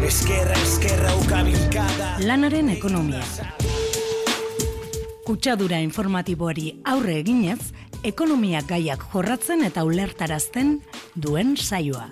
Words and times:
Eskerra, 0.00 0.54
eskerra, 0.64 1.10
ukabilkada 1.20 2.14
Lanaren 2.24 2.70
ekonomia. 2.72 3.20
Kutsadura 5.26 5.80
informatiboari 5.84 6.80
aurre 6.88 7.18
eginez, 7.20 7.60
ekonomia 8.02 8.62
gaiak 8.66 9.04
jorratzen 9.12 9.62
eta 9.68 9.84
ulertarazten 9.84 10.78
duen 11.14 11.52
saioa. 11.56 12.08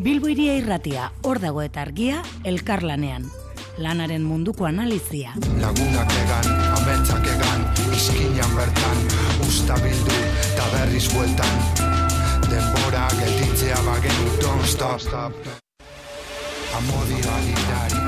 Bilbo 0.00 0.32
iria 0.32 0.56
irratia, 0.58 1.12
hor 1.22 1.42
dago 1.44 1.62
eta 1.62 1.84
argia, 1.84 2.24
elkarlanean. 2.44 3.28
Lanaren 3.76 4.24
munduko 4.24 4.64
analizia. 4.64 5.36
Lagunak 5.60 6.18
egan, 6.24 6.50
ametsak 6.80 7.30
egan, 7.36 7.64
izkinan 7.92 8.56
bertan, 8.56 9.08
usta 9.44 9.78
bildu, 9.84 10.20
eta 10.48 10.68
berriz 10.78 11.08
bueltan. 11.12 11.73
Denbora 12.54 13.08
gelditzea 13.10 13.80
bagenu, 13.82 14.24
don't 14.38 14.62
stop. 14.64 15.34
Amodialitari. 16.78 17.98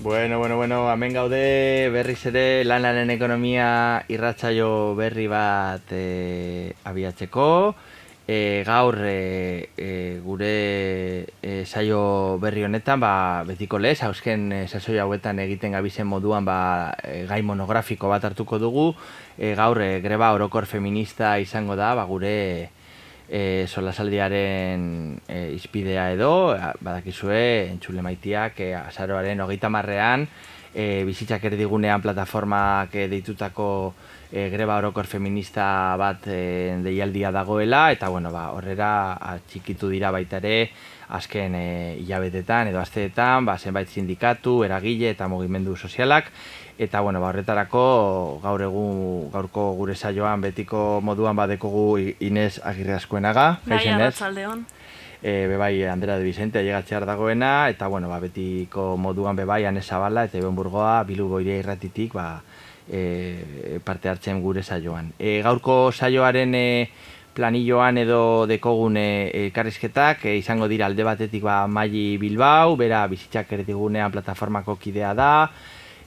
Bueno, 0.00 0.38
bueno, 0.38 0.56
bueno, 0.56 0.92
hemen 0.92 1.14
gaude 1.14 1.88
berriz 1.94 2.26
ere 2.28 2.62
lanaren 2.64 3.08
ekonomia 3.08 4.04
irratsaio 4.12 4.94
berri 5.00 5.26
bat 5.32 5.96
e, 5.96 6.74
abiatzeko. 6.84 7.48
E, 8.30 8.62
gaur 8.66 8.98
e, 9.00 9.70
e, 9.78 10.20
gure 10.20 11.32
e, 11.40 11.64
saio 11.64 12.36
berri 12.38 12.60
honetan, 12.66 13.00
ba, 13.00 13.42
betiko 13.48 13.78
lez, 13.80 14.02
hausken 14.04 14.52
e, 14.52 14.58
sasoi 14.68 14.98
hauetan 15.00 15.40
egiten 15.40 15.72
gabizen 15.72 16.04
moduan 16.06 16.44
ba, 16.44 16.92
e, 17.00 17.24
gai 17.24 17.40
monografiko 17.40 18.10
bat 18.12 18.26
hartuko 18.28 18.58
dugu. 18.60 18.90
E, 19.38 19.54
gaur 19.56 19.80
e, 19.80 20.02
greba 20.04 20.34
orokor 20.36 20.68
feminista 20.68 21.38
izango 21.40 21.72
da, 21.80 21.94
ba, 21.96 22.04
gure 22.04 22.68
e, 23.32 23.64
solasaldiaren 23.64 24.84
e, 25.24 25.40
izpidea 25.56 26.10
edo, 26.12 26.52
badakizue, 26.84 27.72
entzule 27.72 28.04
maitiak, 28.04 28.60
e, 28.60 28.74
azaroaren 28.76 29.40
hogeita 29.40 29.72
marrean, 29.72 30.28
e, 30.74 31.02
bizitzak 31.08 31.48
erdigunean 31.48 32.04
plataformak 32.04 32.92
e, 32.92 33.08
deitutako 33.08 33.70
e, 34.32 34.48
greba 34.50 34.76
orokor 34.76 35.06
feminista 35.06 35.96
bat 35.96 36.26
e, 36.26 36.76
deialdia 36.84 37.32
dagoela, 37.32 37.90
eta 37.92 38.08
bueno, 38.08 38.32
ba, 38.32 38.50
horrera 38.52 39.14
atxikitu 39.34 39.88
dira 39.88 40.10
baita 40.10 40.38
ere, 40.42 40.70
azken 41.08 41.54
e, 41.56 41.66
hilabetetan 42.02 42.68
edo 42.68 42.80
asteetan, 42.80 43.46
ba, 43.48 43.58
zenbait 43.58 43.88
sindikatu, 43.88 44.62
eragile 44.64 45.10
eta 45.14 45.28
mugimendu 45.28 45.76
sozialak, 45.76 46.32
eta 46.78 47.00
bueno, 47.00 47.20
ba, 47.20 47.32
horretarako 47.32 48.40
gaur 48.42 48.62
egun 48.68 49.30
gaurko 49.32 49.72
gure 49.78 49.96
saioan 49.96 50.44
betiko 50.44 51.00
moduan 51.02 51.36
badekogu 51.36 51.98
Inez 52.20 52.60
Agirre 52.62 52.98
Askoenaga. 53.00 53.58
Bai, 53.66 53.84
Inez? 53.86 54.12
arratsaldeon. 54.12 54.66
e, 55.22 55.46
bebai 55.48 55.84
Andrea 55.84 56.16
de 56.16 56.24
Vicente 56.24 56.62
llegatzear 56.62 57.06
dagoena 57.06 57.68
eta 57.68 57.88
bueno, 57.88 58.08
ba, 58.08 58.20
betiko 58.20 58.96
moduan 58.96 59.36
bebai 59.36 59.64
Ane 59.64 59.82
Zabala 59.82 60.24
eta 60.24 60.38
Eben 60.38 60.54
Burgoa 60.54 61.02
Bilbo 61.04 61.40
iria 61.40 61.58
irratitik 61.58 62.14
ba, 62.14 62.42
e, 62.90 63.78
parte 63.84 64.08
hartzen 64.08 64.42
gure 64.42 64.62
saioan. 64.62 65.12
E, 65.18 65.40
gaurko 65.44 65.90
saioaren 65.92 66.54
e, 66.54 66.68
planilloan 67.38 67.98
edo 68.02 68.20
dekogun 68.50 68.96
e, 68.98 69.08
elkarrizketak 69.44 70.24
e, 70.26 70.36
izango 70.40 70.68
dira 70.68 70.86
alde 70.86 71.06
batetik 71.06 71.44
ba, 71.46 71.66
Maili 71.66 72.18
Bilbao, 72.18 72.76
bera 72.76 73.06
bizitzak 73.06 73.52
erdigunean 73.60 74.12
plataformako 74.14 74.76
kidea 74.82 75.14
da, 75.14 75.32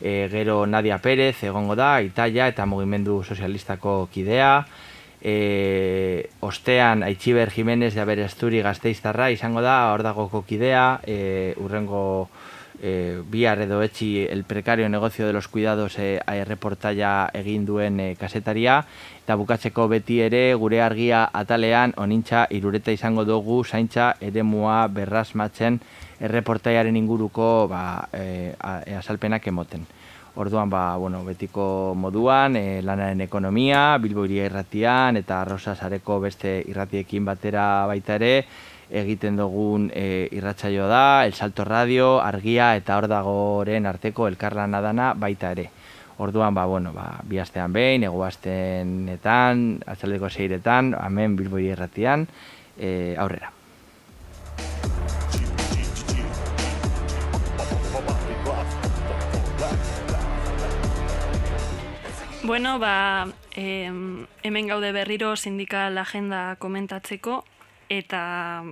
e, 0.01 0.27
gero 0.31 0.65
Nadia 0.67 0.97
Pérez 0.99 1.43
egongo 1.47 1.77
da, 1.79 2.01
Italia 2.01 2.49
eta 2.51 2.65
Mugimendu 2.65 3.21
Sozialistako 3.23 4.09
kidea, 4.11 4.65
e, 5.21 6.29
ostean 6.41 7.03
Aitziber 7.03 7.51
Jimenez 7.53 7.93
de 7.93 8.01
Aberasturi 8.01 8.61
gazteiztarra 8.65 9.29
izango 9.31 9.61
da, 9.61 9.93
hor 9.93 10.03
dagoko 10.03 10.43
kidea, 10.49 10.99
e, 11.05 11.53
urrengo 11.61 12.29
e, 12.81 13.21
bihar 13.29 13.61
edo 13.61 13.81
etxi 13.85 14.25
el 14.27 14.43
precario 14.43 14.89
negocio 14.89 15.27
de 15.27 15.33
los 15.33 15.47
cuidados 15.47 15.99
e, 15.99 16.19
reportaia 16.45 17.29
egin 17.33 17.65
duen 17.65 17.99
e, 17.99 18.15
kasetaria, 18.17 18.81
eta 19.23 19.35
bukatzeko 19.37 19.87
beti 19.87 20.19
ere 20.25 20.53
gure 20.55 20.81
argia 20.81 21.29
atalean 21.31 21.93
onintza 21.97 22.47
irureta 22.49 22.91
izango 22.91 23.23
dugu 23.23 23.63
zaintza 23.63 24.15
eremua 24.19 24.87
berrazmatzen 24.87 25.79
erreportaiaren 26.19 26.97
inguruko 26.97 27.67
ba, 27.69 28.07
e, 28.13 28.53
a- 28.59 28.81
e, 28.85 28.95
azalpenak 28.95 29.45
emoten. 29.47 29.85
Orduan, 30.33 30.69
ba, 30.69 30.95
bueno, 30.95 31.25
betiko 31.25 31.91
moduan, 31.93 32.55
e, 32.55 32.81
lanaren 32.81 33.19
ekonomia, 33.19 33.97
Bilbo 33.99 34.23
irratian 34.25 35.17
eta 35.17 35.43
Rosa 35.43 35.75
Sareko 35.75 36.21
beste 36.21 36.63
irratiekin 36.67 37.25
batera 37.25 37.85
baita 37.85 38.15
ere, 38.15 38.45
egiten 38.91 39.37
dugun 39.39 39.89
e, 39.93 40.27
irratsaio 40.31 40.87
da, 40.87 41.25
El 41.25 41.33
Salto 41.33 41.63
Radio, 41.65 42.19
Argia 42.21 42.75
eta 42.75 42.97
hor 42.99 43.07
dagoren 43.07 43.87
arteko 43.87 44.27
elkarlana 44.27 44.81
dana 44.83 45.13
baita 45.15 45.51
ere. 45.55 45.69
Orduan, 46.21 46.53
ba, 46.53 46.65
bueno, 46.65 46.91
ba, 46.93 47.15
bi 47.23 47.39
astean 47.39 47.73
behin, 47.73 48.03
ego 48.05 48.21
astenetan, 48.27 49.79
atzaldeko 49.89 50.29
seiretan, 50.29 50.93
hemen 50.93 51.35
Bilbo 51.39 51.57
iria 51.57 51.73
irratian, 51.73 52.27
e, 52.77 53.15
aurrera. 53.17 53.51
Bueno, 62.43 62.79
ba, 62.79 63.27
em, 63.55 64.25
hemen 64.43 64.67
gaude 64.67 64.91
berriro 64.91 65.35
sindikal 65.35 65.97
agenda 65.97 66.55
komentatzeko, 66.57 67.45
eta, 67.91 68.63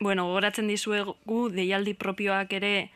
bueno, 0.00 0.26
gogoratzen 0.28 0.68
dizuegu 0.68 1.48
deialdi 1.54 1.94
propioak 1.96 2.52
ere 2.58 2.90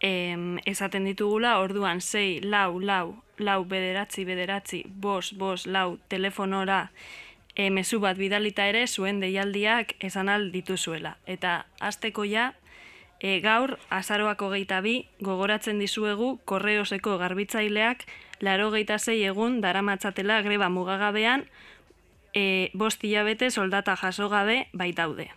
em, 0.00 0.58
esaten 0.64 1.04
ditugula, 1.04 1.58
orduan 1.60 2.00
6, 2.00 2.46
lau, 2.48 2.80
lau, 2.80 3.20
lau, 3.36 3.64
bederatzi, 3.68 4.24
bederatzi, 4.24 4.84
bos, 4.88 5.34
bos, 5.36 5.66
lau, 5.66 5.98
telefonora, 6.08 6.86
e, 7.54 7.68
mezu 7.70 8.00
bat 8.00 8.16
bidalita 8.16 8.66
ere 8.70 8.86
zuen 8.88 9.20
deialdiak 9.20 9.94
esan 10.00 10.32
al 10.32 10.50
dituzuela. 10.54 11.18
Eta 11.26 11.66
azteko 11.80 12.24
ja, 12.24 12.54
e, 13.20 13.40
gaur, 13.44 13.76
azaroako 13.90 14.48
geita 14.56 14.80
bi, 14.80 15.04
gogoratzen 15.20 15.78
dizuegu 15.82 16.38
korreoseko 16.48 17.18
garbitzaileak 17.20 18.06
laro 18.40 18.70
geita 18.72 18.98
zei 18.98 19.20
egun 19.28 19.60
daramatzatela 19.60 20.40
greba 20.42 20.70
mugagabean 20.72 21.44
e, 22.34 22.70
bost 22.74 23.04
hilabete 23.04 23.50
soldata 23.50 23.96
jaso 23.96 24.28
gabe 24.28 24.66
baitaude. 24.72 25.30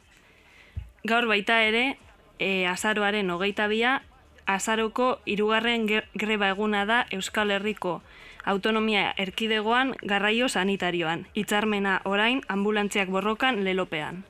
Gaur 1.03 1.27
baita 1.27 1.61
ere, 1.63 1.97
e, 2.39 2.65
azaroaren 2.67 3.29
hogeita 3.29 3.67
bia, 3.67 4.01
azaroko 4.45 5.19
hirugarren 5.25 5.87
ge- 5.87 6.03
greba 6.13 6.49
eguna 6.49 6.85
da 6.85 7.05
Euskal 7.11 7.51
Herriko 7.51 8.01
autonomia 8.43 9.13
erkidegoan 9.17 9.95
garraio 10.03 10.49
sanitarioan, 10.49 11.27
hitzarmena 11.33 12.01
orain 12.03 12.41
ambulantziak 12.49 13.07
borrokan 13.09 13.63
lelopean. 13.63 14.25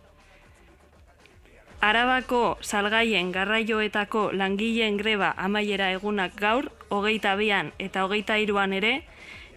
Arabako 1.81 2.57
salgaien 2.61 3.31
garraioetako 3.35 4.31
langileen 4.31 4.97
greba 4.97 5.33
amaiera 5.35 5.89
egunak 5.91 6.35
gaur, 6.39 6.69
hogeita 6.89 7.35
bian 7.35 7.73
eta 7.79 8.05
hogeita 8.05 8.37
iruan 8.39 8.71
ere, 8.73 9.01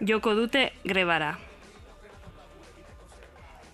joko 0.00 0.34
dute 0.34 0.72
grebara. 0.84 1.36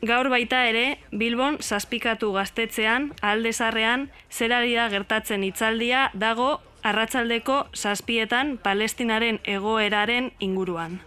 Gaur 0.03 0.27
baita 0.33 0.65
ere, 0.67 0.99
Bilbon 1.15 1.61
zazpikatu 1.63 2.33
gaztetzean, 2.35 3.13
aldezarrean, 3.23 4.09
zerari 4.35 4.75
da 4.75 4.89
gertatzen 4.91 5.45
hitzaldia 5.47 6.09
dago 6.19 6.57
arratsaldeko 6.83 7.59
zazpietan 7.73 8.57
Palestinaren 8.65 9.39
egoeraren 9.47 10.33
inguruan. 10.43 10.99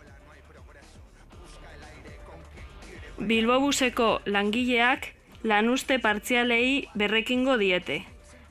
Bilbobuseko 3.19 4.09
langileak 4.25 5.11
lanuzte 5.43 5.99
partzialei 5.99 6.87
berrekingo 6.95 7.57
diete. 7.59 8.05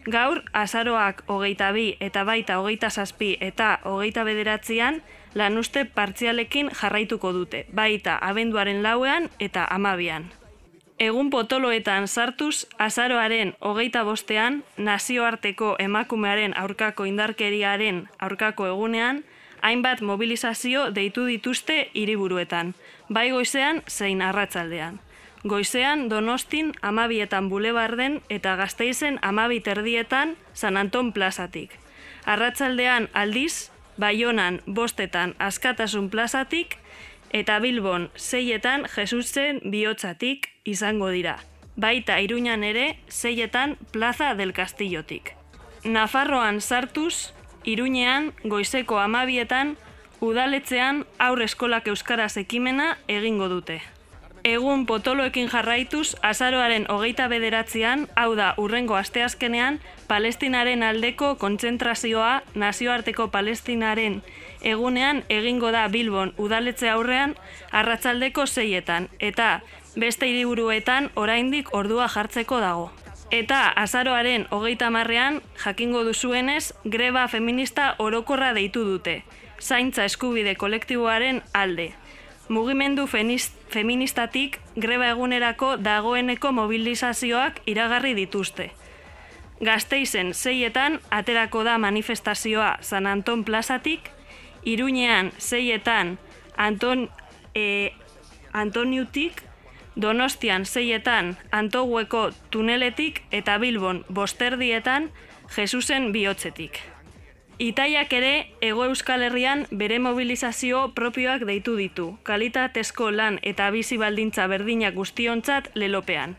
Gaur, 0.04 0.42
azaroak 0.52 1.24
hogeita 1.32 1.72
bi 1.72 1.94
eta 2.04 2.28
baita 2.28 2.60
hogeita 2.60 2.90
zazpi 2.90 3.38
eta 3.40 3.78
hogeita 3.88 4.28
bederatzean 4.28 5.00
lanuzte 5.34 5.84
partzialekin 5.84 6.70
jarraituko 6.80 7.32
dute, 7.32 7.66
baita 7.74 8.18
abenduaren 8.20 8.82
lauean 8.82 9.30
eta 9.40 9.66
amabian. 9.70 10.30
Egun 10.98 11.30
potoloetan 11.30 12.06
sartuz, 12.08 12.66
azaroaren 12.78 13.54
hogeita 13.60 14.04
bostean, 14.04 14.62
nazioarteko 14.76 15.74
emakumearen 15.78 16.54
aurkako 16.58 17.04
indarkeriaren 17.04 18.08
aurkako 18.22 18.66
egunean, 18.66 19.24
hainbat 19.62 20.00
mobilizazio 20.00 20.90
deitu 20.94 21.26
dituzte 21.26 21.88
hiriburuetan, 21.94 22.74
bai 23.08 23.30
goizean 23.30 23.82
zein 23.88 24.22
arratsaldean. 24.22 25.00
Goizean 25.44 26.08
Donostin 26.08 26.72
amabietan 26.80 27.50
bulebarden 27.50 28.20
eta 28.30 28.54
gazteizen 28.56 29.18
amabit 29.20 29.66
erdietan 29.68 30.36
San 30.54 30.76
Anton 30.76 31.12
plazatik. 31.12 31.74
Arratsaldean 32.24 33.10
aldiz, 33.12 33.73
Baionan 34.00 34.60
bostetan 34.66 35.34
askatasun 35.38 36.10
plazatik 36.10 36.78
eta 37.30 37.58
Bilbon 37.60 38.10
seietan 38.16 38.86
Jesusen 38.96 39.60
bihotzatik 39.70 40.48
izango 40.64 41.08
dira. 41.08 41.38
baita 41.76 42.20
iruñan 42.20 42.64
ere 42.64 42.98
zeietan 43.10 43.76
Plaza 43.90 44.34
del 44.34 44.52
Castillotik. 44.52 45.34
Nafarroan 45.84 46.60
sartuz, 46.60 47.34
iruñean 47.64 48.32
goizeko 48.44 48.98
amabietan, 48.98 49.76
udaletzean 50.20 51.04
aur 51.18 51.42
eskolak 51.42 51.88
euskaraz 51.88 52.36
ekimena 52.36 52.96
egingo 53.08 53.48
dute. 53.48 53.82
Egun 54.44 54.84
potoloekin 54.86 55.48
jarraituz, 55.48 56.16
azaroaren 56.20 56.84
hogeita 56.92 57.30
bederatzean, 57.32 58.02
hau 58.14 58.34
da 58.36 58.50
urrengo 58.60 58.94
asteazkenean, 58.98 59.78
palestinaren 60.08 60.82
aldeko 60.84 61.30
kontzentrazioa 61.40 62.42
nazioarteko 62.54 63.30
palestinaren 63.32 64.18
egunean 64.60 65.22
egingo 65.32 65.70
da 65.72 65.86
Bilbon 65.88 66.34
udaletze 66.36 66.90
aurrean 66.90 67.32
arratzaldeko 67.72 68.44
zeietan, 68.46 69.08
eta 69.18 69.48
beste 69.96 70.28
hiriburuetan 70.28 71.08
oraindik 71.14 71.72
ordua 71.72 72.08
jartzeko 72.12 72.60
dago. 72.60 72.90
Eta 73.32 73.64
azaroaren 73.80 74.44
hogeita 74.52 74.90
marrean, 74.92 75.40
jakingo 75.64 76.04
duzuenez, 76.04 76.74
greba 76.84 77.26
feminista 77.28 77.94
orokorra 77.98 78.52
deitu 78.52 78.84
dute, 78.84 79.22
zaintza 79.60 80.04
eskubide 80.04 80.54
kolektiboaren 80.54 81.40
alde. 81.52 81.94
Mugimendu 82.48 83.06
feministatik 83.74 84.60
greba 84.78 85.10
egunerako 85.10 85.74
dagoeneko 85.82 86.52
mobilizazioak 86.54 87.60
iragarri 87.66 88.14
dituzte. 88.14 88.70
Gazteizen 89.64 90.32
zeietan 90.34 91.00
aterako 91.10 91.64
da 91.66 91.78
manifestazioa 91.78 92.76
San 92.80 93.06
Anton 93.06 93.44
plazatik, 93.44 94.10
Iruñean 94.64 95.32
zeietan 95.38 96.18
Anton, 96.56 97.08
e, 97.54 97.90
Antoniutik, 98.52 99.42
Donostian 100.00 100.66
zeietan 100.66 101.36
Antogueko 101.52 102.30
tuneletik 102.50 103.22
eta 103.30 103.58
Bilbon 103.58 104.04
bosterdietan 104.08 105.10
Jesusen 105.56 106.12
bihotzetik. 106.12 106.93
Itaiak 107.58 108.12
ere, 108.12 108.50
Ego 108.60 108.84
Euskal 108.84 109.22
Herrian 109.22 109.66
bere 109.70 110.00
mobilizazio 110.02 110.90
propioak 110.94 111.44
deitu 111.46 111.76
ditu, 111.78 112.06
kalitatezko 112.26 113.12
lan 113.14 113.38
eta 113.42 113.70
bizi 113.70 113.96
baldintza 113.96 114.48
berdinak 114.50 114.94
guztiontzat 114.94 115.70
lelopean. 115.74 116.34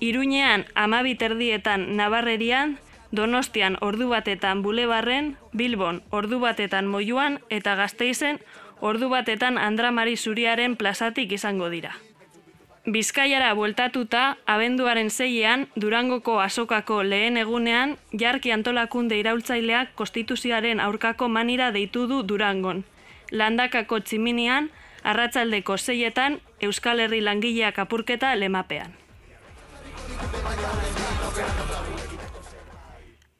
Iruñean 0.00 0.66
amabit 0.74 1.22
erdietan 1.22 1.96
Nabarrerian, 1.96 2.78
Donostian 3.14 3.78
ordu 3.80 4.08
batetan 4.10 4.60
Bulebarren, 4.62 5.36
Bilbon 5.52 6.02
ordu 6.10 6.40
batetan 6.42 6.88
Moiuan 6.90 7.38
eta 7.48 7.76
Gasteizen 7.78 8.40
ordu 8.80 9.08
batetan 9.08 9.56
Andramari 9.56 10.16
Zuriaren 10.16 10.76
plazatik 10.76 11.32
izango 11.32 11.70
dira. 11.70 11.94
Bizkaiara 12.84 13.54
bueltatuta, 13.54 14.36
abenduaren 14.44 15.10
zeiean, 15.10 15.68
Durangoko 15.80 16.34
asokako 16.40 16.98
lehen 17.02 17.38
egunean, 17.40 17.94
jarki 18.20 18.52
antolakunde 18.52 19.16
iraultzaileak 19.16 19.94
konstituzioaren 19.96 20.80
aurkako 20.84 21.28
manira 21.28 21.70
deitu 21.72 22.04
du 22.10 22.20
Durangon. 22.28 22.84
Landakako 23.32 24.00
tximinian, 24.00 24.68
arratzaldeko 25.02 25.78
zeietan, 25.78 26.38
Euskal 26.60 27.00
Herri 27.00 27.22
langileak 27.24 27.78
apurketa 27.78 28.34
lemapean. 28.36 28.92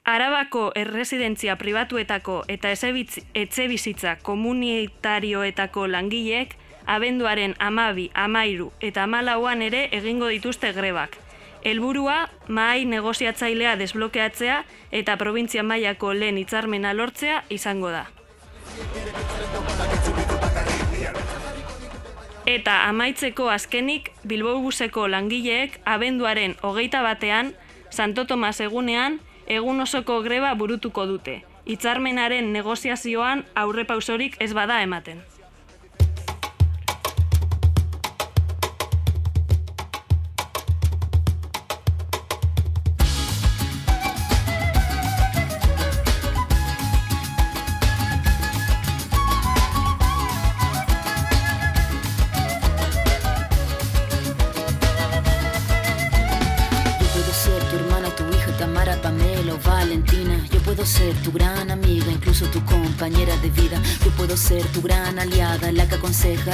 Arabako 0.05 0.71
erresidentzia 0.75 1.57
pribatuetako 1.57 2.43
eta 2.49 2.73
etxe 2.73 3.69
bizitza 3.69 4.17
komunitarioetako 4.23 5.87
langileek 5.87 6.57
abenduaren 6.87 7.55
amabi, 7.59 8.11
amairu 8.15 8.73
eta 8.81 9.05
amalauan 9.05 9.63
ere 9.63 9.89
egingo 9.93 10.29
dituzte 10.29 10.73
grebak. 10.73 11.19
Helburua 11.65 12.29
mahai 12.49 12.85
negoziatzailea 12.85 13.77
desblokeatzea 13.81 14.65
eta 14.93 15.17
provintzia 15.17 15.63
mailako 15.63 16.13
lehen 16.13 16.39
hitzarmena 16.39 16.93
lortzea 16.93 17.43
izango 17.49 17.91
da. 17.91 18.07
Eta 22.47 22.75
amaitzeko 22.91 23.49
azkenik 23.49 24.11
Bilbobuseko 24.29 25.07
langileek 25.09 25.79
abenduaren 25.89 26.57
hogeita 26.61 27.01
batean, 27.03 27.55
Santo 27.89 28.27
Tomas 28.27 28.61
egunean, 28.61 29.21
egun 29.47 29.81
osoko 29.81 30.21
greba 30.23 30.53
burutuko 30.55 31.07
dute. 31.07 31.43
Hitzarmenaren 31.65 32.53
negoziazioan 32.53 33.47
aurrepausorik 33.55 34.37
ez 34.41 34.53
bada 34.53 34.83
ematen. 34.83 35.23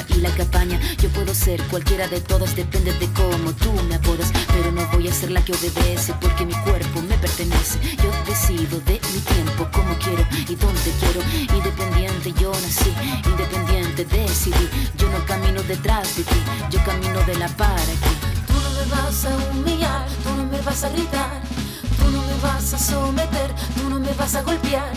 Y 0.08 0.20
la 0.20 0.34
que 0.34 0.42
apaña. 0.42 0.80
Yo 1.02 1.10
puedo 1.10 1.34
ser 1.34 1.62
cualquiera 1.64 2.08
de 2.08 2.20
todas, 2.20 2.56
depende 2.56 2.92
de 2.94 3.06
cómo 3.12 3.52
tú 3.52 3.70
me 3.88 3.96
apodas. 3.96 4.32
Pero 4.48 4.72
no 4.72 4.86
voy 4.90 5.06
a 5.06 5.12
ser 5.12 5.30
la 5.30 5.44
que 5.44 5.52
obedece 5.52 6.14
porque 6.18 6.46
mi 6.46 6.54
cuerpo 6.64 7.02
me 7.02 7.16
pertenece. 7.18 7.78
Yo 8.02 8.10
decido 8.26 8.80
de 8.80 8.98
mi 9.12 9.20
tiempo, 9.20 9.68
como 9.70 9.94
quiero 9.98 10.24
y 10.48 10.54
dónde 10.54 10.90
quiero. 10.98 11.20
Independiente 11.54 12.32
yo 12.40 12.52
nací, 12.52 12.90
independiente 13.26 14.06
decidí. 14.06 14.66
Yo 14.96 15.10
no 15.10 15.24
camino 15.26 15.62
detrás 15.62 16.16
de 16.16 16.22
ti, 16.22 16.40
yo 16.70 16.82
camino 16.84 17.20
de 17.26 17.34
la 17.36 17.48
para 17.48 17.74
aquí. 17.74 18.14
Tú 18.46 18.54
no 18.54 18.70
me 18.70 18.84
vas 18.90 19.24
a 19.26 19.50
humillar, 19.52 20.06
tú 20.24 20.30
no 20.36 20.44
me 20.46 20.60
vas 20.62 20.84
a 20.84 20.88
gritar 20.88 21.42
Tú 21.98 22.10
no 22.10 22.22
me 22.22 22.34
vas 22.42 22.72
a 22.72 22.78
someter, 22.78 23.54
tú 23.76 23.90
no 23.90 24.00
me 24.00 24.12
vas 24.14 24.34
a 24.34 24.42
golpear, 24.42 24.90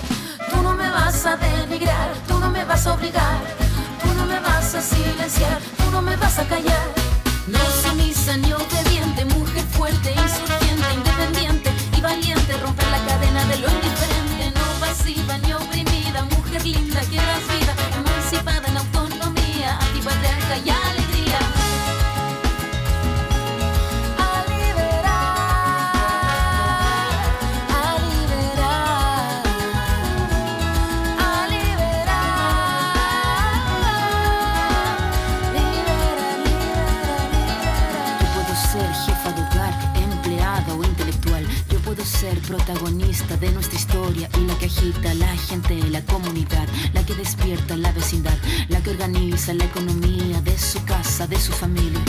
tú 0.49 0.61
no 0.61 0.73
me 0.73 0.89
vas 0.89 1.25
a 1.25 1.35
denigrar, 1.35 2.13
tú 2.27 2.39
no 2.39 2.49
me 2.49 2.63
vas 2.63 2.87
a 2.87 2.93
obligar, 2.93 3.41
tú 4.03 4.25
me 4.25 4.39
vas 4.39 4.75
a 4.75 4.81
silenciar, 4.81 5.59
tú 5.91 6.01
me 6.01 6.15
vas 6.15 6.39
a 6.39 6.45
callar. 6.45 6.87
No 7.47 7.59
sumisa 7.81 8.37
ni 8.37 8.51
obediente, 8.53 9.25
mujer 9.25 9.63
fuerte, 9.71 10.11
insurgente, 10.11 10.93
independiente 10.93 11.69
y 11.97 12.01
valiente, 12.01 12.57
romper 12.57 12.87
la 12.89 12.99
cadena 13.05 13.43
de 13.45 13.57
lo 13.59 13.67
indiferente, 13.69 14.51
no 14.55 14.65
pasiva 14.79 15.37
ni 15.39 15.53
oprimida, 15.53 16.23
mujer 16.35 16.63
linda 16.63 17.01
que 17.01 17.17
das 17.17 17.43
vida, 17.53 17.73
emancipada 17.97 18.67
en 18.67 18.77
autonomía, 18.77 19.77
antipatriarca 19.79 20.57
y 20.65 20.69
protagonista 42.43 43.37
de 43.37 43.51
nuestra 43.51 43.77
historia 43.77 44.29
y 44.37 44.45
la 44.45 44.57
que 44.57 44.65
agita 44.65 45.13
la 45.15 45.35
gente, 45.35 45.75
la 45.89 46.01
comunidad, 46.05 46.67
la 46.93 47.05
que 47.05 47.15
despierta 47.15 47.75
la 47.77 47.91
vecindad, 47.91 48.37
la 48.69 48.81
que 48.81 48.91
organiza 48.91 49.53
la 49.53 49.65
economía 49.65 50.41
de 50.41 50.57
su 50.57 50.83
casa, 50.85 51.27
de 51.27 51.39
su 51.39 51.51
familia. 51.51 51.99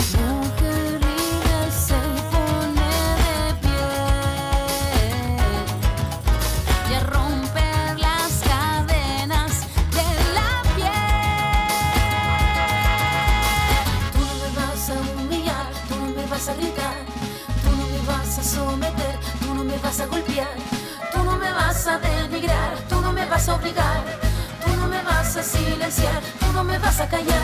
Сакая 26.97 27.34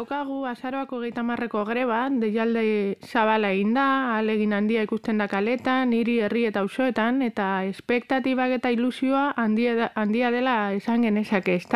daukagu, 0.00 0.46
azaroako 0.48 1.00
geita 1.04 1.22
marreko 1.26 1.64
greba, 1.68 2.00
deialde 2.22 2.96
zabala 3.04 3.50
egin 3.52 3.74
da, 3.76 4.16
alegin 4.16 4.54
handia 4.56 4.84
ikusten 4.86 5.20
da 5.20 5.28
kaletan, 5.28 5.92
hiri 5.92 6.20
herri 6.24 6.46
eta 6.48 6.64
usoetan, 6.64 7.20
eta 7.26 7.64
espektatibak 7.68 8.56
eta 8.56 8.72
ilusioa 8.72 9.34
handia, 9.36 9.90
handia 9.94 10.32
dela 10.32 10.56
esan 10.72 11.04
genezake, 11.04 11.60
ez 11.60 11.68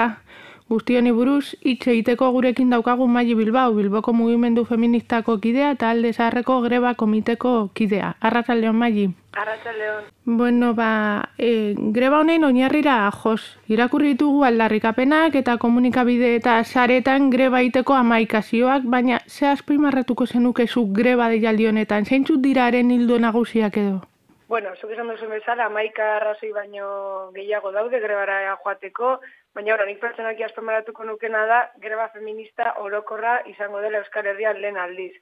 da? 0.69 0.75
Guzti 0.75 0.97
honi 0.97 1.13
buruz, 1.13 1.55
hitz 1.61 1.87
egiteko 1.89 2.31
gurekin 2.33 2.71
daukagu 2.71 3.07
Maili 3.07 3.35
Bilbao, 3.35 3.75
Bilboko 3.75 4.13
mugimendu 4.13 4.65
feministako 4.65 5.39
kidea 5.39 5.73
eta 5.73 5.91
alde 5.91 6.13
zaharreko 6.13 6.61
greba 6.63 6.95
komiteko 6.95 7.69
kidea. 7.75 8.15
Arratzaldeon, 8.21 8.77
Maili. 8.77 9.11
Arratzaldeon. 9.35 10.05
Bueno, 10.25 10.73
ba, 10.75 11.29
e, 11.37 11.75
greba 11.77 12.21
honein 12.21 12.45
oinarrira 12.45 13.11
jos. 13.13 13.59
Irakurri 13.69 14.15
ditugu 14.15 14.45
aldarrikapenak 14.45 15.35
eta 15.35 15.59
komunikabide 15.59 16.35
eta 16.37 16.65
saretan 16.65 17.29
greba 17.31 17.61
iteko 17.61 17.95
amaikazioak, 17.95 18.83
baina 18.85 19.21
ze 19.27 19.47
azpimarratuko 19.47 20.27
zenukezu 20.27 20.87
greba 20.93 21.29
deialdi 21.29 21.67
honetan, 21.67 22.07
zeintzut 22.07 22.41
diraren 22.41 22.91
hildo 22.91 23.19
nagusiak 23.19 23.77
edo? 23.77 24.01
Bueno, 24.49 24.71
zuk 24.81 24.91
esan 24.93 25.09
duzu 25.09 25.27
bezala, 25.29 25.67
amaika 25.67 26.17
arrazoi 26.17 26.53
baino 26.53 27.31
gehiago 27.35 27.73
daude 27.73 28.01
grebara 28.01 28.57
joateko, 28.63 29.21
Baina 29.55 29.75
hori, 29.77 29.93
nik 29.93 30.01
pertsenaki 30.03 30.43
azpemaratuko 30.43 31.05
nukena 31.07 31.45
da, 31.47 31.59
greba 31.83 32.09
feminista 32.11 32.73
orokorra 32.83 33.37
izango 33.47 33.81
dela 33.85 34.01
Euskal 34.03 34.27
Herrian 34.27 34.59
lehen 34.61 34.79
aldiz. 34.83 35.13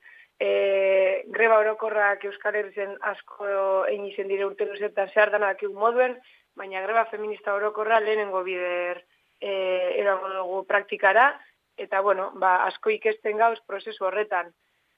E, 0.41 1.25
greba 1.35 1.59
orokorrak 1.61 2.25
Euskal 2.25 2.57
Herrizen 2.57 2.95
asko 3.11 3.49
egin 3.91 4.07
izen 4.09 4.33
dire 4.33 4.47
urte 4.49 4.65
luzetan 4.71 5.13
zehar 5.13 5.35
danak 5.35 5.61
moduen, 5.77 6.17
baina 6.57 6.81
greba 6.87 7.05
feminista 7.11 7.53
orokorra 7.59 8.01
lehenengo 8.01 8.41
bider 8.47 9.03
e, 9.39 9.53
erango 10.01 10.33
dugu 10.33 10.65
praktikara, 10.65 11.29
eta 11.77 12.01
bueno, 12.01 12.31
ba, 12.41 12.55
asko 12.71 12.91
ikesten 12.97 13.37
gauz 13.37 13.61
prozesu 13.69 14.09
horretan. 14.09 14.49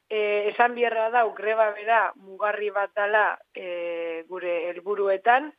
E, 0.09 0.49
esan 0.55 0.79
bierra 0.79 1.11
dau, 1.11 1.27
greba 1.35 1.73
bera 1.75 2.01
mugarri 2.23 2.71
bat 2.71 2.95
dala 2.95 3.27
e, 3.51 4.23
gure 4.31 4.57
helburuetan, 4.71 5.51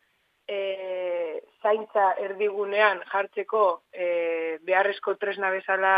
e, 0.48 1.42
zaintza 1.62 2.14
erdigunean 2.22 3.02
jartzeko 3.12 3.66
e, 3.92 4.58
beharrezko 4.64 5.16
tresna 5.22 5.50
bezala 5.52 5.96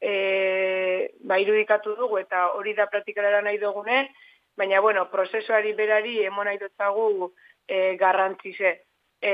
e, 0.00 1.10
ba, 1.20 1.38
irudikatu 1.40 1.94
dugu 1.98 2.18
eta 2.22 2.48
hori 2.58 2.74
da 2.74 2.86
praktikara 2.92 3.42
nahi 3.42 3.58
dugune, 3.58 4.08
baina 4.56 4.80
bueno, 4.80 5.08
prozesuari 5.10 5.74
berari 5.74 6.20
emon 6.24 6.48
nahi 6.48 6.58
dutzagu 6.58 7.32
e, 7.68 7.96
garrantzize. 8.00 8.74
E, 9.20 9.32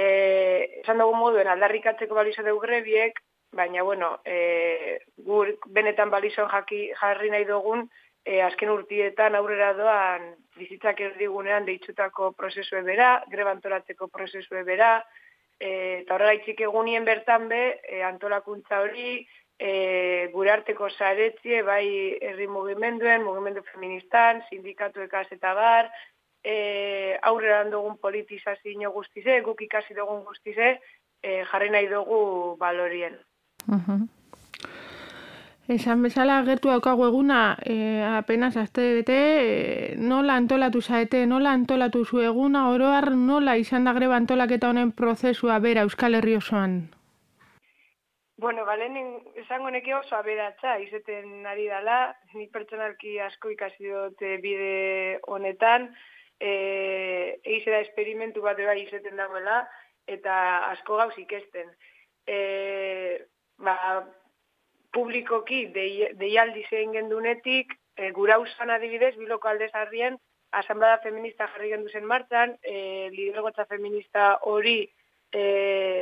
esan 0.82 1.02
dugu 1.02 1.16
moduen 1.18 1.50
aldarrikatzeko 1.50 2.14
balizo 2.14 2.46
dugu 2.46 2.66
grebiek, 2.66 3.18
baina 3.52 3.82
bueno, 3.82 4.20
e, 4.24 5.00
gur 5.26 5.56
benetan 5.66 6.10
balizon 6.10 6.48
jaki, 6.50 6.90
jarri 7.00 7.30
nahi 7.30 7.46
dugun, 7.48 7.88
e, 8.24 8.40
azken 8.42 8.70
urtietan 8.72 9.34
aurrera 9.34 9.72
doan 9.78 10.30
bizitzak 10.58 11.00
erdigunean 11.00 11.64
deitzutako 11.64 12.32
prozesue 12.36 12.82
bera, 12.86 13.22
greba 13.32 13.54
antolatzeko 13.56 14.08
prozesue 14.08 14.62
bera, 14.64 14.98
e, 15.58 16.02
eta 16.02 16.14
horrela 16.14 16.36
itxik 16.36 16.60
egunien 16.68 17.04
bertan 17.08 17.48
be, 17.48 17.62
e, 17.88 18.02
antolakuntza 18.04 18.82
hori, 18.84 19.24
e, 19.60 20.28
gure 20.32 20.52
arteko 20.52 20.88
zaretzie, 20.90 21.62
bai 21.62 21.84
herri 22.20 22.48
mugimenduen, 22.48 23.24
mugimendu 23.24 23.64
feministan, 23.72 24.44
sindikatu 24.48 25.04
ekaz 25.04 25.26
eta 25.36 25.54
bar, 25.54 25.90
e, 26.44 27.18
aurrera 27.22 27.64
dugun 27.72 27.98
politizazio 28.00 28.92
guztize, 28.92 29.40
guk 29.44 29.60
ikasi 29.68 29.96
dugun 29.96 30.24
guztize, 30.24 30.78
e, 31.22 31.42
jarri 31.52 31.70
nahi 31.70 31.88
dugu 31.92 32.56
balorien. 32.60 33.20
Uh 33.68 34.08
Esan 35.70 36.00
bezala 36.02 36.40
gertu 36.42 36.66
daukagu 36.72 37.04
eguna, 37.06 37.56
e, 37.62 37.74
apenas 38.02 38.56
azte 38.58 38.82
bete, 38.96 39.18
e, 39.18 39.94
nola 39.94 40.34
antolatu 40.34 40.80
zaete, 40.82 41.20
nola 41.30 41.52
antolatu 41.54 42.02
zu 42.04 42.24
eguna, 42.26 42.64
oroar 42.74 43.12
nola 43.14 43.54
izan 43.56 43.86
da 43.86 43.92
greba 43.94 44.16
antolaketa 44.18 44.72
honen 44.72 44.90
prozesua 44.90 45.60
bera 45.62 45.86
Euskal 45.86 46.18
Herri 46.18 46.34
osoan? 46.40 46.74
Bueno, 48.42 48.64
balen 48.66 48.98
esango 49.44 49.70
neke 49.70 49.94
oso 49.94 50.16
aberatza, 50.18 50.74
izeten 50.82 51.46
ari 51.46 51.68
dala, 51.70 52.16
ni 52.34 52.48
pertsonalki 52.50 53.20
asko 53.30 53.54
ikasi 53.54 53.94
dut 53.94 54.28
bide 54.42 55.20
honetan, 55.30 55.92
e, 56.40 56.52
eize 57.44 57.70
da 57.70 57.84
esperimentu 57.86 58.42
bat 58.42 58.58
bai 58.58 58.80
izeten 58.82 59.22
dagoela, 59.22 59.68
eta 60.08 60.34
asko 60.72 60.98
gauz 60.98 61.14
ikesten. 61.22 61.70
E, 62.26 62.40
ba, 63.62 63.76
publikoki 64.92 65.66
deialdi 65.72 66.64
zein 66.70 66.92
gendunetik, 66.92 67.76
e, 67.96 68.10
gura 68.16 68.38
usan 68.42 68.70
adibidez, 68.70 69.14
biloko 69.16 69.48
aldez 69.48 69.70
harrien, 69.74 70.18
asamblada 70.50 70.98
feminista 71.04 71.46
jarri 71.52 71.70
gendu 71.70 71.90
zen 71.90 72.06
martzan, 72.06 72.56
e, 72.62 73.08
lidergotza 73.14 73.66
feminista 73.70 74.36
hori 74.50 74.78
e, 75.32 75.42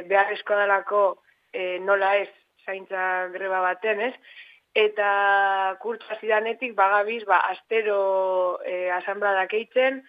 beharrezko 0.08 0.56
dalako 0.56 1.02
e, 1.52 1.78
nola 1.84 2.14
ez 2.22 2.30
zaintza 2.64 3.28
greba 3.34 3.60
baten, 3.64 4.00
ez? 4.08 4.14
Eta 4.78 5.08
kurtza 5.82 6.16
zidanetik 6.20 6.74
bagabiz, 6.76 7.24
ba, 7.28 7.40
astero 7.52 8.60
e, 8.64 8.88
asamblada 8.94 9.46
keitzen, 9.50 10.02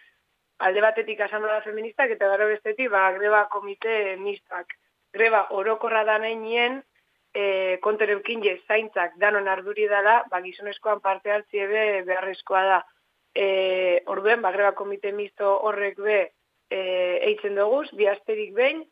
alde 0.60 0.84
batetik 0.84 1.22
asamblada 1.24 1.64
feministak 1.64 2.12
eta 2.16 2.30
gero 2.34 2.50
bestetik 2.52 2.92
ba, 2.92 3.10
greba 3.16 3.46
komite 3.52 4.16
mistak. 4.20 4.76
Greba 5.16 5.48
orokorra 5.56 6.04
da 6.06 6.20
nahi 6.22 6.36
nien, 6.36 6.82
e, 7.34 7.78
kontereukin 7.82 8.44
je 8.44 8.56
zaintzak 8.68 9.16
danon 9.22 9.48
arduri 9.48 9.88
dela, 9.88 10.24
ba, 10.32 10.42
gizonezkoan 10.42 11.02
parte 11.02 11.32
hartzi 11.32 11.62
ebe 11.66 12.04
beharrezkoa 12.08 12.64
da. 12.66 12.80
E, 13.36 14.02
orduen, 14.10 14.42
ba, 14.42 14.52
greba 14.52 14.74
komite 14.78 15.12
misto 15.14 15.52
horrek 15.68 16.00
be 16.02 16.20
e, 16.70 16.80
eitzen 17.30 17.56
doguz, 17.56 17.88
bi 17.98 18.08
asterik 18.10 18.54
behin, 18.58 18.84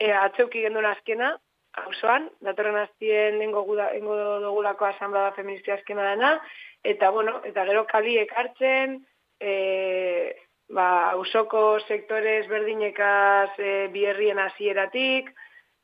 e, 0.00 0.12
atzeuki 0.12 0.64
gendun 0.66 0.86
azkena, 0.88 1.34
hausoan, 1.76 2.30
datorren 2.44 2.78
aztien 2.80 3.38
nengo, 3.38 3.66
nengo 3.76 4.16
dugulako 4.42 4.88
asamblada 4.88 5.34
feministia 5.36 5.76
azkena 5.76 6.10
dena, 6.14 6.32
eta, 6.84 7.10
bueno, 7.10 7.40
eta 7.44 7.66
gero 7.68 7.84
kaliek 7.90 8.32
hartzen, 8.32 9.00
e, 9.40 9.52
ba, 10.68 11.12
hausoko 11.12 11.78
sektores 11.86 12.46
berdinekaz 12.50 13.52
e, 13.58 13.88
bierrien 13.94 14.40
hasieratik, 14.42 15.30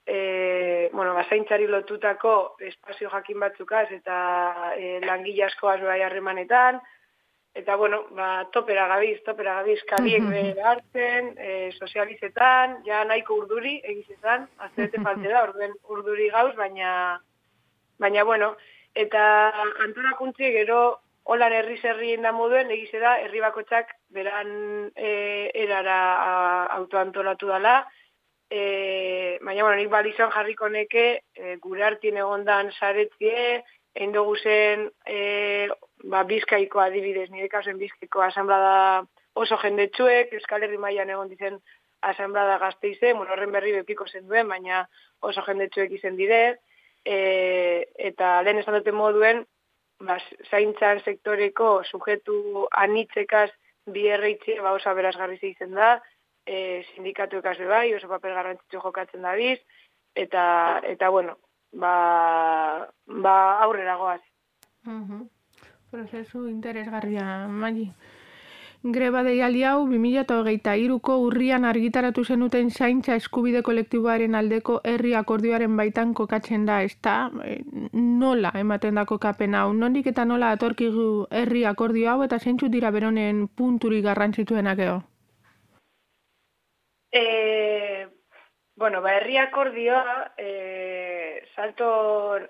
e, 0.07 0.91
bueno, 0.93 1.15
bazaintzari 1.15 1.67
lotutako 1.67 2.57
espazio 2.61 3.11
jakin 3.11 3.41
batzukaz 3.41 3.87
eta 3.93 4.73
e, 4.77 4.99
langile 5.05 5.45
asko 5.45 5.69
bai 5.69 6.01
harremanetan, 6.03 6.81
eta 7.55 7.77
bueno, 7.77 8.07
ba, 8.11 8.49
topera 8.53 8.87
gabiz, 8.89 9.23
topera 9.25 9.61
gabiz, 9.61 9.81
kaliek 9.85 10.25
behar 10.25 10.61
hartzen, 10.73 11.35
e, 11.39 11.71
sozializetan, 11.79 12.79
ja 12.87 13.05
nahiko 13.05 13.37
urduri 13.43 13.81
egizetan, 13.85 14.49
azterete 14.59 15.03
falte 15.07 15.29
da, 15.29 15.45
orduen 15.45 15.75
urduri 15.89 16.29
gauz, 16.31 16.55
baina, 16.57 17.21
baina 17.99 18.25
bueno, 18.25 18.57
eta 18.95 19.25
antolakuntzi 19.85 20.51
gero 20.53 20.83
holan 21.25 21.53
herri 21.55 21.77
zerrien 21.79 22.23
da 22.23 22.33
moduen, 22.33 22.71
egize 22.75 22.99
da, 22.99 23.19
herri 23.23 23.41
bakotxak 23.45 23.93
beran 24.11 24.91
e, 24.97 25.51
erara 25.55 25.99
autoantolatu 26.81 27.53
dala, 27.53 27.83
e, 28.53 29.39
baina, 29.41 29.63
bueno, 29.65 29.79
nik 29.79 29.89
balizan 29.89 30.31
jarriko 30.35 30.69
neke, 30.69 31.05
e, 31.33 31.55
gure 31.63 31.87
hartien 31.87 32.19
egondan 32.21 32.69
saretzie, 32.77 33.63
endogu 33.97 34.37
zen, 34.37 34.91
e, 35.09 35.69
ba, 36.13 36.21
bizkaiko 36.29 36.83
adibidez, 36.85 37.31
nire 37.33 37.49
kasen 37.49 37.81
bizkaiko 37.81 38.21
asamblada 38.27 39.07
oso 39.41 39.57
jendetsuek, 39.63 40.35
Euskal 40.37 40.67
Herri 40.67 40.77
mailan 40.77 41.15
egon 41.15 41.33
dizen 41.33 41.57
asamblada 42.05 42.59
gazteize, 42.61 43.15
bueno, 43.15 43.33
horren 43.33 43.57
berri 43.57 43.73
bepiko 43.79 44.05
zen 44.05 44.29
duen, 44.29 44.53
baina 44.53 44.85
oso 45.25 45.45
jendetsuek 45.49 45.97
izen 45.97 46.21
dire, 46.21 46.43
e, 47.09 47.17
eta 48.11 48.35
lehen 48.45 48.61
esan 48.61 48.77
dute 48.83 48.93
moduen, 48.93 49.47
ba, 50.05 50.19
zaintzan 50.51 51.01
sektoreko 51.07 51.79
sujetu 51.89 52.67
anitzekaz 52.85 53.49
bi 53.87 54.11
ba, 54.61 54.73
oso 54.77 54.95
berazgarri 54.95 55.41
zeitzen 55.41 55.73
da, 55.73 56.03
e, 56.47 56.85
sindikatu 56.95 57.39
ekasle 57.43 57.67
bai, 57.67 57.95
oso 57.95 58.09
paper 58.09 58.35
garrantzitsu 58.39 58.81
jokatzen 58.83 59.23
dabiz, 59.23 59.59
eta, 60.15 60.81
eta 60.89 61.11
bueno, 61.11 61.39
ba, 61.73 62.89
ba 63.07 63.37
aurrera 63.63 63.97
goaz. 63.97 64.21
Uh 64.87 65.29
Prozesu 65.93 66.49
interesgarria, 66.49 67.47
Magi. 67.49 67.91
Greba 68.83 69.21
deialdi 69.23 69.61
hau, 69.69 69.85
2008 69.91 70.73
iruko 70.81 71.19
urrian 71.21 71.67
argitaratu 71.69 72.25
zenuten 72.25 72.71
zaintza 72.71 73.15
eskubide 73.21 73.61
kolektiboaren 73.63 74.35
aldeko 74.35 74.81
herri 74.93 75.13
akordioaren 75.15 75.77
baitan 75.77 76.15
kokatzen 76.15 76.65
da, 76.65 76.81
ez 76.83 76.97
da, 77.05 77.31
e, 77.45 77.61
nola 77.93 78.55
ematen 78.59 78.99
dako 78.99 79.21
kapen 79.21 79.55
hau, 79.55 79.69
nondik 79.85 80.09
eta 80.15 80.25
nola 80.25 80.51
atorkigu 80.57 81.29
herri 81.31 81.67
akordio 81.69 82.11
hau, 82.11 82.23
eta 82.25 82.41
zeintzu 82.41 82.73
dira 82.73 82.91
beronen 82.91 83.47
punturi 83.49 84.01
garrantzituenak 84.01 84.79
eo? 84.89 85.01
E, 87.13 88.09
bueno, 88.75 89.03
ba, 89.03 89.13
herri 89.19 89.37
akordioa, 89.37 90.33
e, 90.39 91.45
salto 91.55 92.41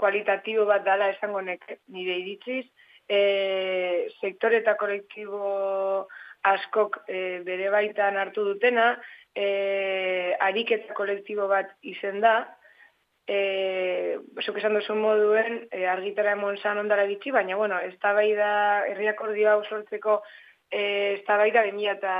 kualitatibo 0.00 0.64
bat 0.64 0.86
dala 0.86 1.10
esango 1.12 1.42
nek 1.44 1.66
nire 1.92 2.16
iritziz, 2.22 2.64
e, 3.04 4.08
sektore 4.22 4.62
eta 4.62 4.78
kolektibo 4.80 6.08
askok 6.48 7.02
e, 7.04 7.44
bere 7.44 7.68
baitan 7.68 8.16
hartu 8.16 8.46
dutena, 8.48 8.94
e, 9.36 10.32
ariketa 10.40 10.96
kolektibo 10.96 11.46
bat 11.52 11.76
izen 11.84 12.24
da, 12.24 12.36
e, 13.28 14.16
zuk 14.40 14.56
esan 14.56 14.80
duzu 14.80 14.96
moduen, 14.96 15.66
e, 15.68 15.84
argitara 15.84 16.32
emon 16.32 16.56
zan 16.56 16.80
ondara 16.80 17.04
gitxi, 17.12 17.34
baina, 17.36 17.60
bueno, 17.60 17.76
ez 17.76 17.98
da 18.00 18.16
bai 18.16 18.30
da, 18.40 18.52
herriak 18.88 19.20
ordio 19.20 19.52
hau 19.52 19.64
sortzeko, 19.68 20.22
e, 20.72 21.18
ez 21.18 21.24
da 21.28 21.36
bai 21.36 21.50
da, 21.52 21.68
eta 21.68 22.14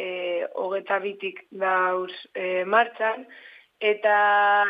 e, 0.00 0.46
hogeta 0.54 0.98
bitik 1.04 1.44
dauz 1.62 2.12
e, 2.34 2.64
martxan, 2.64 3.26
eta 3.80 4.14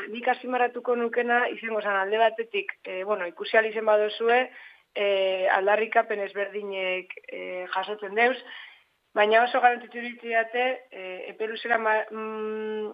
nik 0.08 0.28
asimaratuko 0.30 0.96
nukena, 0.98 1.42
izango 1.54 1.82
zan 1.82 1.98
alde 1.98 2.18
batetik, 2.18 2.72
e, 2.84 3.02
bueno, 3.04 3.26
ikusi 3.30 3.58
alizen 3.58 3.86
badozue, 3.86 4.40
e, 4.94 5.06
aldarrikapen 5.58 6.22
ezberdinek 6.26 7.14
e, 7.26 7.42
jasotzen 7.74 8.14
deuz, 8.18 8.38
baina 9.14 9.44
oso 9.44 9.60
garantitzu 9.62 10.02
ditziate, 10.06 10.66
e, 10.90 11.06
epeluzera 11.34 11.78
ma, 11.82 11.96
mm, 12.10 12.90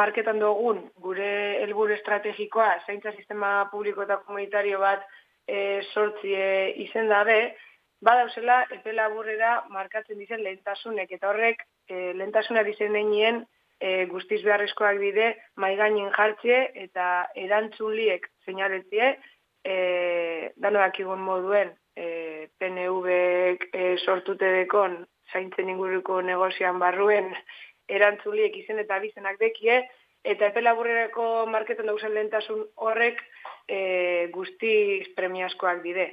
marketan 0.00 0.40
dugun 0.42 0.82
gure 1.04 1.30
helburu 1.62 1.94
estrategikoa 1.94 2.70
zaintza 2.86 3.12
sistema 3.12 3.68
publiko 3.72 4.02
eta 4.02 4.18
komunitario 4.24 4.80
bat 4.80 5.04
e, 5.46 5.80
sortzi 5.92 6.34
e, 6.34 6.48
izen 6.88 7.08
dabe, 7.12 7.38
badauzela 8.04 8.62
epe 8.74 8.92
laburrera 8.92 9.64
markatzen 9.74 10.18
dizen 10.18 10.42
lehentasunek 10.44 11.12
eta 11.16 11.30
horrek 11.30 11.64
e, 11.88 12.12
lehentasuna 12.14 12.62
dizen 12.66 12.92
nenien 12.94 13.42
e, 13.80 14.06
guztiz 14.12 14.42
beharrezkoak 14.44 15.00
bide 15.02 15.32
maigainen 15.56 16.12
jartzie 16.16 16.60
eta 16.86 17.08
erantzunliek 17.46 18.26
seinaletie 18.46 19.12
e, 19.64 19.76
danoak 20.56 21.00
igun 21.02 21.22
moduen 21.26 21.74
e, 21.96 22.48
PNV 22.58 23.14
e, 23.72 23.96
sortute 24.04 24.52
dekon 24.62 25.00
zaintzen 25.32 25.68
inguruko 25.68 26.20
negozian 26.22 26.78
barruen 26.78 27.34
erantzuliek 27.88 28.56
izen 28.56 28.78
eta 28.82 28.98
bizenak 29.02 29.38
dekie, 29.40 29.80
eta 30.24 30.50
epe 30.50 30.62
laburrerako 30.62 31.46
marketan 31.50 31.88
dauzen 31.88 32.12
lehentasun 32.14 32.64
horrek 32.84 33.20
e, 33.66 34.28
guztiz 34.34 35.08
premiaskoak 35.16 35.82
dide. 35.84 36.10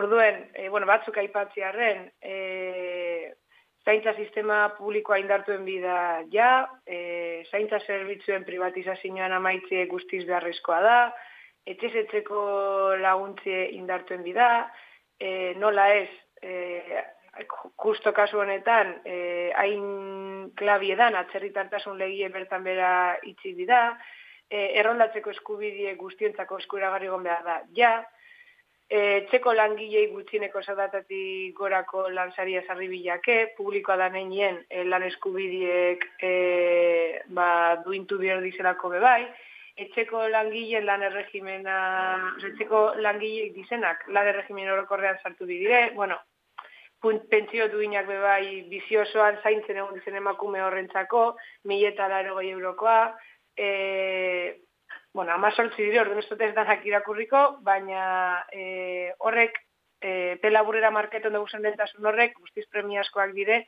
Orduen, 0.00 0.48
e, 0.54 0.68
bueno, 0.72 0.88
batzuk 0.88 1.18
aipatziarren, 1.20 2.06
e, 2.20 3.34
zaintza 3.84 4.14
sistema 4.16 4.62
publikoa 4.76 5.18
indartuen 5.20 5.64
bida 5.64 5.96
ja, 6.32 6.50
e, 6.86 7.44
zaintza 7.50 7.80
zerbitzuen 7.86 8.44
privatizazioan 8.48 9.36
amaitzie 9.36 9.86
guztiz 9.92 10.24
beharrezkoa 10.28 10.80
da, 10.84 10.98
etxezetzeko 11.68 12.42
laguntzie 13.00 13.66
indartuen 13.76 14.22
bida, 14.26 14.50
e, 15.20 15.54
nola 15.60 15.88
ez, 16.00 16.10
e, 16.42 16.52
justo 17.76 18.12
kasu 18.12 18.38
honetan, 18.40 19.00
eh, 19.04 19.52
hain 19.56 20.50
klabiedan 20.56 21.14
atzerritartasun 21.14 21.98
legie 21.98 22.28
bertan 22.28 22.64
bera 22.64 23.18
itzi 23.24 23.54
dira, 23.54 23.98
eh, 24.50 24.78
errondatzeko 24.80 25.30
eskubidie 25.30 25.94
guztientzako 25.94 26.58
eskuragarri 26.58 27.08
gon 27.08 27.22
behar 27.22 27.44
da, 27.44 27.62
ja, 27.76 27.92
eh, 28.90 29.26
txeko 29.30 29.54
langilei 29.54 30.08
gutxineko 30.12 30.62
zadatati 30.62 31.52
gorako 31.56 32.08
lanzaria 32.10 32.62
zarri 32.66 32.88
bilake, 32.90 33.54
publikoa 33.56 33.96
da 33.96 34.08
neinien 34.10 34.58
eh, 34.68 34.84
lan 34.84 35.06
eskubidiek 35.06 36.04
eh, 36.26 37.22
ba, 37.28 37.76
duintu 37.84 38.18
behar 38.18 38.42
dizelako 38.42 38.90
bebai, 38.96 39.22
etxeko 39.80 40.26
langileen 40.28 40.84
lan 40.84 41.06
erregimena, 41.06 41.76
etxeko 42.50 42.82
langileik 43.00 43.54
dizenak 43.54 44.02
lan 44.08 44.28
erregimen 44.32 44.72
orokorrean 44.74 45.22
sartu 45.22 45.46
bidire, 45.46 45.90
bueno, 45.94 46.18
pentsio 47.00 47.68
duinak 47.72 48.06
bebai 48.06 48.66
biziosoan 48.68 49.38
zaintzen 49.42 49.78
egon 49.80 49.94
dizen 49.96 50.18
emakume 50.20 50.60
horrentzako, 50.60 51.36
mila 51.64 51.94
eta 51.94 52.08
laro 52.12 52.40
eurokoa, 52.42 53.14
e, 53.56 54.60
bueno, 55.12 55.32
ama 55.32 55.50
sortzi 55.50 55.82
dire, 55.82 56.00
orduan 56.00 56.22
ez 56.22 56.54
danak 56.54 56.84
irakurriko, 56.86 57.58
baina 57.66 58.46
e, 58.52 59.12
horrek, 59.18 59.58
e, 60.00 60.38
pelaburera 60.42 60.90
marketon 60.90 61.34
dugu 61.34 61.48
zen 61.48 61.62
dentasun 61.62 62.06
horrek, 62.06 62.36
guztiz 62.38 62.66
premiaskoak 62.70 63.32
dire, 63.34 63.66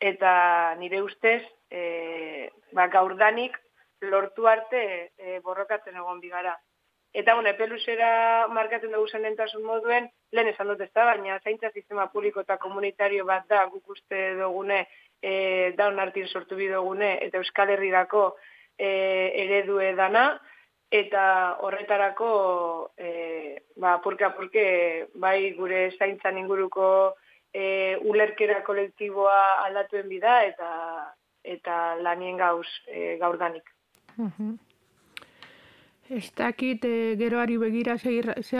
eta 0.00 0.74
nire 0.80 1.02
ustez, 1.02 1.42
e, 1.70 2.50
ba, 2.72 2.88
gaurdanik, 2.88 3.56
lortu 4.00 4.48
arte 4.48 5.12
e, 5.18 5.38
borrokatzen 5.44 5.96
egon 5.96 6.20
bigara. 6.20 6.56
Eta, 7.12 7.34
bueno, 7.34 7.50
epeluzera 7.50 8.48
markatzen 8.48 8.92
dugu 8.94 9.08
zen 9.08 9.22
lentasun 9.22 9.62
moduen, 9.66 10.10
lehen 10.32 10.52
esan 10.52 10.68
dut 10.70 10.80
ez 10.80 10.90
da, 10.94 11.04
baina 11.04 11.40
zaintza 11.44 11.70
sistema 11.70 12.06
publiko 12.10 12.42
eta 12.42 12.56
komunitario 12.58 13.24
bat 13.26 13.46
da, 13.50 13.64
guk 13.70 13.94
uste 13.94 14.34
dugune, 14.38 14.84
e, 15.22 15.72
daun 15.78 15.98
artin 15.98 16.26
sortu 16.28 16.56
bi 16.56 16.70
dugune, 16.70 17.16
eta 17.26 17.38
Euskal 17.38 17.74
Herrirako 17.74 18.36
e, 18.78 18.90
eredue 19.44 19.92
dana, 19.98 20.40
eta 20.90 21.56
horretarako, 21.62 22.90
e, 22.98 23.62
ba, 23.76 23.98
purka, 24.02 24.32
purke, 24.34 25.06
bai 25.14 25.52
gure 25.54 25.90
zaintzan 25.98 26.38
inguruko 26.38 27.14
e, 27.54 27.96
ulerkera 28.10 28.62
kolektiboa 28.66 29.64
aldatuen 29.66 30.08
bida, 30.08 30.42
eta 30.44 30.70
eta 31.42 31.76
lanien 32.02 32.36
gauz 32.36 32.66
e, 32.86 33.16
gaurdanik. 33.22 33.70
Ez 36.10 36.32
dakit 36.34 36.84
e, 36.84 37.14
geroari 37.18 37.56
begira 37.62 37.94
ze, 37.98 38.12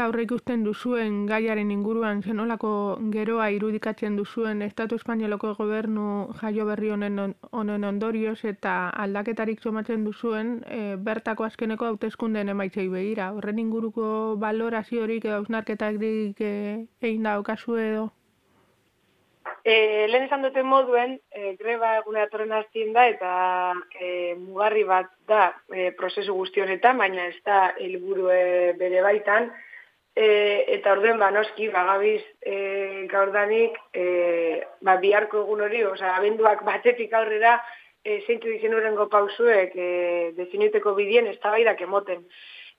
aurre 0.03 0.23
ikusten 0.23 0.61
duzuen 0.63 1.15
gaiaren 1.31 1.73
inguruan 1.75 2.21
zenolako 2.23 2.71
geroa 3.17 3.49
irudikatzen 3.57 4.19
duzuen 4.21 4.63
Estatu 4.67 4.99
Espainoloko 5.01 5.51
gobernu 5.59 6.05
jaio 6.43 6.67
berri 6.69 6.93
honen, 6.95 7.19
honen 7.63 7.89
ondorioz 7.89 8.39
eta 8.53 8.77
aldaketarik 9.07 9.67
somatzen 9.67 10.07
duzuen 10.07 10.55
e, 10.79 10.95
bertako 11.11 11.49
azkeneko 11.49 11.91
hauteskundeen 11.91 12.55
emaitzei 12.55 12.87
begira. 12.95 13.33
Horren 13.35 13.59
inguruko 13.67 14.07
valoraziorik 14.47 15.27
edo 15.27 15.43
ausnarketak 15.43 16.01
e, 16.07 16.55
egin 17.03 17.27
da 17.27 17.39
okazu 17.43 17.83
edo? 17.89 18.09
E, 19.63 20.07
lehen 20.09 20.25
esan 20.25 20.43
duten 20.43 20.65
moduen, 20.67 21.19
e, 21.37 21.55
greba 21.61 21.97
egune 21.99 22.23
atorren 22.23 22.53
hastien 22.57 22.95
da, 22.97 23.07
eta 23.13 23.33
e, 24.01 24.35
mugarri 24.39 24.85
bat 24.89 25.11
da 25.29 25.51
e, 25.69 25.91
prozesu 25.99 26.35
guzti 26.35 26.63
honetan, 26.65 26.97
baina 26.99 27.27
ez 27.29 27.37
da 27.45 27.67
helburu 27.79 28.31
bere 28.81 29.03
baitan. 29.05 29.51
E, 30.17 30.29
eta 30.77 30.95
orduen 30.97 31.21
ba, 31.21 31.31
noski, 31.31 31.69
bagabiz 31.73 32.23
e, 32.41 33.07
gaurdanik, 33.13 33.77
e, 33.93 34.07
ba, 34.85 34.97
biharko 35.03 35.45
egun 35.45 35.67
hori, 35.69 35.85
oza, 35.85 36.17
abenduak 36.17 36.65
batetik 36.67 37.13
aurrera, 37.15 37.59
e, 38.03 38.23
zeintu 38.27 38.49
dizen 38.49 38.75
urrengo 38.75 39.09
pausuek, 39.13 39.77
e, 39.77 40.33
definiteko 40.41 40.97
bidien, 40.97 41.29
ez 41.31 41.39
da 41.45 41.53
baidak 41.55 41.85
emoten. 41.85 42.25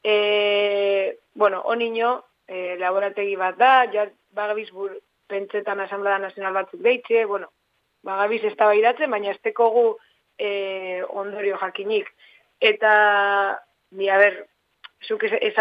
E, 0.04 1.18
bueno, 1.38 1.62
onino, 1.70 2.18
e, 2.48 2.76
laborategi 2.82 3.38
bat 3.40 3.58
da, 3.62 3.74
ja, 3.94 4.10
bagabiz 4.36 4.70
pentsetan 5.32 5.80
Asamblea 5.80 6.20
Nazional 6.20 6.54
batzuk 6.60 6.84
deitxe, 6.84 7.26
bueno, 7.26 7.52
bagabiz 8.08 8.44
ez 8.46 8.56
tabaidatzen, 8.60 9.12
baina 9.12 9.32
ez 9.32 9.40
tekogu 9.42 9.96
e, 10.38 11.04
ondorio 11.10 11.58
jakinik. 11.62 12.10
Eta, 12.62 12.94
bi, 13.98 14.10
a 14.10 14.20
ber, 14.22 14.38
zuk 15.08 15.26
ez, 15.26 15.34
ez 15.40 15.54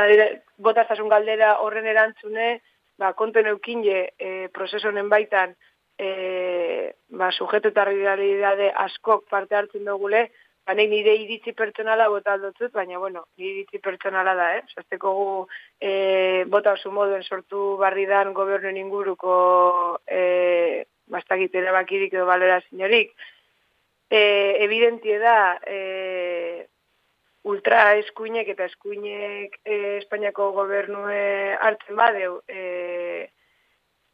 galdera 1.13 1.57
horren 1.65 1.87
erantzune, 1.87 2.61
ba, 3.01 3.13
konten 3.17 3.49
eukinje 3.53 4.11
e, 4.19 4.49
prozesonen 4.53 5.09
baitan, 5.09 5.55
e, 5.99 6.93
ba, 7.09 7.31
sujeto 7.33 7.73
eta 7.73 7.87
askok 8.87 9.29
parte 9.29 9.57
hartzen 9.57 9.85
dugule, 9.85 10.29
ba, 10.67 10.75
nire 10.75 11.15
iritzi 11.17 11.53
pertsonala 11.57 12.09
bota 12.09 12.35
aldotzut, 12.35 12.73
baina, 12.73 12.99
bueno, 12.99 13.25
nire 13.37 13.61
iritzi 13.61 13.81
pertsonala 13.83 14.35
da, 14.35 14.49
eh? 14.59 14.63
Zazteko 14.75 15.13
gu, 15.17 15.29
e, 15.81 16.45
bota 16.49 16.75
oso 16.79 16.93
moduen 16.95 17.23
sortu 17.23 17.77
barri 17.81 18.07
dan 18.07 18.33
gobernuen 18.35 18.77
inguruko 18.77 20.01
e, 20.07 20.85
bastakit 21.11 21.55
erabakirik 21.55 22.15
edo 22.15 22.27
balera 22.27 22.61
ziniorik. 22.69 23.15
E, 24.11 24.21
evidentie 24.67 25.19
da, 25.23 25.39
e, 25.67 26.67
ultra 27.51 27.95
eskuinek 27.97 28.51
eta 28.53 28.67
eskuinek 28.69 29.61
e, 29.65 29.77
Espainiako 30.01 30.51
gobernue 30.59 31.57
hartzen 31.61 31.97
badeu, 31.97 32.41
e, 32.49 32.61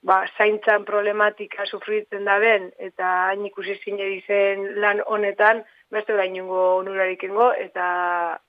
ba, 0.06 0.20
zaintzan 0.38 0.84
problematika 0.86 1.66
sufritzen 1.66 2.24
da 2.28 2.38
ben, 2.38 2.68
eta 2.88 3.08
hain 3.30 3.42
ikusi 3.48 3.74
zine 3.82 4.06
dizen 4.12 4.62
lan 4.82 5.02
honetan, 5.06 5.64
beste 5.90 6.14
da 6.18 6.26
inungo 6.28 6.60
onurarik 6.76 7.24
ingo, 7.26 7.50
eta 7.66 7.88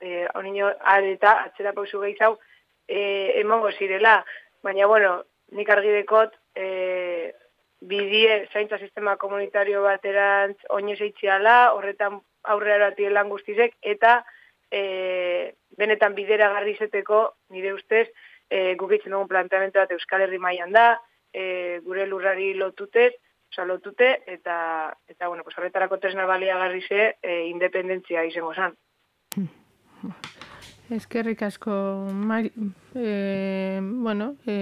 e, 0.02 0.28
onino 0.38 0.70
eta 1.14 1.34
atzera 1.48 1.74
pausu 1.74 2.04
gehiago 2.04 2.38
e, 2.88 3.02
emango 3.42 3.72
zirela. 3.72 4.20
Baina, 4.64 4.88
bueno, 4.88 5.18
nik 5.58 5.70
argidekot 5.74 6.38
e, 6.56 7.34
bidie 7.90 8.48
zaintza 8.54 8.78
sistema 8.78 9.18
komunitario 9.18 9.82
baterantz 9.84 10.58
oinez 10.78 11.00
eitziala, 11.02 11.74
horretan 11.74 12.22
aurrera 12.54 12.94
lan 13.10 13.30
guztizek, 13.30 13.76
eta 13.82 14.24
e, 14.72 15.54
benetan 15.78 16.14
bidera 16.14 16.54
garri 16.54 16.74
izeteko, 16.78 17.34
nire 17.50 17.74
ustez, 17.74 18.08
e, 18.50 18.76
guk 18.76 18.92
itzen 18.94 19.12
dugun 19.12 19.28
planteamentu 19.28 19.80
bat 19.80 19.92
Euskal 19.92 20.22
Herri 20.22 20.38
mailan 20.38 20.72
da, 20.72 20.98
e, 21.38 21.80
gure 21.86 22.08
lurrari 22.08 22.54
lotutez, 22.58 23.14
oza, 23.52 23.66
lotute, 23.66 24.24
eta, 24.26 24.98
eta 25.08 25.28
bueno, 25.28 25.44
pues, 25.44 25.58
horretarako 25.58 26.00
tresna 26.00 26.26
balia 26.26 26.58
garri 26.58 26.82
ze, 26.82 27.16
e, 27.22 27.48
independentzia 27.52 28.26
izango 28.26 28.54
zan. 28.56 28.74
Eskerrik 30.90 31.42
asko, 31.44 31.72
Mari, 32.14 32.52
e, 32.96 33.80
bueno, 33.82 34.36
e, 34.46 34.56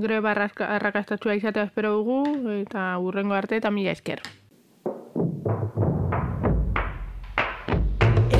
greba 0.00 0.32
arrakastatua 0.32 1.34
izatea 1.36 1.68
espero 1.68 1.92
dugu, 2.00 2.24
eta 2.56 2.96
urrengo 2.98 3.34
arte 3.34 3.60
eta 3.60 3.70
mila 3.70 3.92
esker. 3.92 4.22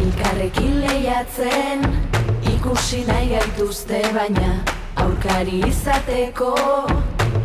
Elkarrekin 0.01 0.81
lehiatzen, 0.81 1.85
ikusi 2.57 3.05
nahi 3.05 3.35
gaituzte 3.37 4.01
baina, 4.17 4.57
aurkari 5.05 5.61
izateko, 5.69 6.55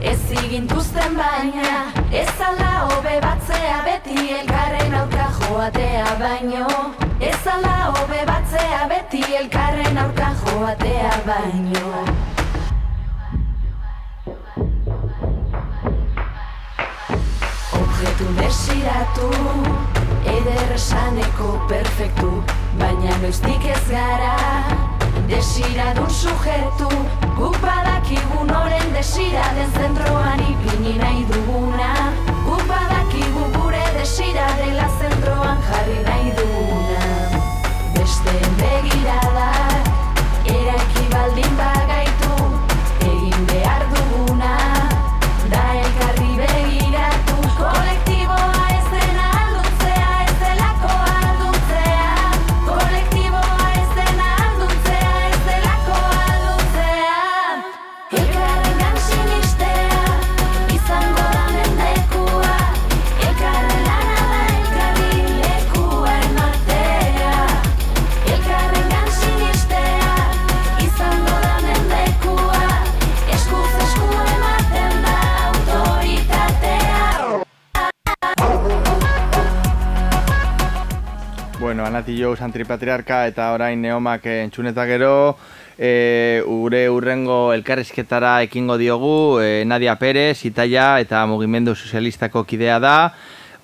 ez 0.01 0.19
igintuzten 0.43 1.15
baina, 1.15 1.91
ez 2.11 2.41
ala 2.47 2.87
hobe 2.89 3.19
batzea 3.21 3.81
beti 3.85 4.17
elkarren 4.39 4.93
aurka 4.93 5.27
joatea 5.39 6.15
baino, 6.19 6.67
Ez 7.19 7.47
ala 7.47 7.91
hobe 7.93 8.25
batzea 8.27 8.87
beti 8.89 9.23
elkarren 9.39 9.97
aurka 9.97 10.31
joatea 10.41 11.13
baino. 11.25 12.03
Objetu 17.79 18.27
desiratu, 18.41 19.31
eder 20.35 20.75
esaneko 20.75 21.55
perfektu 21.71 22.35
Baina 22.79 23.15
noiztik 23.21 23.63
ez 23.71 23.83
gara, 23.87 24.94
desiradun 25.29 26.09
sujetu 26.09 26.89
Guk 27.37 27.57
badakigun 27.61 28.51
oren 28.55 28.93
desira 28.93 29.45
den 29.55 29.71
zentroan 29.75 30.39
ipini 30.39 30.93
nahi 30.97 31.25
duguna. 31.31 31.89
Guk 32.45 32.63
badakigu 32.69 33.43
gure 33.57 33.83
desira 33.97 34.47
dela 34.59 34.87
zentroan 34.99 35.59
jarri 35.67 35.99
nahi 36.07 36.31
duguna. 36.37 37.01
Besteen 37.97 38.49
begirada 38.61 39.49
Eraiki 40.45 41.05
baldin 41.11 41.51
bagaitu 41.59 41.84
Anatillo 82.35 82.37
Santripatriarka 82.37 83.27
eta 83.27 83.53
orain 83.53 83.81
neomak 83.81 84.25
entzuneta 84.25 84.85
gero, 84.85 85.37
e, 85.77 86.41
gure 86.45 86.89
urrengo 86.89 87.53
elkarrizketara 87.53 88.41
ekingo 88.43 88.77
diogu, 88.77 89.39
e, 89.41 89.63
Nadia 89.65 89.95
Perez, 89.95 90.45
Itaia 90.45 90.99
eta 90.99 91.25
Mugimendu 91.25 91.75
Sozialistako 91.75 92.43
kidea 92.43 92.79
da, 92.79 93.13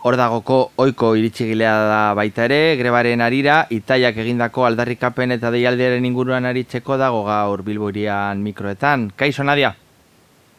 hor 0.04 0.16
dagoko 0.18 0.72
oiko 0.78 1.16
iritsigilea 1.16 1.74
da 1.86 2.14
baita 2.14 2.46
ere, 2.46 2.76
grebaren 2.78 3.22
arira, 3.22 3.68
Itaiak 3.70 4.18
egindako 4.18 4.66
aldarrikapen 4.66 5.32
eta 5.32 5.52
deialdearen 5.52 6.06
inguruan 6.06 6.46
aritzeko 6.46 6.98
dago 6.98 7.24
gaur 7.26 7.62
Bilboirian 7.64 8.42
mikroetan. 8.42 9.12
Kaixo, 9.16 9.44
Nadia? 9.44 9.76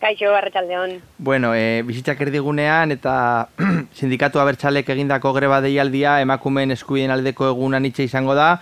Kaixo, 0.03 0.33
arratsaldeon. 0.35 0.97
Bueno, 1.23 1.53
e, 1.55 1.83
bizitzak 1.87 2.19
erdigunean 2.25 2.91
eta 2.91 3.13
sindikatu 3.99 4.41
abertzalek 4.43 4.89
egindako 4.91 5.31
greba 5.37 5.61
deialdia 5.63 6.17
emakumeen 6.25 6.75
eskubideen 6.75 7.15
aldeko 7.15 7.47
egunan 7.53 7.87
itxe 7.87 8.09
izango 8.09 8.35
da, 8.35 8.57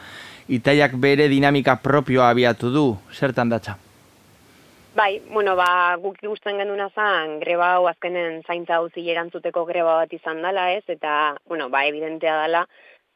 itaiak 0.52 0.98
bere 1.00 1.30
dinamika 1.32 1.78
propioa 1.80 2.28
abiatu 2.34 2.68
du. 2.74 2.84
Zertan 3.16 3.48
datza? 3.48 3.78
Bai, 5.00 5.22
bueno, 5.32 5.54
ba, 5.56 5.96
guk 6.02 6.20
ikusten 6.20 6.60
genduna 6.60 6.90
zan, 6.92 7.38
greba 7.40 7.72
hau 7.78 7.88
azkenen 7.88 8.42
zaintza 8.44 8.76
hau 8.76 8.90
erantzuteko 8.92 9.64
greba 9.64 9.96
bat 10.02 10.12
izan 10.12 10.42
dela, 10.44 10.72
ez? 10.74 10.84
Eta, 10.92 11.38
bueno, 11.48 11.70
ba, 11.70 11.86
evidentea 11.88 12.36
dela, 12.42 12.66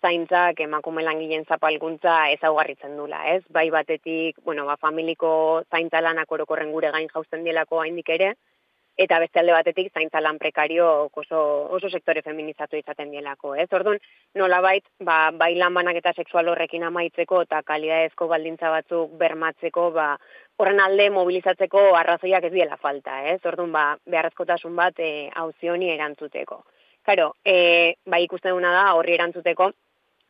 zaintzak 0.05 0.61
emakume 0.61 1.05
langileen 1.07 1.47
zapalkuntza 1.49 2.14
ezaugarritzen 2.37 2.97
dula, 3.01 3.23
ez? 3.33 3.43
Bai 3.57 3.69
batetik, 3.73 4.40
bueno, 4.45 4.67
ba, 4.69 4.77
familiko 4.88 5.31
zaintza 5.71 6.03
lanak 6.05 6.33
orokorren 6.37 6.73
gure 6.75 6.90
gain 6.93 7.09
jausten 7.12 7.47
dielako 7.47 7.81
haindik 7.85 8.11
ere, 8.19 8.35
eta 8.97 9.19
beste 9.19 9.40
alde 9.40 9.55
batetik 9.57 9.90
zaintza 9.93 10.21
lan 10.23 10.38
prekario 10.38 10.87
oso, 11.23 11.40
oso 11.77 11.90
sektore 11.90 12.23
feminizatu 12.23 12.79
izaten 12.79 13.11
dielako, 13.11 13.55
ez? 13.59 13.67
Orduan, 13.75 13.99
nolabait, 14.38 14.85
ba, 15.01 15.31
bai 15.35 15.55
lan 15.59 15.75
banaketa 15.75 16.12
sexual 16.14 16.53
horrekin 16.53 16.85
amaitzeko 16.87 17.43
eta 17.47 17.62
kalidadezko 17.67 18.29
baldintza 18.31 18.71
batzuk 18.75 19.17
bermatzeko, 19.23 19.88
ba, 19.97 20.12
horren 20.61 20.85
alde 20.85 21.09
mobilizatzeko 21.17 21.88
arrazoiak 21.99 22.47
ez 22.51 22.53
diela 22.55 22.77
falta, 22.77 23.23
ez? 23.33 23.40
Orduan, 23.45 23.73
ba, 23.75 23.87
beharrezkotasun 24.07 24.77
bat 24.79 25.01
e, 25.01 25.31
hauzioni 25.35 25.90
erantzuteko. 25.97 26.62
Karo, 27.05 27.33
e, 27.45 27.97
bai 28.07 28.23
ikusten 28.25 28.55
duna 28.55 28.71
da 28.73 28.85
horri 28.97 29.19
erantzuteko 29.19 29.73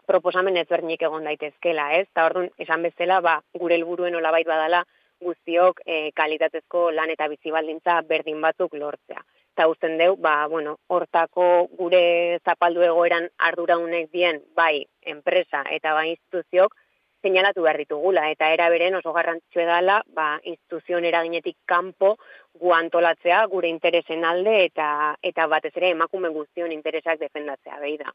proposamen 0.06 0.56
ezberdinik 0.60 1.02
egon 1.02 1.24
daitezkela, 1.28 1.90
ez? 1.98 2.06
Ta 2.12 2.26
orduan, 2.28 2.50
esan 2.58 2.84
bezala, 2.86 3.20
ba, 3.24 3.38
gure 3.58 3.78
helburuen 3.78 4.16
olabait 4.20 4.46
badala 4.46 4.84
guztiok 5.24 5.80
e, 5.86 6.10
kalitatezko 6.16 6.90
lan 6.92 7.10
eta 7.14 7.28
bizi 7.32 7.54
baldintza 7.54 8.00
berdin 8.08 8.40
batzuk 8.44 8.74
lortzea. 8.80 9.22
Eta 9.54 9.68
usten 9.70 9.98
deu, 9.98 10.16
ba, 10.18 10.34
bueno, 10.50 10.78
hortako 10.90 11.68
gure 11.78 12.40
zapaldu 12.44 12.82
egoeran 12.82 13.28
arduraunek 13.48 14.10
dien, 14.12 14.42
bai, 14.56 14.84
enpresa 15.14 15.62
eta 15.76 15.94
bai 15.94 16.08
instituziok, 16.10 16.74
seinalatu 17.24 17.62
behar 17.64 17.78
ditugula, 17.80 18.26
eta 18.34 18.50
era 18.52 18.68
beren 18.72 18.98
oso 18.98 19.14
garrantzitsua 19.16 19.64
dela, 19.70 20.00
ba, 20.18 20.26
instituzion 20.42 21.06
eraginetik 21.08 21.56
kanpo 21.70 22.16
gu 22.60 22.74
antolatzea 22.76 23.44
gure 23.54 23.70
interesen 23.72 24.26
alde 24.28 24.58
eta 24.66 24.88
eta 25.32 25.46
batez 25.54 25.72
ere 25.80 25.94
emakume 25.96 26.34
guztion 26.36 26.74
interesak 26.74 27.22
defendatzea 27.22 27.80
behi 27.80 27.96
da. 28.02 28.12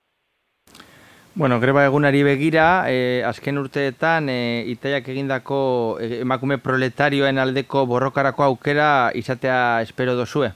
Bueno, 1.35 1.59
greba 1.59 1.85
egunari 1.85 2.23
begira, 2.23 2.85
eh, 2.89 3.21
azken 3.23 3.59
urteetan 3.61 4.29
eh, 4.33 4.63
itaiak 4.73 5.07
egindako 5.13 5.59
eh, 6.01 6.21
emakume 6.23 6.57
proletarioen 6.57 7.37
aldeko 7.37 7.85
borrokarako 7.85 8.43
aukera 8.43 9.11
izatea 9.13 9.81
espero 9.85 10.15
dozue? 10.15 10.49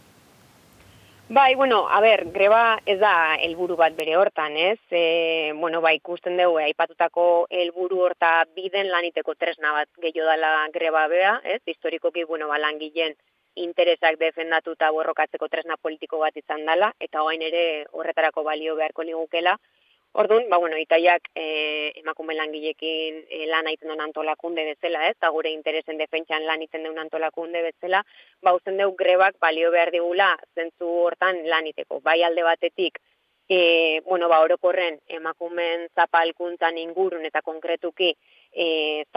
Bai, 1.29 1.55
bueno, 1.55 1.87
a 1.89 2.01
ber, 2.01 2.25
greba 2.33 2.79
ez 2.85 2.97
da 2.99 3.35
helburu 3.41 3.77
bat 3.77 3.95
bere 3.95 4.17
hortan, 4.17 4.57
ez? 4.57 4.79
E, 4.91 5.53
bueno, 5.55 5.79
bai, 5.81 5.95
ikusten 5.95 6.35
dugu, 6.37 6.57
aipatutako 6.61 7.47
helburu 7.49 8.01
horta 8.05 8.43
biden 8.53 8.91
laniteko 8.91 9.33
tresna 9.33 9.71
bat 9.77 9.89
gehiago 10.01 10.29
dela 10.29 10.51
greba 10.73 11.07
bea, 11.07 11.37
ez? 11.45 11.61
Historikoki, 11.65 12.25
bueno, 12.25 12.49
ba, 12.49 12.59
langileen 12.59 13.15
interesak 13.55 14.19
defendatu 14.19 14.73
eta 14.75 14.91
borrokatzeko 14.91 15.47
tresna 15.47 15.77
politiko 15.77 16.19
bat 16.19 16.35
izan 16.37 16.65
dela, 16.65 16.91
eta 16.99 17.23
hoain 17.23 17.41
ere 17.41 17.85
horretarako 17.93 18.43
balio 18.43 18.75
beharko 18.75 19.07
ligukela. 19.07 19.55
Orduan, 20.15 20.43
ba, 20.47 20.57
bueno, 20.57 20.77
itaiak 20.77 21.31
e, 21.33 21.91
emakume 21.97 22.35
langilekin 22.37 23.15
e, 23.33 23.47
lan 23.49 23.65
aiten 23.65 23.89
duen 23.89 24.03
antolakunde 24.03 24.61
bezala, 24.67 25.07
ez, 25.09 25.15
eta 25.15 25.31
gure 25.33 25.49
interesen 25.49 25.97
defentsan 25.97 26.45
lan 26.45 26.61
iten 26.61 26.85
duen 26.85 27.01
antolakunde 27.01 27.63
bezala, 27.65 28.03
ba, 28.45 28.53
usten 28.53 28.77
dugu 28.77 28.93
grebak 28.99 29.39
balio 29.41 29.71
behar 29.73 29.89
digula 29.95 30.27
zentzu 30.53 30.91
hortan 31.07 31.41
lan 31.49 31.71
iteko. 31.71 31.97
Bai 32.05 32.19
alde 32.21 32.45
batetik, 32.45 33.01
e, 33.49 34.01
bueno, 34.05 34.29
ba, 34.29 34.43
orokorren 34.45 34.99
emakumen 35.17 35.89
zapalkuntzan 35.97 36.77
ingurun 36.77 37.25
eta 37.25 37.41
konkretuki 37.41 38.13
e, 38.53 38.67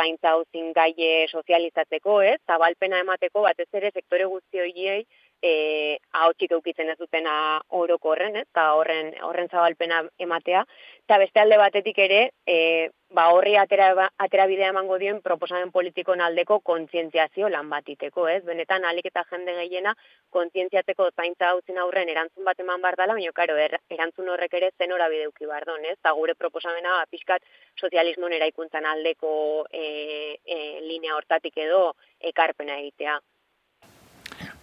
zaintza 0.00 0.32
hauzin 0.32 0.72
gaie 0.72 1.28
sozializatzeko, 1.28 2.22
ez, 2.22 2.40
zabalpena 2.48 3.04
emateko 3.04 3.44
batez 3.44 3.68
ere 3.82 3.92
sektore 3.92 4.32
guzti 4.32 4.64
horiei 4.64 5.02
e, 5.42 5.99
ahotsik 6.12 6.53
eukitzen 6.57 6.90
ez 6.90 6.99
dutena 6.99 7.61
oroko 7.68 8.12
horren, 8.12 8.37
eta 8.42 8.72
horren, 8.75 9.12
horren 9.22 9.49
zabalpena 9.49 10.03
ematea, 10.18 10.64
eta 11.05 11.18
beste 11.22 11.40
alde 11.40 11.59
batetik 11.61 11.99
ere, 12.03 12.20
e, 12.46 12.88
ba 13.16 13.29
horri 13.31 13.55
atera, 13.57 14.09
atera 14.18 14.46
bidea 14.51 14.72
emango 14.72 14.99
dien 14.99 15.20
proposamen 15.22 15.70
politikon 15.70 16.20
aldeko 16.20 16.59
kontzientziazio 16.70 17.49
lan 17.49 17.68
batiteko, 17.70 18.27
ez? 18.29 18.42
Benetan, 18.44 18.85
alik 18.85 19.07
eta 19.12 19.22
jende 19.31 19.55
gehiena 19.61 19.94
kontzientziatzeko 20.35 21.11
zaintza 21.14 21.53
hau 21.53 21.61
aurren 21.85 22.09
erantzun 22.09 22.44
bat 22.44 22.59
eman 22.59 22.83
bar 22.83 22.96
dela, 22.96 23.14
baina, 23.14 23.33
karo, 23.33 23.57
er, 23.57 23.79
erantzun 23.90 24.29
horrek 24.29 24.55
ere 24.55 24.72
zen 24.79 24.90
bideuki 24.90 25.46
bar 25.46 25.64
don, 25.64 25.85
ez? 25.85 25.96
Eta 25.99 26.12
gure 26.12 26.35
proposamena, 26.35 26.99
ba, 26.99 27.07
pixkat, 27.11 27.42
sozialismon 27.79 28.33
eraikuntzan 28.33 28.85
aldeko 28.87 29.66
e, 29.70 30.38
e, 30.44 30.81
linea 30.83 31.14
hortatik 31.14 31.57
edo 31.57 31.94
ekarpena 32.20 32.79
egitea. 32.81 33.20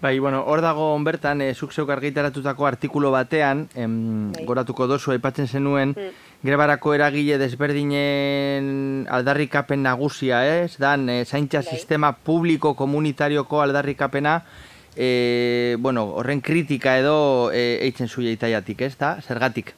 Bai, 0.03 0.19
bueno, 0.19 0.43
hor 0.43 0.59
dago 0.59 0.89
bertan, 0.99 1.39
e, 1.39 1.53
zuk 1.55 1.71
zeuk 1.71 1.87
argitaratutako 1.93 2.65
artikulo 2.67 3.09
batean, 3.13 3.69
em, 3.73 4.33
bai. 4.33 4.43
goratuko 4.43 4.83
dozu, 4.85 5.13
aipatzen 5.13 5.47
zenuen, 5.47 5.93
mm. 5.95 6.41
grebarako 6.43 6.91
eragile 6.97 7.37
desberdinen 7.39 9.07
aldarrikapen 9.07 9.79
nagusia, 9.87 10.41
ez? 10.59 10.75
Dan, 10.75 11.07
e, 11.07 11.23
zaintza 11.23 11.61
bai. 11.63 11.69
sistema 11.71 12.11
publiko 12.11 12.73
komunitarioko 12.75 13.61
aldarrikapena, 13.63 14.41
e, 14.97 15.77
bueno, 15.79 16.03
horren 16.19 16.41
kritika 16.41 16.97
edo 16.99 17.15
e, 17.53 17.79
eitzen 17.87 18.11
zuia 18.11 18.35
itaiatik, 18.35 18.81
ez 18.81 18.97
da? 18.97 19.21
Zergatik? 19.21 19.71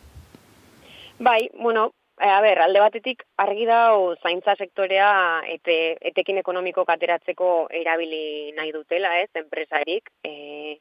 Bai, 1.20 1.52
bueno, 1.62 1.92
E, 2.18 2.28
a 2.32 2.40
ber, 2.42 2.60
alde 2.64 2.80
batetik 2.80 3.24
argi 3.44 3.66
da 3.68 3.80
o, 3.98 4.16
zaintza 4.24 4.56
sektorea 4.56 5.10
ete, 5.52 5.98
etekin 6.12 6.38
ekonomiko 6.40 6.86
kateratzeko 6.88 7.50
erabili 7.82 8.54
nahi 8.56 8.72
dutela, 8.72 9.18
ez, 9.20 9.30
enpresarik. 9.36 10.12
E, 10.24 10.80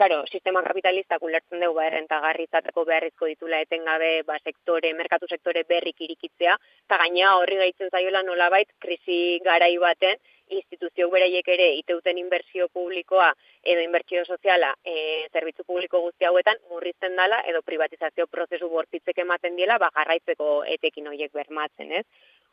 Karo, 0.00 0.22
sistema 0.32 0.62
kapitalista 0.64 1.18
ulertzen 1.20 1.60
dugu 1.60 1.74
ba, 1.76 1.82
errentagarri 1.90 2.46
izateko 2.46 2.86
beharrizko 2.88 3.26
ditula 3.28 3.58
etengabe 3.60 4.08
ba, 4.28 4.38
sektore, 4.40 4.94
merkatu 4.96 5.28
sektore 5.28 5.60
berrik 5.68 6.00
irikitzea, 6.06 6.54
eta 6.86 6.98
gaina 7.02 7.34
horri 7.36 7.58
gaitzen 7.60 7.92
zaiola 7.92 8.22
nolabait 8.24 8.72
krisi 8.80 9.18
garai 9.44 9.74
baten, 9.82 10.16
instituzio 10.56 11.10
beraiek 11.12 11.52
ere 11.56 11.68
iteuten 11.82 12.22
inbertsio 12.22 12.70
publikoa 12.78 13.28
edo 13.74 13.84
inbertsio 13.84 14.24
soziala 14.24 14.72
e, 14.80 14.96
zerbitzu 15.34 15.68
publiko 15.68 16.00
guzti 16.06 16.30
hauetan 16.30 16.64
murrizten 16.72 17.20
dala 17.20 17.44
edo 17.52 17.60
privatizazio 17.68 18.26
prozesu 18.38 18.72
bortitzek 18.72 19.20
ematen 19.28 19.60
diela 19.60 19.76
ba 19.84 19.92
jarraitzeko 20.00 20.62
etekin 20.78 21.12
horiek 21.12 21.36
bermatzen, 21.36 21.92
ez? 22.00 22.06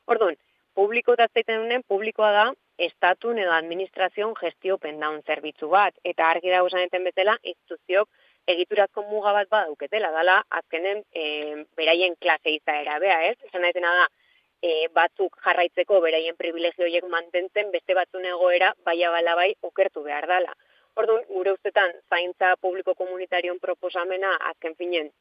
Orduan, 0.06 0.36
publiko 0.76 1.16
eta 1.16 1.32
zaiten 1.32 1.64
duen 1.64 1.88
publikoa 1.96 2.36
da 2.42 2.48
estatun 2.78 3.40
edo 3.42 3.52
administrazion 3.52 4.34
gestio 4.40 4.78
pendaun 4.78 5.22
zerbitzu 5.26 5.70
bat 5.70 5.96
eta 6.12 6.30
argi 6.30 6.54
da 6.54 6.64
usaneten 6.64 7.04
bezala 7.10 7.38
instituziok 7.42 8.10
egiturazko 8.54 9.04
muga 9.10 9.34
bat 9.38 9.50
badauketela 9.50 10.12
dala 10.12 10.38
azkenen 10.60 11.04
e, 11.12 11.24
beraien 11.76 12.16
klase 12.16 12.54
izaera 12.56 13.00
bea, 13.04 13.18
ez? 13.32 13.36
Esan 13.50 13.66
da, 13.82 14.08
e, 14.62 14.88
batzuk 14.94 15.36
jarraitzeko 15.44 16.00
beraien 16.02 16.38
privilegioiek 16.38 17.08
mantentzen 17.12 17.72
beste 17.72 17.94
batzun 17.94 18.26
egoera 18.26 18.74
bala 18.86 19.36
bai 19.36 19.54
okertu 19.62 20.04
behar 20.04 20.28
dala. 20.28 20.54
Orduan, 20.96 21.24
gure 21.30 21.52
ustetan, 21.54 21.92
zaintza 22.10 22.56
publiko 22.62 22.96
komunitarion 22.96 23.60
proposamena 23.60 24.36
azken 24.52 24.76
finen 24.76 25.12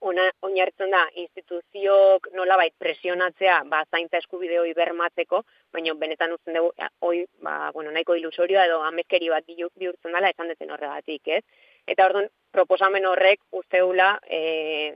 ona 0.00 0.28
oinartzen 0.46 0.90
da 0.94 1.04
instituziok 1.22 2.28
nolabait 2.34 2.74
presionatzea 2.78 3.62
ba 3.70 3.84
zaintza 3.90 4.18
eskubide 4.22 4.58
hori 4.60 4.74
bermatzeko, 4.74 5.42
baina 5.72 5.94
benetan 5.94 6.32
uzten 6.32 6.54
dugu 6.54 6.72
hoi 7.00 7.24
ba 7.42 7.70
bueno, 7.74 7.90
nahiko 7.90 8.14
ilusorioa 8.14 8.66
edo 8.66 8.82
amezkeri 8.82 9.28
bat 9.28 9.46
bihurtzen 9.46 10.12
dela 10.12 10.30
esan 10.30 10.48
deten 10.54 10.70
horregatik, 10.70 11.28
ez? 11.38 11.42
Eta 11.88 12.04
orduan, 12.04 12.28
proposamen 12.52 13.06
horrek 13.08 13.40
usteula 13.58 14.08
e, 14.28 14.40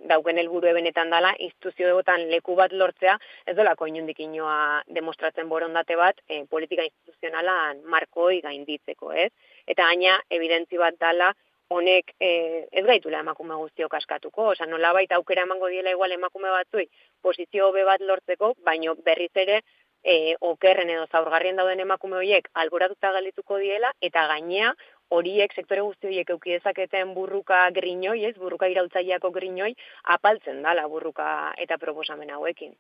dauken 0.08 0.38
helburu 0.40 0.72
benetan 0.76 1.10
dala 1.12 1.32
instituzio 1.38 1.88
egotan 1.88 2.26
leku 2.30 2.54
bat 2.58 2.72
lortzea, 2.72 3.16
ez 3.46 3.54
dolako 3.56 3.88
inundik 3.88 4.20
inoa 4.20 4.82
demostratzen 4.98 5.48
borondate 5.48 5.96
bat 5.96 6.20
e, 6.28 6.44
politika 6.50 6.84
instituzionalan 6.88 7.80
markoi 7.94 8.40
gainditzeko, 8.44 9.12
ez? 9.24 9.30
Eta 9.66 9.88
gaina, 9.88 10.18
evidentzi 10.30 10.80
bat 10.80 10.98
dala, 11.00 11.32
honek 11.76 12.14
e, 12.20 12.30
ez 12.70 12.85
gaitula 12.87 13.20
emakume 13.24 13.56
guztio 13.61 13.88
kaskatuko, 13.92 14.48
oza, 14.54 14.66
nola 14.66 14.92
baita 14.96 15.18
aukera 15.18 15.46
emango 15.48 15.70
diela 15.72 15.94
igual 15.94 16.12
emakume 16.12 16.50
batzui 16.50 16.88
posizio 17.22 17.68
hobe 17.68 17.85
bat 17.88 18.00
lortzeko, 18.00 18.54
baino 18.66 18.94
berriz 19.06 19.32
ere 19.44 19.62
e, 20.02 20.37
okerren 20.40 20.90
edo 20.90 21.06
zaurgarrien 21.11 21.61
dauden 21.61 21.80
emakume 21.85 22.18
horiek 22.20 22.48
alboratuta 22.64 23.12
galituko 23.16 23.58
diela, 23.62 23.92
eta 24.00 24.26
gainea 24.35 24.72
horiek 25.12 25.52
sektore 25.54 25.85
guzti 25.87 26.08
horiek 26.08 26.32
euki 26.35 26.56
dezaketen 26.56 27.14
burruka 27.14 27.62
griñoi, 27.76 28.24
ez, 28.30 28.35
burruka 28.38 28.70
irautzaileako 28.72 29.30
griñoi, 29.35 29.74
apaltzen 30.16 30.62
dala 30.66 30.87
burruka 30.88 31.28
eta 31.66 31.78
proposamen 31.78 32.32
hauekin. 32.37 32.74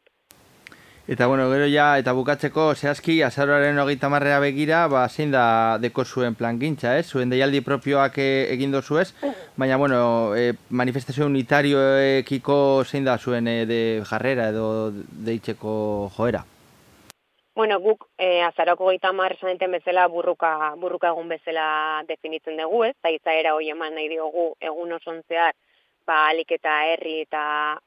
Eta 1.08 1.26
bueno, 1.26 1.50
gero 1.50 1.66
ja, 1.66 1.98
eta 1.98 2.12
bukatzeko, 2.14 2.68
zehazki, 2.76 3.16
azaroaren 3.26 3.78
hogeita 3.82 4.06
marrea 4.08 4.38
begira, 4.38 4.84
ba, 4.86 5.08
zein 5.08 5.32
da 5.34 5.76
deko 5.82 6.04
zuen 6.04 6.36
plan 6.38 6.60
gintza, 6.60 6.92
ez? 6.96 7.08
Zuen 7.10 7.32
deialdi 7.32 7.58
propioak 7.66 8.20
e, 8.22 8.28
egin 8.54 8.70
dozu 8.70 9.00
ez? 9.02 9.08
Baina, 9.58 9.76
bueno, 9.82 10.36
e, 10.38 10.52
manifestazio 10.70 11.26
unitarioekiko 11.26 12.84
zein 12.86 13.10
da 13.10 13.18
zuen 13.18 13.50
e, 13.50 13.64
de 13.66 13.80
jarrera 14.06 14.48
edo 14.54 14.92
deitzeko 15.26 15.74
joera? 16.14 16.44
Bueno, 17.58 17.80
guk 17.82 18.06
e, 18.16 18.40
azaroko 18.46 18.86
gaita 18.86 19.12
mar 19.12 19.36
bezala 19.42 20.06
burruka, 20.06 20.74
burruka 20.78 21.08
egun 21.08 21.28
bezala 21.28 22.04
definitzen 22.06 22.56
dugu, 22.56 22.84
ez? 22.84 22.94
Eta 23.02 23.10
izaera 23.10 23.54
hoi 23.54 23.70
eman 23.70 23.94
nahi 23.94 24.08
diogu 24.08 24.54
egun 24.60 24.92
oson 24.92 25.20
zehar, 25.28 25.52
ba, 26.06 26.28
alik 26.28 26.52
eta 26.58 26.74
herri 26.90 27.20
eta 27.22 27.42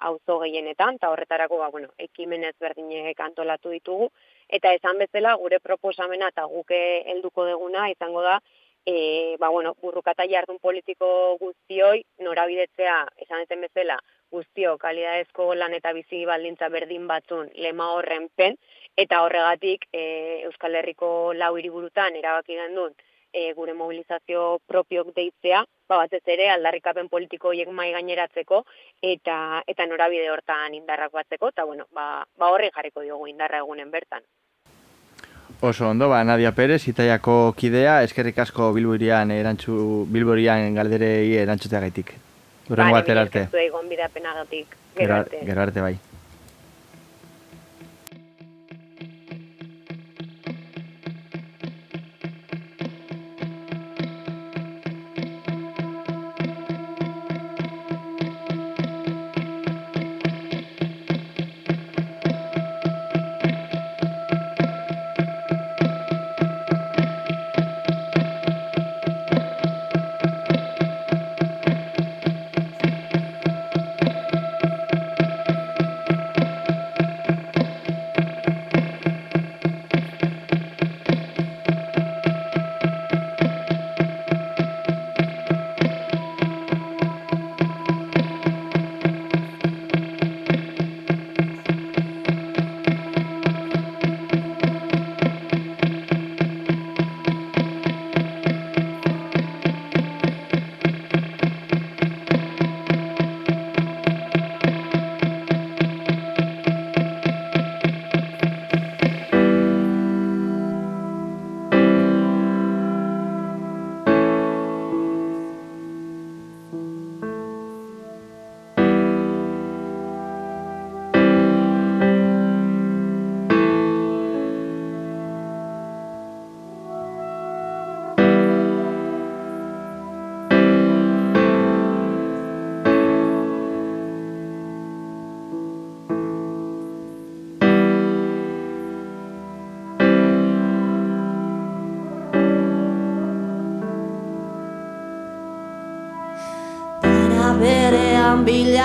auzo 0.09 0.39
gehienetan, 0.43 0.99
eta 0.99 1.09
horretarako, 1.13 1.59
ba, 1.61 1.69
bueno, 1.69 1.89
ekimenez 1.97 2.55
berdinek 2.59 3.19
antolatu 3.19 3.73
ditugu. 3.73 4.09
Eta 4.49 4.73
esan 4.77 4.99
bezala, 5.01 5.35
gure 5.41 5.59
proposamena 5.59 6.29
eta 6.33 6.45
guke 6.51 6.79
helduko 7.11 7.45
deguna, 7.45 7.89
izango 7.89 8.21
da, 8.21 8.39
e, 8.85 9.35
ba, 9.39 9.49
bueno, 9.49 9.75
burrukata 9.81 10.27
jardun 10.29 10.59
politiko 10.59 11.37
guztioi, 11.41 12.03
norabidetzea, 12.19 12.99
esan 13.25 13.41
eten 13.45 13.65
bezala, 13.67 13.99
guztio, 14.31 14.77
kalidadezko 14.77 15.53
lan 15.55 15.73
eta 15.77 15.93
bizi 15.93 16.23
baldintza 16.25 16.69
berdin 16.69 17.07
batzun 17.07 17.49
lema 17.55 17.91
horren 17.95 18.29
pen, 18.35 18.57
eta 18.95 19.23
horregatik 19.23 19.87
e, 19.91 20.05
Euskal 20.49 20.75
Herriko 20.75 21.09
lau 21.33 21.55
hiriburutan 21.57 22.15
erabaki 22.21 22.57
gendun 22.59 22.93
e, 23.33 23.51
gure 23.53 23.73
mobilizazio 23.73 24.59
propiok 24.67 25.11
deitzea, 25.15 25.65
ba, 25.89 25.97
batez 25.97 26.21
ere 26.35 26.49
aldarrikapen 26.53 27.09
politiko 27.09 27.51
hiek 27.53 27.69
mai 27.69 27.91
gaineratzeko 27.93 28.63
eta 29.01 29.61
eta 29.67 29.85
norabide 29.89 30.29
hortan 30.31 30.73
indarrak 30.73 31.13
batzeko 31.13 31.51
eta 31.53 31.65
bueno, 31.65 31.85
ba, 31.93 32.25
ba 32.37 32.49
horri 32.53 32.71
jarriko 32.75 33.01
diogu 33.01 33.27
indarra 33.27 33.61
egunen 33.63 33.91
bertan. 33.91 34.23
Oso 35.61 35.87
ondo, 35.89 36.09
ba, 36.09 36.23
Nadia 36.23 36.51
Perez, 36.51 36.81
Itaiako 36.89 37.53
kidea, 37.57 38.01
eskerrik 38.03 38.41
asko 38.43 38.73
Bilburian 38.75 39.31
erantzu, 39.31 40.05
Bilburian 40.11 40.75
galderei 40.75 41.37
erantzutea 41.41 41.79
gaitik. 41.85 42.11
Urrengo 42.69 42.97
batera 42.97 43.21
arte. 43.21 43.47
Gero 44.97 45.61
arte 45.61 45.81
bai. 45.81 45.95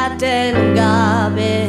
Bilaten 0.00 0.74
gabe. 0.74 1.68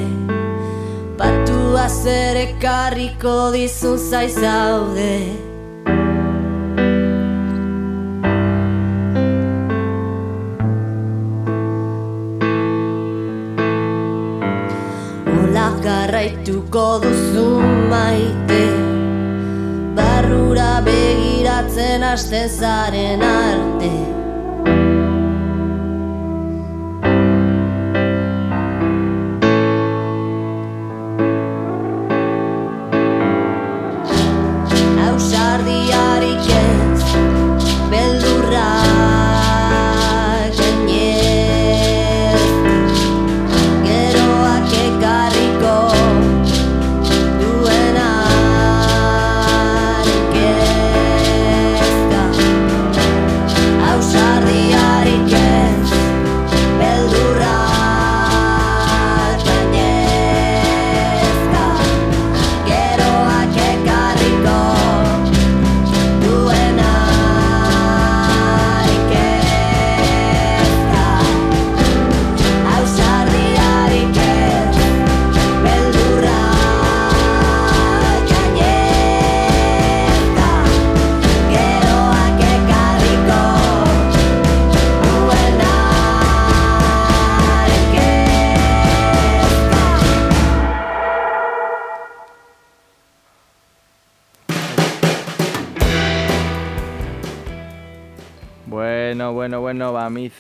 Batua 1.19 1.87
zer 1.89 2.37
ekarriko 2.39 3.51
dizun 3.51 3.97
zaizaude 3.99 5.15
Ola 15.33 15.67
garraituko 15.83 16.87
duzu 17.03 17.49
maite? 17.91 18.63
Barrura 19.99 20.71
begiratzen 20.87 22.07
hasten 22.13 22.49
zaren 22.49 23.27
arte 23.33 24.11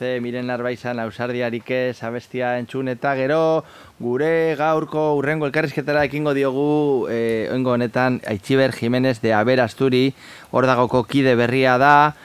mize, 0.01 0.19
miren 0.21 0.49
arbaizan 0.49 0.99
ausardiarik 0.99 1.69
ez 1.69 2.01
abestia 2.03 2.57
entzun 2.57 2.87
eta 2.89 3.13
gero 3.15 3.63
gure 3.99 4.55
gaurko 4.57 5.15
urrengo 5.15 5.45
elkarrizketara 5.45 6.05
ekingo 6.05 6.33
diogu 6.33 7.07
eh, 7.09 7.47
oingo 7.53 7.73
honetan 7.73 8.19
Aitziber 8.25 8.71
Jimenez 8.71 9.21
de 9.21 9.33
Aber 9.33 9.61
Asturi, 9.61 10.13
hor 10.49 10.65
dagoko 10.65 11.03
kide 11.03 11.35
berria 11.35 11.77
da, 11.77 12.15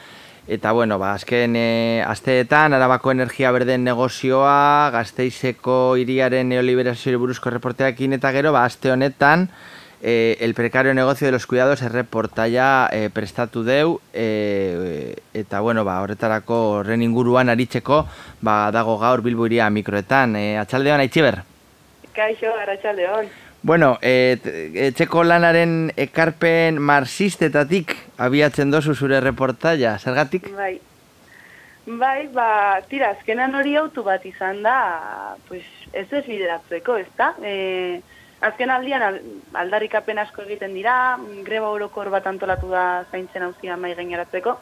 eta 0.47 0.71
bueno, 0.71 0.97
ba, 0.97 1.13
azken 1.13 1.55
e, 1.55 2.01
asteetan 2.01 2.73
Arabako 2.73 3.11
Energia 3.11 3.51
Berden 3.51 3.83
negozioa, 3.83 4.89
Gazteizeko 4.91 5.97
hiriaren 5.97 6.49
neoliberazio 6.49 7.19
buruzko 7.19 7.51
reporteakin 7.51 8.17
eta 8.17 8.31
gero, 8.31 8.53
ba, 8.53 8.65
aste 8.65 8.91
honetan, 8.91 9.49
eh, 10.01 10.37
el 10.39 10.53
precario 10.53 10.93
negocio 10.93 11.27
de 11.27 11.31
los 11.31 11.47
cuidados 11.47 11.81
erreportaia 11.81 12.89
eh, 12.91 13.09
prestatu 13.13 13.63
deu 13.63 13.99
eh, 14.13 15.15
eta 15.33 15.59
bueno, 15.59 15.85
ba, 15.85 16.01
horretarako 16.01 16.81
horren 16.81 17.01
inguruan 17.01 17.49
aritzeko 17.49 18.05
ba, 18.41 18.71
dago 18.71 18.97
gaur 18.97 19.21
Bilbo 19.21 19.45
iria 19.45 19.69
mikroetan. 19.69 20.35
Eh, 20.35 20.57
atxaldeon, 20.57 20.99
Aitziber? 20.99 21.43
Kaixo, 22.13 22.53
arratsaldeon. 22.53 23.27
Bueno, 23.63 23.97
eh, 24.01 24.37
etxeko 24.87 25.23
lanaren 25.25 25.91
ekarpen 25.97 26.77
marxistetatik 26.79 27.95
abiatzen 28.17 28.71
dozu 28.71 28.93
zure 28.95 29.19
reportaia, 29.21 29.97
zergatik? 29.99 30.51
Bai. 30.55 30.77
Bai, 31.87 32.27
ba, 32.35 32.81
tira, 32.89 33.13
azkenan 33.15 33.55
hori 33.55 33.77
autu 33.79 34.03
bat 34.03 34.25
izan 34.27 34.59
da, 34.63 35.37
pues, 35.47 35.63
ez 35.93 36.05
ez 36.11 36.25
bideratzeko, 36.25 36.97
ez 36.99 37.07
da? 37.15 37.29
E, 37.39 38.01
azken 38.41 38.69
aldian 38.69 39.01
al- 39.01 39.21
aldarrikapen 39.53 40.19
asko 40.19 40.43
egiten 40.43 40.73
dira, 40.73 41.17
greba 41.43 41.69
orokor 41.69 42.09
bat 42.13 42.27
antolatu 42.27 42.69
da 42.69 43.05
zaintzen 43.11 43.43
hauzia 43.43 43.77
mai 43.77 43.93
gaineratzeko, 43.95 44.57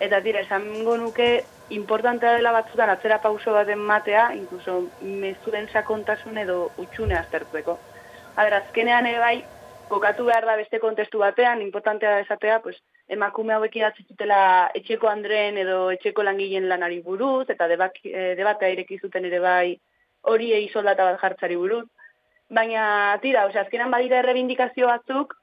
eta 0.00 0.20
tira, 0.22 0.40
esango 0.40 0.96
nuke 0.96 1.30
importantea 1.70 2.34
dela 2.36 2.52
batzutan 2.52 2.90
atzera 2.90 3.20
pauso 3.22 3.52
baten 3.52 3.78
matea, 3.78 4.30
inkluso 4.34 4.80
mezuren 5.00 5.68
sakontasun 5.72 6.38
edo 6.38 6.72
utxune 6.78 7.14
aztertzeko. 7.18 7.78
A 8.36 8.44
ber, 8.44 8.54
azkenean 8.54 9.06
ere 9.06 9.18
bai, 9.18 9.36
kokatu 9.90 10.24
behar 10.24 10.46
da 10.46 10.56
beste 10.56 10.78
kontestu 10.78 11.18
batean, 11.18 11.62
importantea 11.62 12.10
da 12.10 12.20
esatea, 12.20 12.60
pues, 12.62 12.76
emakume 13.08 13.54
hauek 13.54 13.74
idatzi 13.76 14.04
zutela 14.08 14.70
etxeko 14.74 15.08
andren 15.10 15.58
edo 15.58 15.90
etxeko 15.90 16.22
langileen 16.22 16.68
lanari 16.68 17.00
buruz, 17.02 17.48
eta 17.50 17.66
debak, 17.68 17.98
e, 18.04 18.34
debatea 18.38 18.70
ireki 18.70 19.00
zuten 19.00 19.24
ere 19.26 19.40
bai 19.42 19.80
horiei 20.22 20.68
soldata 20.72 21.04
bat 21.10 21.20
jartzari 21.20 21.56
buruz. 21.56 21.86
Baina, 22.50 23.16
tira, 23.22 23.46
ose, 23.46 23.60
azkenan 23.60 23.92
badira 23.94 24.18
errebindikazio 24.18 24.88
batzuk, 24.90 25.36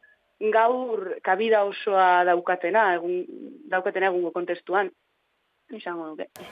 gaur 0.54 1.13
kabida 1.24 1.63
osoa 1.65 2.24
daukatena, 2.28 2.93
egun, 2.98 3.22
daukatena 3.72 4.12
egungo 4.12 4.32
kontestuan. 4.36 4.91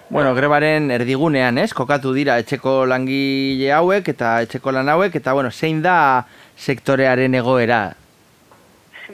Bueno, 0.09 0.33
grebaren 0.35 0.89
erdigunean, 0.91 1.57
ez? 1.57 1.69
Kokatu 1.73 2.11
dira 2.15 2.35
etxeko 2.41 2.81
langile 2.89 3.69
hauek 3.71 4.09
eta 4.11 4.41
etxeko 4.43 4.73
lan 4.75 4.91
hauek, 4.91 5.15
eta 5.15 5.31
bueno, 5.33 5.51
zein 5.51 5.79
da 5.83 6.25
sektorearen 6.57 7.37
egoera? 7.39 7.79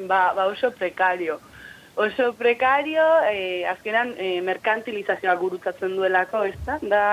Ba, 0.07 0.21
ba 0.33 0.47
oso 0.49 0.71
prekario. 0.71 1.37
Oso 2.01 2.31
prekario, 2.33 3.03
eh, 3.29 3.67
azkenan 3.69 4.15
eh, 4.17 4.39
merkantilizazioa 4.41 5.35
gurutzatzen 5.37 5.93
duelako, 5.99 6.45
ez 6.49 6.57
da? 6.65 6.79
Da, 6.81 7.05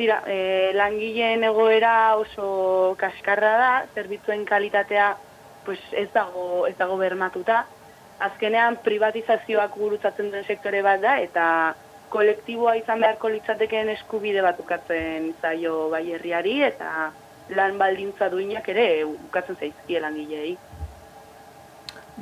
tira, 0.00 0.22
eh, 0.26 0.72
langileen 0.72 1.44
egoera 1.44 2.16
oso 2.16 2.94
kaskarra 3.00 3.52
da, 3.60 3.72
zerbitzuen 3.94 4.46
kalitatea 4.48 5.12
pues, 5.66 5.80
ez 5.92 6.08
dago 6.14 6.66
ez 6.70 6.76
dago 6.78 6.96
bermatuta. 6.96 7.66
Azkenean 8.20 8.78
privatizazioak 8.84 9.76
gurutzatzen 9.76 10.32
den 10.32 10.46
sektore 10.48 10.80
bat 10.84 11.00
da, 11.04 11.18
eta 11.20 11.44
kolektiboa 12.12 12.74
izan 12.80 13.04
beharko 13.04 13.30
litzatekeen 13.32 13.92
eskubide 13.92 14.42
bat 14.44 14.58
ukatzen 14.60 15.30
zaio 15.40 15.88
bai 15.92 16.06
herriari, 16.16 16.56
eta 16.66 17.10
lan 17.56 17.78
baldintza 17.78 18.28
duinak 18.32 18.68
ere 18.72 18.86
ukatzen 19.04 19.58
zaizkie 19.60 20.00
langileei. 20.00 20.56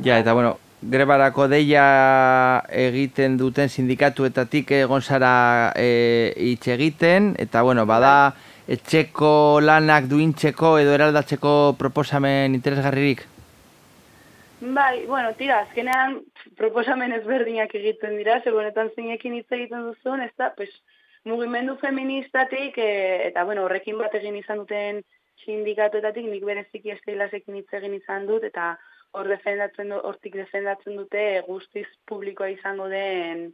Ja, 0.04 0.18
eta 0.18 0.34
bueno, 0.34 0.56
grebarako 0.82 1.48
deia 1.50 2.62
egiten 2.70 3.36
duten 3.38 3.68
sindikatuetatik 3.68 4.70
egon 4.78 5.02
zara 5.02 5.72
e, 5.74 6.32
hitz 6.36 6.68
egiten, 6.70 7.34
eta 7.38 7.62
bueno, 7.66 7.86
bada 7.86 8.34
etxeko 8.68 9.60
lanak 9.64 10.06
duintzeko 10.10 10.76
edo 10.78 10.94
eraldatzeko 10.94 11.74
proposamen 11.78 12.54
interesgarririk? 12.54 13.24
Bai, 14.60 15.06
bueno, 15.06 15.32
tira, 15.38 15.60
azkenean 15.66 16.20
proposamen 16.58 17.12
ezberdinak 17.14 17.74
egiten 17.78 18.16
dira, 18.18 18.40
seguretan 18.42 18.90
zeinekin 18.94 19.36
hitz 19.38 19.46
egiten 19.54 19.86
duzun, 19.86 20.22
ez 20.22 20.32
da, 20.38 20.50
pues, 20.56 20.70
mugimendu 21.24 21.76
feministatik, 21.82 22.78
e, 22.78 23.28
eta 23.28 23.44
bueno, 23.44 23.64
horrekin 23.66 23.98
bat 23.98 24.14
egin 24.18 24.38
izan 24.38 24.62
duten 24.62 25.02
sindikatuetatik, 25.44 26.26
nik 26.26 26.44
bereziki 26.46 26.94
esteilasekin 26.94 27.58
hitz 27.60 27.70
egin 27.78 27.94
izan 27.98 28.26
dut, 28.30 28.44
eta 28.44 28.76
hor 29.16 29.28
defendatzen 29.28 29.92
hortik 29.96 30.36
defendatzen 30.36 30.96
dute 31.00 31.24
guztiz 31.46 31.86
publikoa 32.08 32.50
izango 32.52 32.88
den 32.92 33.48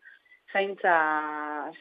zaintza 0.53 0.95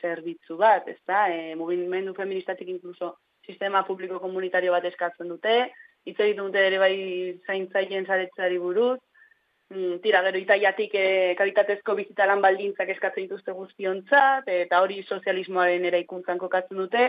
zerbitzu 0.02 0.58
bat, 0.58 0.88
ez 0.88 1.00
da, 1.08 1.28
e, 1.30 1.56
mugimendu 1.56 2.14
feministatik 2.18 2.70
inkluso 2.70 3.16
sistema 3.46 3.84
publiko 3.86 4.20
komunitario 4.24 4.72
bat 4.72 4.86
eskatzen 4.90 5.30
dute, 5.30 5.58
hitz 6.06 6.20
egiten 6.20 6.46
dute 6.46 6.64
ere 6.68 6.80
bai 6.80 6.96
zaintzaileen 7.48 8.08
zaretzari 8.08 8.60
buruz, 8.60 9.00
Mm, 9.74 10.00
tira, 10.04 10.22
gero 10.22 10.38
itaiatik 10.38 10.92
e, 10.94 11.06
kalitatezko 11.40 11.96
bizitalan 11.98 12.42
baldintzak 12.44 12.92
eskatzen 12.94 13.26
dituzte 13.26 13.56
guztiontzat, 13.58 14.50
eta 14.54 14.82
hori 14.84 15.00
sozialismoaren 15.08 15.88
eraikuntzan 15.90 16.42
kokatzen 16.42 16.82
dute, 16.84 17.08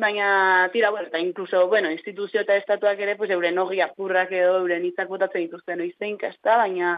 baina, 0.00 0.68
tira, 0.72 0.90
bueno, 0.90 1.06
eta 1.08 1.20
inkluso, 1.20 1.68
bueno, 1.68 1.90
instituzio 1.90 2.40
eta 2.40 2.56
estatuak 2.56 2.98
ere, 2.98 3.14
pues, 3.16 3.30
euren 3.30 3.58
hogi 3.58 3.80
apurrak 3.84 4.32
edo 4.32 4.56
euren 4.62 4.84
hitzak 4.84 5.08
botatzen 5.08 5.44
dituzte 5.44 5.76
noizeink, 5.76 6.24
ez 6.24 6.36
da, 6.42 6.56
baina, 6.64 6.96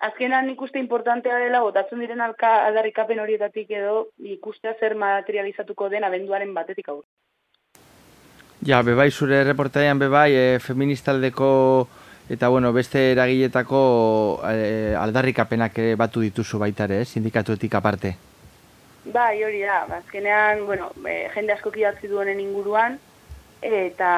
azkenan 0.00 0.48
ikuste 0.50 0.80
importantea 0.80 1.36
dela, 1.38 1.60
botatzen 1.60 2.00
diren 2.00 2.22
alka, 2.24 2.54
aldarrikapen 2.66 3.20
horietatik 3.20 3.70
edo, 3.82 4.06
ikustea 4.18 4.74
zer 4.80 4.96
materializatuko 4.96 5.90
den 5.92 6.08
abenduaren 6.08 6.54
batetik 6.56 6.88
aurre. 6.88 7.06
Ja, 8.66 8.82
bebai 8.84 9.10
zure 9.10 9.44
reportaian 9.44 10.00
bebai 10.00 10.30
e, 10.36 10.58
feministaldeko 10.60 11.50
eta 12.30 12.48
bueno, 12.48 12.72
beste 12.72 13.10
eragiletako 13.12 13.80
e, 14.48 14.94
aldarrikapenak 14.96 15.78
ere 15.80 15.94
batu 15.96 16.20
dituzu 16.24 16.60
baita 16.60 16.84
ere, 16.88 17.00
eh? 17.02 17.08
sindikatuetik 17.08 17.74
aparte. 17.74 18.16
Bai, 19.04 19.42
hori 19.44 19.62
da, 19.62 19.86
azkenean, 19.96 20.66
bueno, 20.66 20.90
e, 21.08 21.30
jende 21.32 21.54
asko 21.54 21.70
kidatzi 21.72 22.08
duenen 22.08 22.40
inguruan, 22.40 22.98
eta 23.62 24.10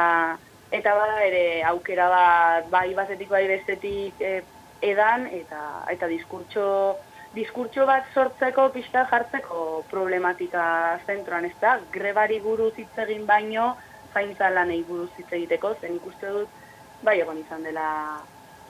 eta 0.73 0.95
bada 0.97 1.21
ere 1.27 1.63
aukera 1.69 2.09
bat 2.09 2.69
bai 2.73 2.89
bazetik 2.97 3.29
bai 3.31 3.45
bestetik 3.47 4.21
e, 4.21 4.43
edan, 4.83 5.29
eta 5.31 5.61
eta 5.93 6.09
diskurtso, 6.11 6.67
diskurtso 7.37 7.87
bat 7.87 8.11
sortzeko, 8.15 8.71
pista 8.75 9.07
jartzeko 9.11 9.85
problematika 9.91 10.65
zentroan, 11.07 11.47
ez 11.47 11.55
da, 11.61 11.79
grebari 11.95 12.41
buruz 12.41 12.73
hitz 12.77 12.93
egin 13.07 13.27
baino, 13.27 13.77
zaintza 14.13 14.51
lanei 14.51 14.83
buruz 14.89 15.13
hitz 15.17 15.31
egiteko, 15.31 15.77
zen 15.81 15.95
ikuste 16.01 16.35
dut, 16.35 16.63
bai 17.07 17.21
egon 17.21 17.39
izan 17.39 17.63
dela, 17.63 17.87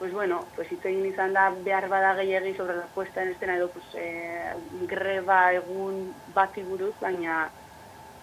pues 0.03 0.11
bueno, 0.11 0.43
pues 0.57 0.69
hitz 0.69 0.83
egin 0.83 1.05
izan 1.07 1.31
da 1.31 1.45
behar 1.63 1.85
bada 1.87 2.09
gehiagi 2.17 2.51
sobre 2.57 2.75
la 2.75 2.89
puesta 2.93 3.23
en 3.23 3.29
escena 3.29 3.55
edo 3.55 3.69
pues, 3.69 3.85
e, 3.95 4.51
greba 4.85 5.53
egun 5.55 6.09
bati 6.35 6.59
buruz, 6.61 6.91
baina 6.99 7.45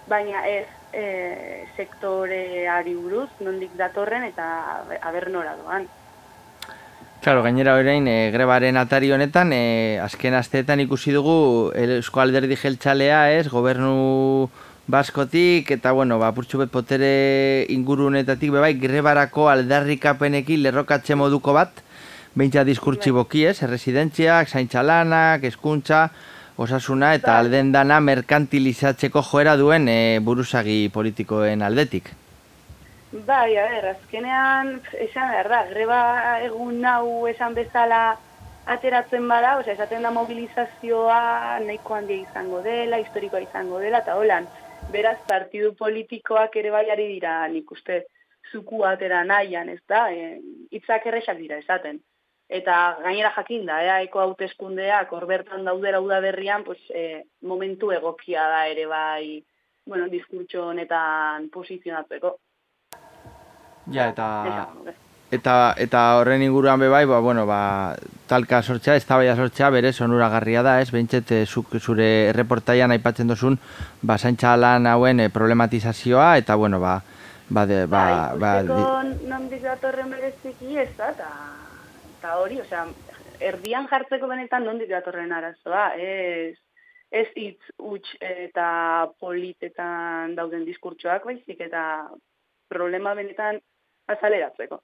baina 0.05 0.43
ez 0.45 0.67
e, 0.93 1.65
sektoreari 1.75 2.93
buruz, 2.93 3.31
nondik 3.39 3.73
datorren 3.81 4.27
eta 4.29 4.45
aber 5.01 5.31
nora 5.33 5.55
doan. 5.57 5.87
Claro, 7.25 7.41
gainera 7.41 7.73
orain 7.73 8.05
e, 8.05 8.29
grebaren 8.29 8.77
atari 8.77 9.09
honetan, 9.17 9.49
e, 9.49 9.97
azken 10.05 10.37
asteetan 10.37 10.85
ikusi 10.85 11.17
dugu 11.17 11.71
Eusko 11.73 12.21
Alderdi 12.21 12.61
Jeltzalea, 12.61 13.23
ez, 13.39 13.47
gobernu 13.49 14.51
Baskotik, 14.91 15.69
eta 15.71 15.93
bueno, 15.95 16.17
ba, 16.19 16.33
purtsu 16.35 16.59
bet 16.59 16.71
potere 16.71 17.65
ingurunetatik, 17.71 18.49
bebai, 18.51 18.73
grebarako 18.75 19.45
aldarrikapenekin 19.47 20.65
lerrokatxe 20.65 21.15
moduko 21.15 21.53
bat, 21.55 21.77
behintza 22.35 22.65
diskurtsi 22.67 23.13
boki 23.15 23.45
ez, 23.47 23.61
erresidentziak, 23.63 24.49
zaintxalanak, 24.51 25.45
eskuntza, 25.47 26.01
osasuna, 26.59 27.13
eta 27.15 27.37
alden 27.39 27.71
dana 27.71 28.01
merkantilizatzeko 28.03 29.23
joera 29.29 29.53
duen 29.61 29.87
e, 29.87 30.19
buruzagi 30.19 30.81
politikoen 30.91 31.63
aldetik. 31.63 32.11
Bai, 33.13 33.55
a 33.55 33.69
ber, 33.71 33.93
azkenean, 33.93 34.73
esan 35.07 35.31
behar 35.31 35.51
da, 35.53 35.61
greba 35.71 36.01
egun 36.49 36.83
hau 36.83 37.29
esan 37.31 37.55
bezala 37.55 38.01
ateratzen 38.71 39.23
bada, 39.31 39.55
osea, 39.61 39.77
esaten 39.77 40.03
da 40.03 40.11
mobilizazioa 40.11 41.61
nahiko 41.63 41.95
handia 41.95 42.25
izango 42.25 42.59
dela, 42.67 42.99
historikoa 42.99 43.39
izango 43.47 43.79
dela, 43.79 44.03
eta 44.03 44.19
holan, 44.19 44.51
beraz 44.91 45.19
partidu 45.27 45.73
politikoak 45.79 46.55
ere 46.61 46.71
baiari 46.71 47.07
dira 47.13 47.35
nik 47.47 47.71
uste 47.71 48.03
zuku 48.51 48.83
atera 48.85 49.23
nahian, 49.23 49.69
ez 49.69 49.81
da, 49.87 50.07
e, 50.11 50.39
itzak 50.71 51.05
erresak 51.07 51.37
dira 51.37 51.59
esaten. 51.61 51.99
Eta 52.51 52.77
gainera 53.03 53.31
jakin 53.37 53.65
da, 53.69 53.77
ea, 53.85 53.99
eko 54.07 54.19
hauteskundeak 54.25 55.13
hor 55.15 55.25
bertan 55.29 55.63
daudera 55.67 56.01
udaberrian, 56.03 56.65
pues, 56.67 56.79
e, 56.89 57.23
momentu 57.47 57.93
egokia 57.95 58.47
da 58.51 58.65
ere 58.67 58.87
bai, 58.91 59.43
bueno, 59.85 60.09
diskurtso 60.11 60.67
honetan 60.73 61.47
posizionatzeko. 61.53 62.35
Ja, 63.91 64.09
eta... 64.09 64.27
Eta, 65.31 65.73
eta 65.79 65.99
horren 66.19 66.41
inguruan 66.43 66.81
be 66.81 66.89
bai, 66.91 67.05
ba, 67.07 67.21
bueno, 67.23 67.45
ba, 67.47 67.95
talka 68.27 68.59
sortza, 68.61 68.97
ez 68.99 69.05
tabaia 69.07 69.37
sortza, 69.39 69.69
bere 69.71 69.93
sonuragarria 69.93 70.59
da, 70.61 70.73
ez, 70.83 70.89
behintzet, 70.91 71.31
eh, 71.31 71.45
zure 71.79 72.07
erreportaian 72.33 72.91
aipatzen 72.91 73.31
dozun, 73.31 73.55
ba, 74.01 74.17
zaintza 74.17 74.57
lan 74.57 74.89
hauen 74.91 75.23
e, 75.23 75.29
problematizazioa, 75.29 76.35
eta, 76.43 76.59
bueno, 76.59 76.81
ba, 76.83 76.97
ba, 77.47 77.65
de, 77.65 77.85
ba, 77.85 78.03
ba, 78.35 78.51
ba 78.67 78.83
non 79.31 79.47
dizatorren 79.47 80.11
bereziki 80.11 80.75
ez 80.83 80.91
da, 80.99 81.13
eta 81.15 82.35
hori, 82.35 82.59
osea, 82.59 82.83
erdian 83.39 83.87
jartzeko 83.87 84.27
benetan 84.27 84.67
non 84.67 84.83
dizatorren 84.83 85.31
arazoa, 85.31 85.93
ez, 85.95 86.57
ez 87.11 87.27
hitz 87.35 87.71
huts 87.79 88.17
eta 88.19 88.67
politetan 89.19 90.35
dauden 90.35 90.67
diskurtsoak 90.67 91.23
baizik, 91.31 91.59
eta 91.71 91.83
problema 92.67 93.15
benetan 93.15 93.63
azaleratzeko. 94.11 94.83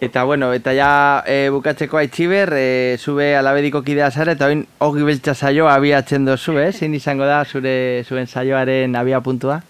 Eta 0.00 0.24
bueno, 0.24 0.52
eta 0.52 0.72
ja 0.74 1.22
e, 1.26 1.48
bukatzeko 1.54 1.96
aitziber, 2.00 2.50
e, 2.58 2.96
zube 2.98 3.36
alabediko 3.38 3.82
kidea 3.86 4.10
zara, 4.10 4.34
eta 4.34 4.48
oin 4.50 4.64
hogi 4.82 5.06
beltza 5.06 5.34
saio 5.34 5.68
abiatzen 5.70 6.26
dozu, 6.26 6.58
eh? 6.58 6.72
Zin 6.72 6.96
izango 6.98 7.28
da 7.30 7.44
zure 7.44 8.02
zuen 8.04 8.26
saioaren 8.26 8.96
abia 8.98 9.20
puntua? 9.20 9.60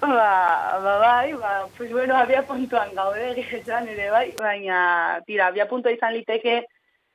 Ba, 0.00 0.78
ba, 0.80 0.94
bai, 1.02 1.32
ba, 1.32 1.66
pues 1.76 1.90
bueno, 1.90 2.16
abia 2.16 2.44
puntuan 2.46 2.94
gaude, 2.94 3.30
egizan 3.36 3.88
ere 3.90 4.08
bai, 4.10 4.30
baina, 4.38 5.20
tira, 5.26 5.50
abia 5.50 5.66
puntua 5.68 5.92
izan 5.92 6.14
liteke 6.14 6.60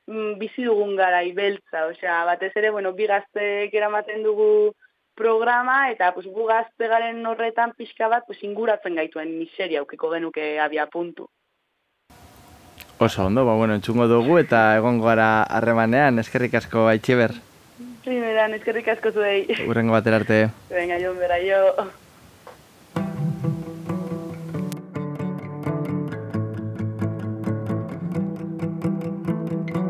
mm, 0.06 0.38
bizi 0.38 0.68
dugun 0.68 0.94
gara 1.00 1.22
ibeltza, 1.24 1.86
osea, 1.88 2.22
batez 2.28 2.52
ere, 2.54 2.70
bueno, 2.70 2.92
bi 2.92 3.08
gaztek 3.08 3.72
eramaten 3.74 4.22
dugu 4.22 4.74
programa, 5.16 5.90
eta 5.90 6.12
pues, 6.12 6.28
gu 6.28 6.44
gazte 6.52 6.88
garen 6.88 7.24
horretan 7.26 7.72
pixka 7.78 8.12
bat, 8.12 8.26
pues, 8.26 8.42
inguratzen 8.44 9.00
gaituen 9.00 9.38
miseria 9.38 9.80
aukiko 9.80 10.12
genuke 10.12 10.58
abia 10.60 10.86
puntu. 10.86 11.30
Oso 13.02 13.26
ondo, 13.26 13.44
ba, 13.44 13.54
bueno, 13.54 13.74
entzungo 13.74 14.06
dugu 14.06 14.36
eta 14.38 14.76
egongo 14.78 15.08
gara 15.08 15.42
harremanean, 15.42 16.20
eskerrik 16.22 16.52
asko 16.54 16.84
aitxiber. 16.86 17.32
Primeran, 18.04 18.54
eskerrik 18.54 18.92
asko 18.94 19.10
zuei. 19.10 19.40
Urrengo 19.66 19.90
batera 19.96 20.20
arte. 20.20 20.38
Venga, 20.70 21.00
jo, 21.02 21.10
bera, 21.18 21.40
jo. 21.42 21.58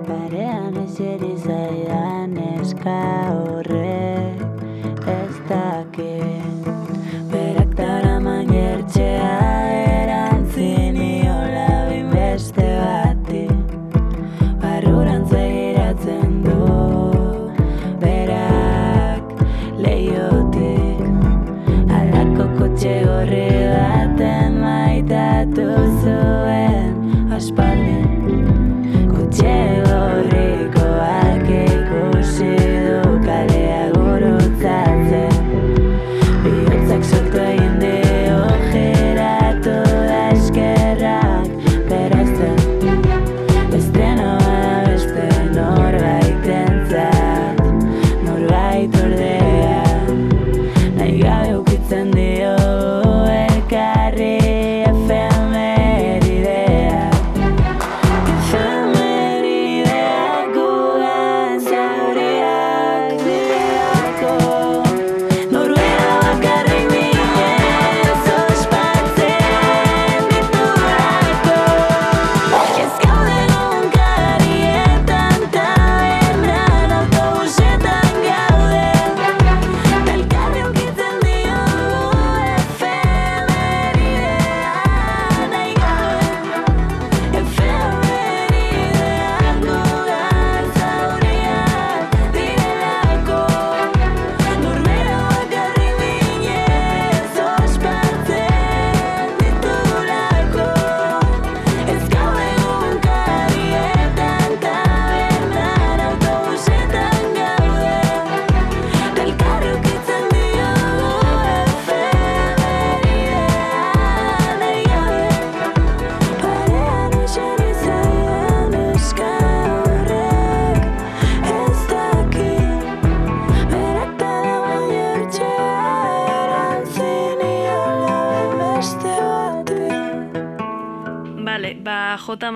Parean 0.09 0.81
eseri 0.87 1.35
zaidan 1.37 2.33
eska 2.63 2.97
horrek 3.37 4.41
ez 5.19 5.37
dakit 5.53 6.65
Berak 7.29 7.77
dara 7.77 8.17
mangertxea 8.25 9.53
J. 10.09 10.32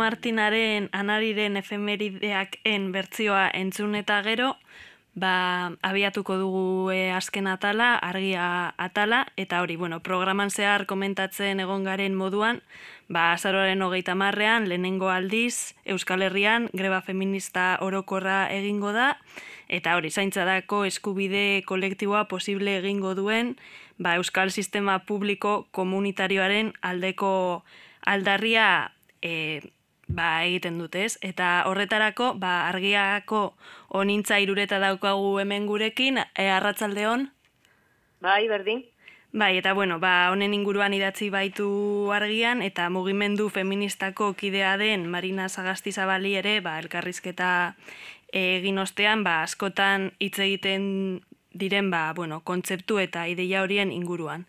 Martinaren 0.06 0.84
anariren 0.94 1.56
efemerideak 1.58 2.60
en 2.62 2.92
bertzioa 2.94 3.48
entzun 3.58 3.96
eta 3.98 4.20
gero, 4.22 4.52
ba, 5.18 5.72
abiatuko 5.82 6.36
dugu 6.38 6.92
e, 6.94 7.10
azken 7.10 7.48
atala, 7.50 7.88
argia 7.98 8.46
atala, 8.78 9.24
eta 9.34 9.58
hori, 9.64 9.74
bueno, 9.74 9.98
programan 10.06 10.54
zehar 10.54 10.86
komentatzen 10.86 11.58
egon 11.64 11.82
garen 11.88 12.14
moduan, 12.14 12.62
ba, 13.08 13.32
azaroaren 13.32 13.82
hogeita 13.82 14.14
marrean, 14.14 14.68
lehenengo 14.70 15.10
aldiz, 15.10 15.74
Euskal 15.96 16.22
Herrian, 16.22 16.70
greba 16.72 17.02
feminista 17.02 17.72
orokorra 17.82 18.44
egingo 18.54 18.94
da, 18.94 19.16
eta 19.66 19.98
hori, 19.98 20.14
zaintzadako 20.14 20.84
eskubide 20.86 21.64
kolektiboa 21.66 22.28
posible 22.30 22.78
egingo 22.78 23.16
duen, 23.18 23.56
ba, 23.98 24.14
Euskal 24.20 24.54
Sistema 24.54 25.00
Publiko 25.02 25.64
Komunitarioaren 25.74 26.76
aldeko 26.94 27.64
aldarria 28.06 28.92
e, 29.18 29.66
ba, 30.08 30.44
egiten 30.44 30.78
dute, 30.78 31.04
ez? 31.04 31.18
Eta 31.22 31.64
horretarako, 31.66 32.34
ba, 32.40 32.68
argiako 32.68 33.54
onintza 33.88 34.38
irureta 34.40 34.78
daukagu 34.82 35.38
hemen 35.42 35.66
gurekin, 35.66 36.20
e, 36.34 36.48
arratzalde 36.50 37.06
hon? 37.06 37.30
Bai, 38.20 38.46
berdin. 38.48 38.84
Bai, 39.36 39.58
eta 39.58 39.74
bueno, 39.74 39.98
ba, 40.00 40.30
honen 40.32 40.54
inguruan 40.54 40.94
idatzi 40.96 41.28
baitu 41.30 41.68
argian, 42.14 42.62
eta 42.62 42.88
mugimendu 42.88 43.50
feministako 43.52 44.32
kidea 44.32 44.76
den 44.80 45.10
Marina 45.10 45.48
Sagasti 45.48 45.92
Zabali 45.92 46.36
ere, 46.40 46.60
ba, 46.64 46.78
elkarrizketa 46.80 47.50
egin 48.32 48.78
ostean, 48.78 49.24
ba, 49.26 49.42
askotan 49.42 50.12
hitz 50.18 50.38
egiten 50.38 51.20
diren, 51.52 51.90
ba, 51.90 52.12
bueno, 52.16 52.40
kontzeptu 52.40 52.98
eta 53.02 53.26
ideia 53.28 53.62
horien 53.62 53.92
inguruan. 53.92 54.46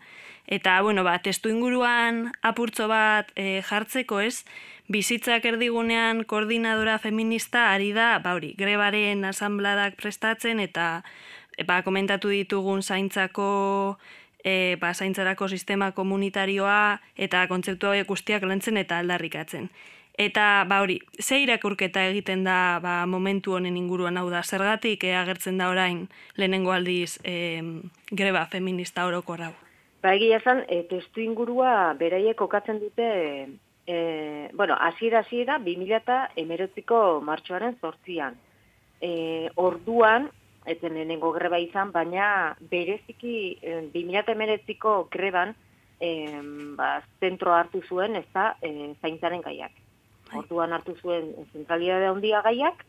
Eta, 0.48 0.80
bueno, 0.80 1.04
ba, 1.04 1.18
testu 1.20 1.50
inguruan 1.52 2.30
apurtzo 2.40 2.86
bat 2.88 3.28
e, 3.36 3.60
jartzeko 3.68 4.22
ez, 4.24 4.46
bizitzak 4.88 5.44
erdigunean 5.44 6.22
koordinadora 6.24 6.96
feminista 6.98 7.66
ari 7.74 7.92
da, 7.92 8.14
ba 8.24 8.32
hori, 8.32 8.54
grebaren 8.56 9.26
asambladak 9.28 9.98
prestatzen 10.00 10.64
eta 10.64 11.02
ba, 11.68 11.82
komentatu 11.84 12.32
ditugun 12.32 12.80
zaintzako 12.80 13.98
e, 14.40 14.78
ba, 14.80 14.94
zaintzarako 14.94 15.50
sistema 15.52 15.92
komunitarioa 15.92 16.98
eta 17.16 17.44
kontzeptu 17.52 17.92
hauek 17.92 18.08
guztiak 18.08 18.48
lantzen 18.48 18.80
eta 18.80 19.04
aldarrikatzen. 19.04 19.68
Eta 20.18 20.64
ba 20.66 20.80
hori, 20.80 20.96
ze 21.20 21.42
irakurketa 21.44 22.08
egiten 22.08 22.48
da 22.48 22.80
ba, 22.82 23.04
momentu 23.06 23.52
honen 23.60 23.76
inguruan 23.76 24.16
hau 24.16 24.30
da, 24.32 24.42
zergatik 24.42 25.04
e, 25.04 25.14
agertzen 25.14 25.60
da 25.60 25.68
orain 25.68 26.06
lehenengo 26.40 26.72
aldiz 26.72 27.18
e, 27.22 27.62
greba 28.10 28.48
feminista 28.48 29.04
oroko 29.06 29.36
rau? 29.36 29.54
Ba 30.02 30.14
egia 30.14 30.38
zan, 30.44 30.62
e, 30.70 30.84
testu 30.90 31.20
ingurua 31.24 31.94
beraiek 31.98 32.36
kokatzen 32.38 32.78
dute 32.78 33.08
e, 33.86 34.50
bueno, 34.54 34.76
hasiera 34.78 35.24
hasiera 35.24 35.58
2019ko 35.58 37.20
martxoaren 37.24 37.78
8 37.82 38.34
E, 39.00 39.46
orduan 39.54 40.26
eten 40.66 40.94
lehenengo 40.94 41.30
greba 41.32 41.58
izan, 41.62 41.92
baina 41.94 42.56
bereziki 42.70 43.58
e, 43.62 43.76
2019ko 43.94 45.08
greban 45.10 45.54
e, 46.00 46.10
ba, 46.76 46.98
zentro 47.20 47.54
hartu 47.54 47.82
zuen 47.88 48.16
ez 48.18 48.26
da 48.34 48.56
e, 48.60 48.94
zaintzaren 49.00 49.42
gaiak. 49.42 49.72
Bai. 50.28 50.42
Orduan 50.42 50.74
hartu 50.74 50.96
zuen 51.00 51.30
zentralidade 51.52 52.10
handia 52.10 52.42
gaiak, 52.42 52.84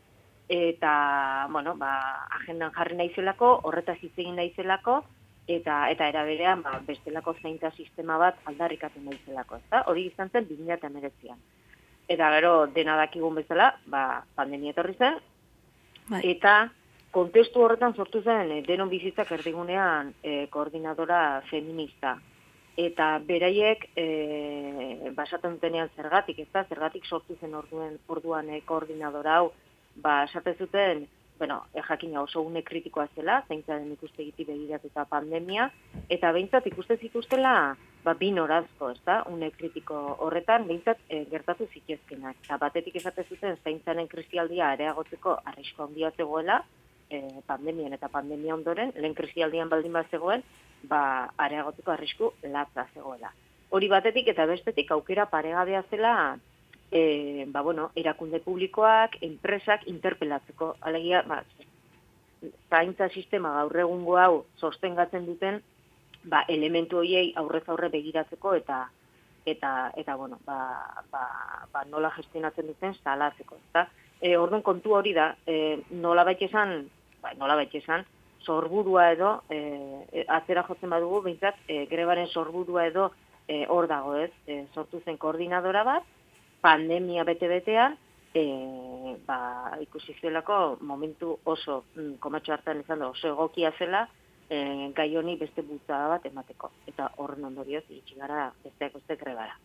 eta, 0.50 1.48
bueno, 1.54 1.76
ba, 1.78 1.94
agendan 2.42 2.74
jarri 2.74 2.98
naizelako, 2.98 3.54
horretaz 3.70 4.00
hitz 4.02 4.16
egin 4.18 4.36
naizelako, 4.42 5.04
eta 5.50 5.90
eta 5.90 6.08
era 6.12 6.24
berean 6.28 6.62
ba, 6.62 6.80
bestelako 6.86 7.34
zaintza 7.42 7.72
sistema 7.72 8.18
bat 8.22 8.38
aldarrikatu 8.46 9.02
naizelako, 9.02 9.58
ezta? 9.64 9.84
Hori 9.88 10.06
izan 10.12 10.30
zen 10.30 10.46
2019an. 10.50 11.40
Eta 12.10 12.30
gero 12.36 12.54
dena 12.74 12.96
dakigun 12.98 13.36
bezala, 13.42 13.72
ba, 13.86 14.24
pandemia 14.36 14.76
etorri 14.76 14.96
zen. 14.98 15.20
Bai. 16.10 16.22
Eta 16.32 16.56
kontestu 17.12 17.62
horretan 17.66 17.96
sortu 17.96 18.22
zen 18.22 18.52
e, 18.52 18.62
denon 18.66 18.90
bizitzak 18.90 19.32
erdigunean 19.38 20.14
e, 20.24 20.48
koordinadora 20.54 21.42
feminista. 21.50 22.18
Eta 22.80 23.12
beraiek 23.26 23.90
e, 23.98 25.12
basatzen 25.18 25.58
dutenean 25.58 25.90
zergatik, 25.96 26.40
ezta? 26.46 26.64
Zergatik 26.70 27.06
sortu 27.06 27.36
zen 27.42 27.58
orduen, 27.58 27.98
orduan 28.08 28.50
e, 28.54 28.62
koordinadora 28.66 29.40
hau, 29.42 29.50
ba, 29.96 30.24
esaten 30.30 30.56
zuten, 30.58 31.08
bueno, 31.40 31.66
e, 31.74 31.82
jakina 31.82 32.22
oso 32.22 32.42
une 32.42 32.62
kritikoa 32.64 33.08
zela, 33.16 33.44
zaintzaren 33.48 33.92
ikuste 33.94 34.22
egiti 34.22 34.46
begiratu 34.46 34.92
eta 34.92 35.06
pandemia, 35.10 35.70
eta 36.12 36.34
behintzat 36.36 36.68
ikuste 36.68 36.98
zituztela, 37.00 37.54
ba, 38.04 38.14
bin 38.20 38.38
orazko, 38.40 38.92
ez 38.92 39.00
da, 39.08 39.24
une 39.32 39.50
kritiko 39.56 39.98
horretan, 40.26 40.68
behintzat 40.68 41.00
e, 41.08 41.24
gertatu 41.32 41.66
zituzkenak. 41.74 42.44
Eta 42.44 42.60
batetik 42.62 43.00
esate 43.00 43.24
zuten, 43.24 43.56
zaintzaren 43.64 44.12
kristialdia 44.12 44.74
areagotzeko 44.76 45.40
arrisko 45.46 45.88
handia 45.88 46.12
zegoela, 46.18 46.60
e, 47.10 47.24
pandemian 47.48 47.96
eta 47.96 48.12
pandemia 48.12 48.54
ondoren, 48.60 48.92
lehen 48.96 49.16
kristialdian 49.16 49.72
baldin 49.72 49.96
bat 49.96 50.12
zegoen, 50.12 50.44
ba, 50.84 51.02
areagotzeko 51.38 51.96
arrisku 51.96 52.34
latza 52.44 52.86
zegoela. 52.94 53.32
Hori 53.70 53.88
batetik 53.88 54.28
eta 54.28 54.46
bestetik 54.50 54.92
aukera 54.92 55.28
paregabea 55.30 55.84
zela 55.90 56.14
e, 56.92 57.46
ba, 57.48 57.62
bueno, 57.62 57.92
erakunde 57.96 58.40
publikoak, 58.40 59.18
enpresak 59.22 59.88
interpelatzeko. 59.88 60.76
Alegia, 60.82 61.24
ba, 61.28 61.44
zaintza 62.70 63.10
sistema 63.10 63.54
gaur 63.58 63.78
egungo 63.86 64.18
hau 64.18 64.46
sostengatzen 64.58 65.26
duten, 65.26 65.62
ba, 66.24 66.44
elementu 66.48 67.00
hoiei 67.02 67.34
aurrez 67.36 67.64
aurre 67.68 67.90
begiratzeko 67.90 68.56
eta 68.56 68.88
eta 69.46 69.92
eta 69.98 70.16
bueno, 70.16 70.38
ba, 70.46 70.60
ba, 71.12 71.24
ba 71.72 71.84
nola 71.86 72.12
gestionatzen 72.12 72.68
duten 72.68 72.94
salatzeko, 73.04 73.58
ezta? 73.68 73.88
Eh, 74.22 74.36
orduan 74.38 74.62
kontu 74.62 74.94
hori 74.96 75.14
da, 75.16 75.32
eh, 75.48 75.80
nola 75.90 76.26
bait 76.28 76.42
esan, 76.42 76.90
ba, 77.24 77.34
nola 77.40 77.56
bait 77.56 77.74
esan, 77.76 78.06
sorburua 78.44 79.12
edo 79.14 79.32
eh, 79.50 80.26
atzera 80.28 80.64
jotzen 80.68 80.92
badugu, 80.92 81.22
behintzat, 81.24 81.56
eh, 81.68 81.86
grebaren 81.90 82.28
sorburua 82.28 82.86
edo 82.88 83.12
eh, 83.48 83.66
hor 83.68 83.88
dago, 83.88 84.16
ez? 84.16 84.32
Eh, 84.48 84.66
sortu 84.76 85.02
zen 85.06 85.18
koordinadora 85.18 85.84
bat, 85.84 86.04
pandemia 86.62 87.24
bete-betean, 87.24 87.98
e, 88.34 89.18
ba, 89.26 89.78
ikusi 89.82 90.16
zelako 90.22 90.78
momentu 90.82 91.38
oso, 91.46 91.84
mm, 91.96 92.20
komatxo 92.20 92.54
hartan 92.54 92.82
izan 92.82 93.00
da, 93.00 93.10
oso 93.10 93.34
egokia 93.34 93.72
zela, 93.78 94.08
e, 94.50 94.92
gai 94.96 95.10
honi 95.16 95.38
beste 95.38 95.62
bultzada 95.62 96.10
bat 96.16 96.26
emateko. 96.26 96.72
Eta 96.88 97.10
horren 97.18 97.46
ondorioz, 97.46 97.84
iritsi 97.90 98.18
gara 98.20 98.52
besteak 98.64 98.94
beste 98.94 99.16
grebara. 99.16 99.58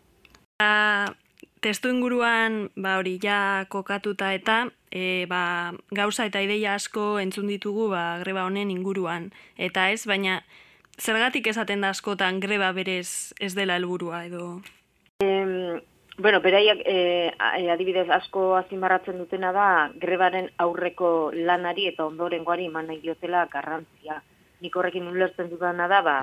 testu 1.61 1.89
inguruan, 1.89 2.71
ba, 2.77 2.99
hori 2.99 3.19
ja 3.23 3.65
kokatuta 3.69 4.33
eta, 4.35 4.69
e, 4.93 5.25
ba, 5.29 5.73
gauza 5.91 6.27
eta 6.29 6.41
ideia 6.45 6.75
asko 6.75 7.19
entzun 7.19 7.49
ditugu 7.49 7.89
ba, 7.89 8.19
greba 8.21 8.45
honen 8.45 8.71
inguruan. 8.71 9.33
Eta 9.57 9.91
ez, 9.91 10.05
baina, 10.07 10.43
zergatik 11.01 11.47
esaten 11.47 11.81
da 11.81 11.91
askotan 11.91 12.39
greba 12.41 12.71
berez 12.73 13.35
ez 13.41 13.55
dela 13.55 13.77
helburua 13.77 14.25
edo? 14.29 14.61
Bueno, 16.17 16.39
beraiak 16.41 16.79
e, 16.87 17.33
adibidez 17.75 18.07
asko 18.07 18.53
azimarratzen 18.55 19.17
dutena 19.19 19.51
da 19.53 19.91
grebaren 19.99 20.47
aurreko 20.63 21.09
lanari 21.35 21.89
eta 21.91 22.07
ondorengoari 22.07 22.69
eman 22.71 22.87
nahi 22.87 23.01
diotela 23.03 23.49
garrantzia. 23.51 24.21
Nik 24.63 24.77
horrekin 24.77 25.09
ulertzen 25.11 25.51
dudana 25.51 25.89
da, 25.91 26.01
ba, 26.07 26.15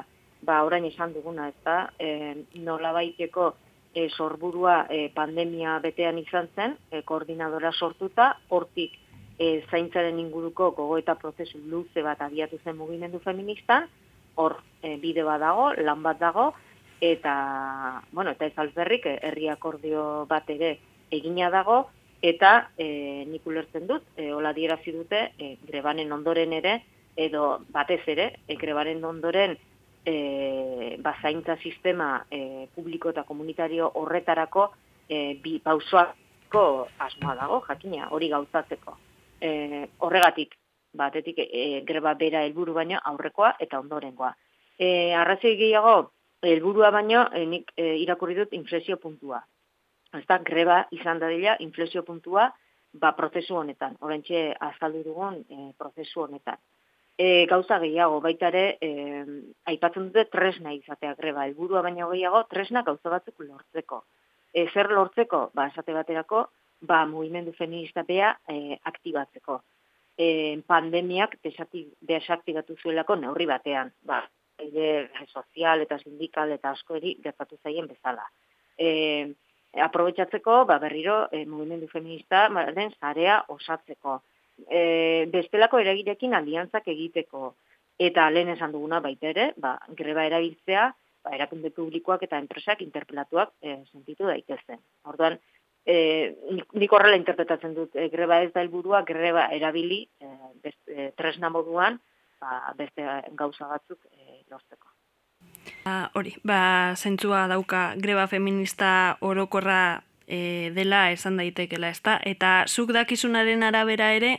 ba 0.47 0.61
orain 0.63 0.87
esan 0.87 1.11
duguna, 1.11 1.49
ez 1.51 1.59
da, 1.67 1.75
e, 1.99 2.45
nola 2.63 2.93
baiteko 2.95 3.49
e, 3.93 4.07
sorburua 4.15 4.85
e, 4.87 5.09
pandemia 5.13 5.75
betean 5.83 6.23
izan 6.23 6.47
zen, 6.55 6.77
e, 6.89 7.03
koordinadora 7.03 7.73
sortuta, 7.75 8.31
hortik 8.47 8.95
e, 9.37 9.59
zaintzaren 9.67 10.23
inguruko 10.23 10.71
gogo 10.71 11.01
eta 11.03 11.19
prozesu 11.19 11.59
luze 11.67 11.99
bat 12.01 12.23
abiatu 12.23 12.63
zen 12.63 12.79
mugimendu 12.79 13.19
feministan, 13.19 13.91
hor 14.39 14.61
e, 14.81 14.95
bide 15.03 15.27
bat 15.27 15.43
dago, 15.43 15.73
lan 15.83 15.99
bat 16.07 16.23
dago, 16.23 16.53
eta, 17.01 18.03
bueno, 18.11 18.31
eta 18.31 18.45
ez 18.45 18.53
alzberrik, 18.55 19.05
eh, 19.09 19.19
herri 19.23 19.49
akordio 19.49 20.25
bat 20.29 20.49
ere 20.49 20.77
egina 21.11 21.49
dago, 21.49 21.89
eta 22.21 22.69
e, 22.77 23.25
nik 23.25 23.45
ulertzen 23.49 23.87
dut, 23.89 24.05
e, 24.15 24.29
hola 24.31 24.53
dierazi 24.53 24.93
dute, 24.93 25.31
e, 25.41 25.55
grebanen 25.67 26.13
ondoren 26.13 26.53
ere, 26.53 26.77
edo 27.17 27.65
batez 27.73 28.03
ere, 28.13 28.27
e, 28.47 28.55
grebanen 28.55 29.03
ondoren, 29.03 29.57
e, 30.05 30.97
bazaintza 31.01 31.57
sistema 31.57 32.25
e, 32.29 32.67
publiko 32.75 33.09
eta 33.09 33.25
komunitario 33.25 33.89
horretarako 33.95 34.69
e, 35.09 35.39
bi 35.41 35.57
pausoako 35.59 36.65
asmoa 36.99 37.35
dago, 37.35 37.61
jakina, 37.67 38.07
hori 38.11 38.29
gauzatzeko. 38.29 38.97
E, 39.41 39.87
horregatik, 40.05 40.55
batetik 40.93 41.41
e, 41.41 41.81
greba 41.87 42.13
bera 42.13 42.45
helburu 42.45 42.77
baino 42.77 43.01
aurrekoa 43.03 43.55
eta 43.59 43.79
ondorengoa. 43.81 44.35
E, 44.77 45.13
arrazoi 45.17 45.57
gehiago, 45.57 46.11
helburua 46.41 46.91
baino 46.91 47.27
e, 47.33 47.45
nik 47.45 47.71
e, 47.77 47.95
irakurri 48.01 48.35
dut 48.35 48.53
inflexio 48.57 48.97
puntua. 48.97 49.41
Ez 50.13 50.25
da, 50.27 50.39
greba 50.43 50.83
izan 50.91 51.21
dadila 51.21 51.55
inflexio 51.63 52.03
puntua 52.03 52.49
ba, 52.93 53.13
prozesu 53.15 53.55
honetan, 53.55 53.95
orentxe 54.01 54.51
azaldu 54.59 55.03
dugun 55.07 55.41
e, 55.49 55.71
prozesu 55.79 56.25
honetan. 56.25 56.59
E, 57.17 57.45
gauza 57.45 57.77
gehiago, 57.79 58.19
baita 58.23 58.49
ere, 58.49 58.63
e, 58.81 58.89
aipatzen 59.71 60.09
dute 60.09 60.25
tresna 60.33 60.73
izatea 60.73 61.13
greba, 61.19 61.45
helburua 61.45 61.83
baino 61.85 62.09
gehiago, 62.11 62.43
tresna 62.49 62.83
gauza 62.87 63.13
batzuk 63.13 63.43
lortzeko. 63.45 64.03
E, 64.53 64.65
zer 64.73 64.89
lortzeko, 64.91 65.49
ba, 65.55 65.67
esate 65.71 65.93
baterako, 65.95 66.47
ba, 66.87 67.03
mugimendu 67.05 67.53
feminista 67.53 68.03
bea 68.07 68.33
e, 68.49 68.79
aktibatzeko. 68.91 69.61
E, 70.17 70.27
pandemiak 70.67 71.37
desaktibatu 71.45 72.75
zuelako 72.81 73.15
neurri 73.21 73.47
batean, 73.47 73.93
ba, 74.03 74.23
e, 74.61 75.07
sozial 75.27 75.81
eta 75.81 75.97
sindikal 75.99 76.51
eta 76.51 76.71
asko 76.75 76.97
eri 76.99 77.15
gertatu 77.23 77.57
zaien 77.63 77.87
bezala. 77.87 78.27
E, 78.77 79.31
aprobetsatzeko, 79.87 80.65
ba, 80.65 80.77
berriro, 80.79 81.27
e, 81.31 81.45
mugimendu 81.45 81.87
feminista 81.87 82.47
den 82.75 82.93
zarea 82.99 83.41
osatzeko. 83.47 84.21
E, 84.67 85.27
bestelako 85.31 85.79
eragirekin 85.79 86.33
aliantzak 86.35 86.87
egiteko, 86.91 87.55
eta 88.01 88.29
lehen 88.29 88.51
esan 88.55 88.73
duguna 88.73 88.99
baita 88.99 89.29
ere, 89.31 89.51
ba, 89.57 89.77
greba 89.97 90.25
erabiltzea, 90.27 90.89
ba, 91.23 91.33
erakunde 91.37 91.71
publikoak 91.75 92.23
eta 92.27 92.39
enpresak 92.41 92.81
interpelatuak 92.81 93.53
e, 93.61 93.81
sentitu 93.91 94.27
daitezen. 94.27 94.79
Orduan, 95.09 95.37
e, 95.85 95.95
nik 96.73 96.93
horrela 96.93 97.19
interpretatzen 97.19 97.75
dut, 97.77 97.95
e, 97.95 98.09
greba 98.13 98.41
ez 98.41 98.51
da 98.53 98.63
helburua, 98.63 99.03
greba 99.07 99.47
erabili, 99.55 100.03
e, 100.19 100.31
best, 100.63 100.81
e, 100.87 101.11
tresna 101.17 101.49
moduan, 101.53 101.99
ba, 102.41 102.73
beste 102.77 103.05
gauza 103.37 103.69
batzuk 103.69 103.99
e, 104.11 104.30
lortzeko. 104.51 104.87
Ba, 105.85 106.11
hori, 106.13 106.35
ba, 106.45 106.93
zentzua 106.95 107.47
dauka 107.49 107.93
greba 107.97 108.27
feminista 108.27 109.17
orokorra 109.21 110.03
e, 110.27 110.71
dela 110.75 111.09
esan 111.11 111.39
daitekela, 111.41 111.89
ezta? 111.89 112.19
Eta 112.23 112.65
zuk 112.67 112.93
dakizunaren 112.95 113.63
arabera 113.65 114.11
ere, 114.13 114.37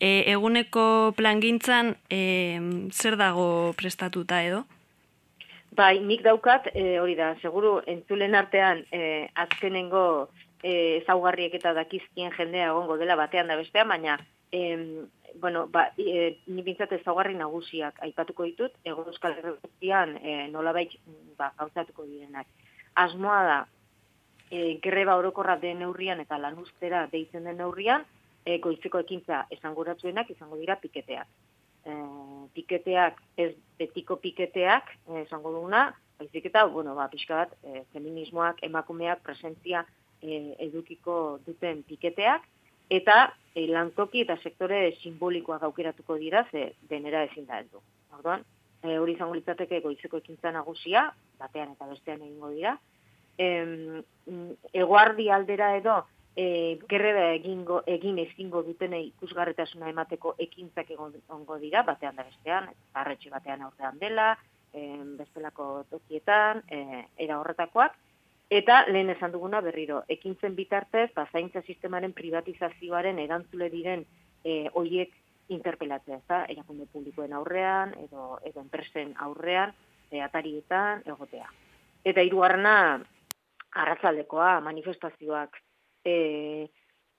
e, 0.00 0.24
eguneko 0.32 1.12
plangintzan 1.18 1.94
e, 2.10 2.22
zer 2.92 3.18
dago 3.20 3.74
prestatuta 3.76 4.42
edo? 4.46 4.64
Bai, 5.78 5.98
nik 6.00 6.24
daukat, 6.24 6.72
e, 6.74 6.98
hori 6.98 7.14
da, 7.18 7.34
seguru 7.42 7.78
entzulen 7.86 8.34
artean 8.34 8.82
e, 8.90 9.28
azkenengo 9.38 10.30
e, 10.62 11.04
zaugarriek 11.06 11.54
eta 11.60 11.74
dakizkien 11.76 12.32
jendea 12.34 12.72
egongo 12.72 12.96
dela 12.98 13.18
batean 13.20 13.52
da 13.52 13.58
bestean, 13.60 13.88
baina 13.92 14.18
em, 14.50 15.06
bueno, 15.34 15.66
ba, 15.68 15.92
e, 15.98 16.38
ni 16.46 16.62
bintzat 16.62 16.92
ezaugarri 16.96 17.34
nagusiak 17.38 18.00
aipatuko 18.06 18.46
ditut, 18.48 18.74
ego 18.84 19.04
euskal 19.06 19.36
herretian 19.38 20.16
e, 20.22 20.36
nola 20.52 20.72
ba, 20.72 21.52
gauzatuko 21.58 22.04
direnak. 22.04 22.46
Asmoa 22.94 23.42
da, 23.44 23.58
e, 24.50 24.78
greba 24.82 25.16
orokorra 25.16 25.56
den 25.56 25.80
neurrian 25.80 26.20
eta 26.20 26.38
lanustera 26.38 27.06
deitzen 27.12 27.44
den 27.44 27.58
neurrian, 27.58 28.04
e, 28.44 28.58
goitzeko 28.58 29.00
ekintza 29.04 29.44
esanguratzuenak 29.50 30.30
izango 30.30 30.56
dira 30.56 30.76
piketeak. 30.80 31.28
E, 31.84 31.94
piketeak, 32.54 33.22
ez 33.36 33.52
betiko 33.78 34.16
piketeak, 34.16 34.94
e, 35.08 35.22
esango 35.22 35.52
duguna, 35.52 35.88
baizik 36.18 36.48
eta, 36.50 36.64
bueno, 36.66 36.94
ba, 36.98 37.08
pixka 37.12 37.44
bat, 37.44 37.56
e, 37.62 37.84
feminismoak, 37.92 38.62
emakumeak, 38.66 39.22
presentzia 39.22 39.84
e, 40.22 40.54
edukiko 40.68 41.38
duten 41.46 41.84
piketeak, 41.88 42.48
eta 42.90 43.34
e, 43.54 43.66
lantoki 43.68 44.22
eta 44.24 44.36
sektore 44.42 44.92
simbolikoa 45.02 45.58
gaukeratuko 45.62 46.16
dira, 46.20 46.46
ze 46.50 46.72
denera 46.90 47.24
ezin 47.24 47.46
da 47.46 47.58
heldu. 47.60 47.82
Orduan, 48.16 48.44
e, 48.82 48.98
hori 48.98 49.16
izango 49.16 49.34
litzateke 49.34 49.80
goizeko 49.84 50.22
ekintza 50.22 50.52
nagusia, 50.52 51.08
batean 51.38 51.74
eta 51.74 51.88
bestean 51.90 52.22
egingo 52.22 52.52
dira. 52.54 52.76
E, 53.38 53.48
eguardi 54.72 55.28
aldera 55.30 55.74
edo, 55.76 55.98
e, 56.38 56.78
gerreba 56.90 57.30
egingo, 57.34 57.82
egin 57.86 58.18
ezingo 58.22 58.62
dutene 58.66 59.00
ikusgarretasuna 59.08 59.90
emateko 59.90 60.34
ekintzak 60.46 60.92
egongo 60.94 61.58
dira, 61.58 61.82
batean 61.86 62.18
da 62.18 62.26
bestean, 62.28 62.68
arretxe 62.94 63.30
batean 63.34 63.64
aurrean 63.66 63.98
dela, 63.98 64.32
e, 64.72 64.84
bestelako 65.18 65.84
tokietan, 65.90 66.62
e, 66.70 67.04
era 67.26 67.40
horretakoak, 67.40 67.96
Eta 68.48 68.86
lehen 68.88 69.10
esan 69.12 69.32
duguna 69.32 69.60
berriro, 69.60 70.02
ekintzen 70.08 70.54
bitartez, 70.56 71.10
bazaintza 71.16 71.60
sistemaren 71.66 72.14
privatizazioaren 72.16 73.18
erantzule 73.20 73.68
diren 73.68 74.06
e, 74.44 74.70
oiek 74.72 75.12
interpelatzea, 75.52 76.16
ez 76.16 76.54
erakunde 76.54 76.86
publikoen 76.92 77.34
aurrean, 77.36 77.92
edo, 78.06 78.38
edo 78.48 78.64
enpresen 78.64 79.12
aurrean, 79.20 79.74
e, 80.10 80.22
atarietan, 80.24 81.04
egotea. 81.04 81.48
Eta 82.08 82.24
hirugarrena 82.24 82.74
arratzaldekoa, 83.84 84.58
manifestazioak, 84.64 85.60
e, 86.04 86.68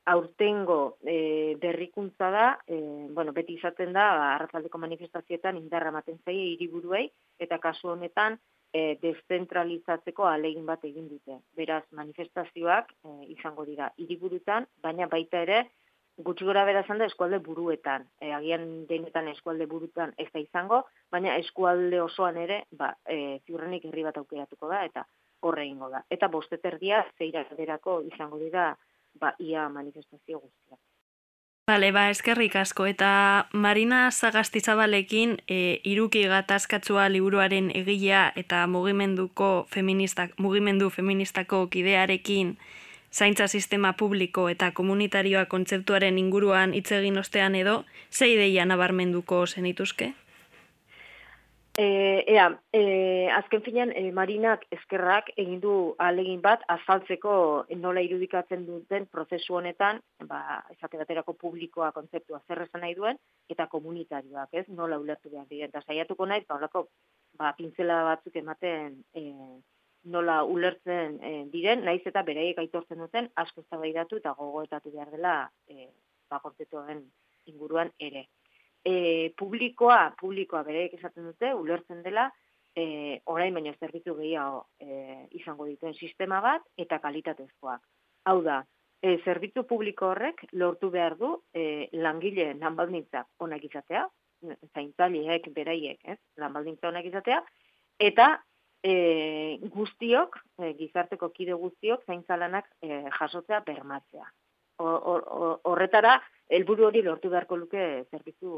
aurtengo 0.10 0.98
e, 1.06 1.56
berrikuntza 1.62 2.30
da, 2.34 2.48
e, 2.66 2.80
bueno, 3.14 3.34
beti 3.38 3.60
izaten 3.60 3.94
da, 3.94 4.10
arratzaldeko 4.34 4.82
manifestazioetan 4.82 5.60
indarra 5.62 5.94
maten 5.94 6.18
zaie 6.26 6.56
hiriburuei, 6.56 7.06
eta 7.38 7.60
kasu 7.62 7.94
honetan, 7.94 8.40
e, 8.74 8.98
deszentralizatzeko 9.02 10.26
alegin 10.30 10.66
bat 10.66 10.84
egin 10.86 11.08
dute. 11.10 11.40
Beraz, 11.58 11.84
manifestazioak 12.00 12.92
e, 13.04 13.14
izango 13.36 13.66
dira 13.66 13.92
hiriburutan, 13.98 14.68
baina 14.84 15.08
baita 15.12 15.44
ere, 15.48 15.64
gutxi 16.18 16.46
gora 16.46 16.66
bera 16.68 16.84
da 16.88 17.06
eskualde 17.06 17.40
buruetan. 17.40 18.06
E, 18.22 18.32
agian 18.34 18.86
denetan 18.88 19.28
eskualde 19.28 19.66
burutan 19.66 20.14
ez 20.18 20.30
da 20.34 20.40
izango, 20.40 20.84
baina 21.12 21.38
eskualde 21.38 22.02
osoan 22.02 22.38
ere, 22.38 22.64
ba, 22.72 22.94
e, 23.06 23.40
ziurrenik 23.46 23.86
herri 23.86 24.04
bat 24.04 24.18
aukeratuko 24.18 24.68
da, 24.68 24.84
eta 24.86 25.06
horre 25.42 25.66
ingo 25.66 25.90
da. 25.90 26.04
Eta 26.10 26.28
bosteterdia 26.28 27.06
zeira 27.18 27.46
izango 28.14 28.40
dira, 28.40 28.76
ba, 29.16 29.34
ia 29.40 29.70
manifestazio 29.70 30.40
guztiak. 30.40 30.80
Bale, 31.70 31.92
ba, 31.94 32.10
eskerrik 32.10 32.56
asko. 32.58 32.88
Eta 32.90 33.46
Marina 33.54 34.10
Zagastizabalekin 34.10 35.36
e, 35.46 35.58
iruki 35.86 36.24
gatazkatzua 36.32 37.04
liburuaren 37.14 37.68
egilea 37.78 38.24
eta 38.42 38.64
mugimenduko 38.66 39.50
feministak, 39.70 40.32
mugimendu 40.42 40.90
feministako 40.90 41.68
kidearekin 41.70 42.56
zaintza 43.14 43.48
sistema 43.48 43.94
publiko 43.94 44.48
eta 44.50 44.72
komunitarioa 44.72 45.46
kontzeptuaren 45.46 46.18
inguruan 46.18 46.74
hitz 46.74 46.90
egin 46.98 47.22
ostean 47.22 47.54
edo, 47.62 47.84
zei 48.10 48.32
deia 48.42 48.66
nabarmenduko 48.66 49.46
zenituzke? 49.46 50.10
E, 51.82 52.26
ea, 52.28 52.48
e, 52.74 53.30
azken 53.32 53.62
finean, 53.64 53.92
e, 53.96 54.02
Marinak 54.12 54.66
eskerrak 54.76 55.30
egin 55.40 55.62
du 55.64 55.74
alegin 56.04 56.42
bat 56.44 56.66
azaltzeko 56.74 57.36
nola 57.80 58.02
irudikatzen 58.04 58.66
duten 58.68 59.06
prozesu 59.14 59.56
honetan, 59.56 60.02
ba, 60.28 60.42
esate 60.74 61.00
baterako 61.00 61.38
publikoa 61.44 61.94
kontzeptua 61.96 62.42
zer 62.50 62.66
esan 62.66 62.84
nahi 62.84 62.98
duen, 62.98 63.22
eta 63.56 63.70
komunitarioak, 63.72 64.50
ez, 64.60 64.66
nola 64.82 64.98
ulertu 65.00 65.32
behar 65.32 65.48
diren. 65.48 65.72
Eta 65.72 65.86
saiatuko 65.86 66.28
nahi, 66.28 66.44
ba, 66.50 66.58
olako, 66.60 66.84
ba, 67.40 67.54
pintzela 67.62 68.02
batzuk 68.10 68.36
ematen 68.44 68.98
e, 69.16 69.24
nola 70.18 70.42
ulertzen 70.58 71.16
e, 71.24 71.34
diren, 71.54 71.86
naiz 71.88 72.02
eta 72.12 72.26
beraiek 72.28 72.60
aitortzen 72.60 73.00
duten, 73.06 73.32
asko 73.46 73.64
eztabaidatu 73.64 74.20
eta 74.20 74.36
gogoetatu 74.42 74.92
behar 74.98 75.16
dela 75.16 75.38
e, 75.72 75.88
ba, 76.28 76.44
kontzeptuaren 76.44 77.06
inguruan 77.54 77.96
ere 78.04 78.28
e, 78.90 79.34
publikoa, 79.38 80.14
publikoa 80.20 80.64
bereik 80.66 80.96
esaten 80.98 81.30
dute, 81.30 81.54
ulertzen 81.54 82.02
dela, 82.06 82.30
e, 82.76 83.22
orain 83.34 83.54
baino 83.54 83.74
zerbitzu 83.78 84.16
gehiago 84.18 84.66
e, 84.82 85.28
izango 85.38 85.68
dituen 85.70 85.94
sistema 85.94 86.42
bat, 86.46 86.66
eta 86.78 87.00
kalitatezkoak. 87.04 87.82
Hau 88.32 88.40
da, 88.46 88.62
e, 89.02 89.18
zerbitzu 89.26 89.66
publiko 89.70 90.12
horrek 90.14 90.46
lortu 90.54 90.90
behar 90.96 91.18
du 91.20 91.36
e, 91.54 91.90
langile 92.06 92.54
lanbaldintzak 92.60 93.46
onak 93.46 93.66
izatea, 93.70 94.08
zaintzaliek, 94.74 95.50
beraiek, 95.56 96.00
ez, 96.16 96.20
lanbaldintza 96.40 96.90
onak 96.90 97.10
izatea, 97.12 97.42
eta 98.00 98.30
e, 98.84 98.94
guztiok, 99.76 100.40
e, 100.62 100.74
gizarteko 100.80 101.32
kide 101.36 101.58
guztiok, 101.60 102.06
zaintzalanak 102.08 102.70
e, 102.82 103.04
jasotzea 103.20 103.62
bermatzea. 103.68 104.30
Horretara, 104.80 106.14
helburu 106.50 106.88
hori 106.88 107.02
lortu 107.06 107.30
beharko 107.30 107.58
luke 107.58 107.84
zerbitzu 108.12 108.54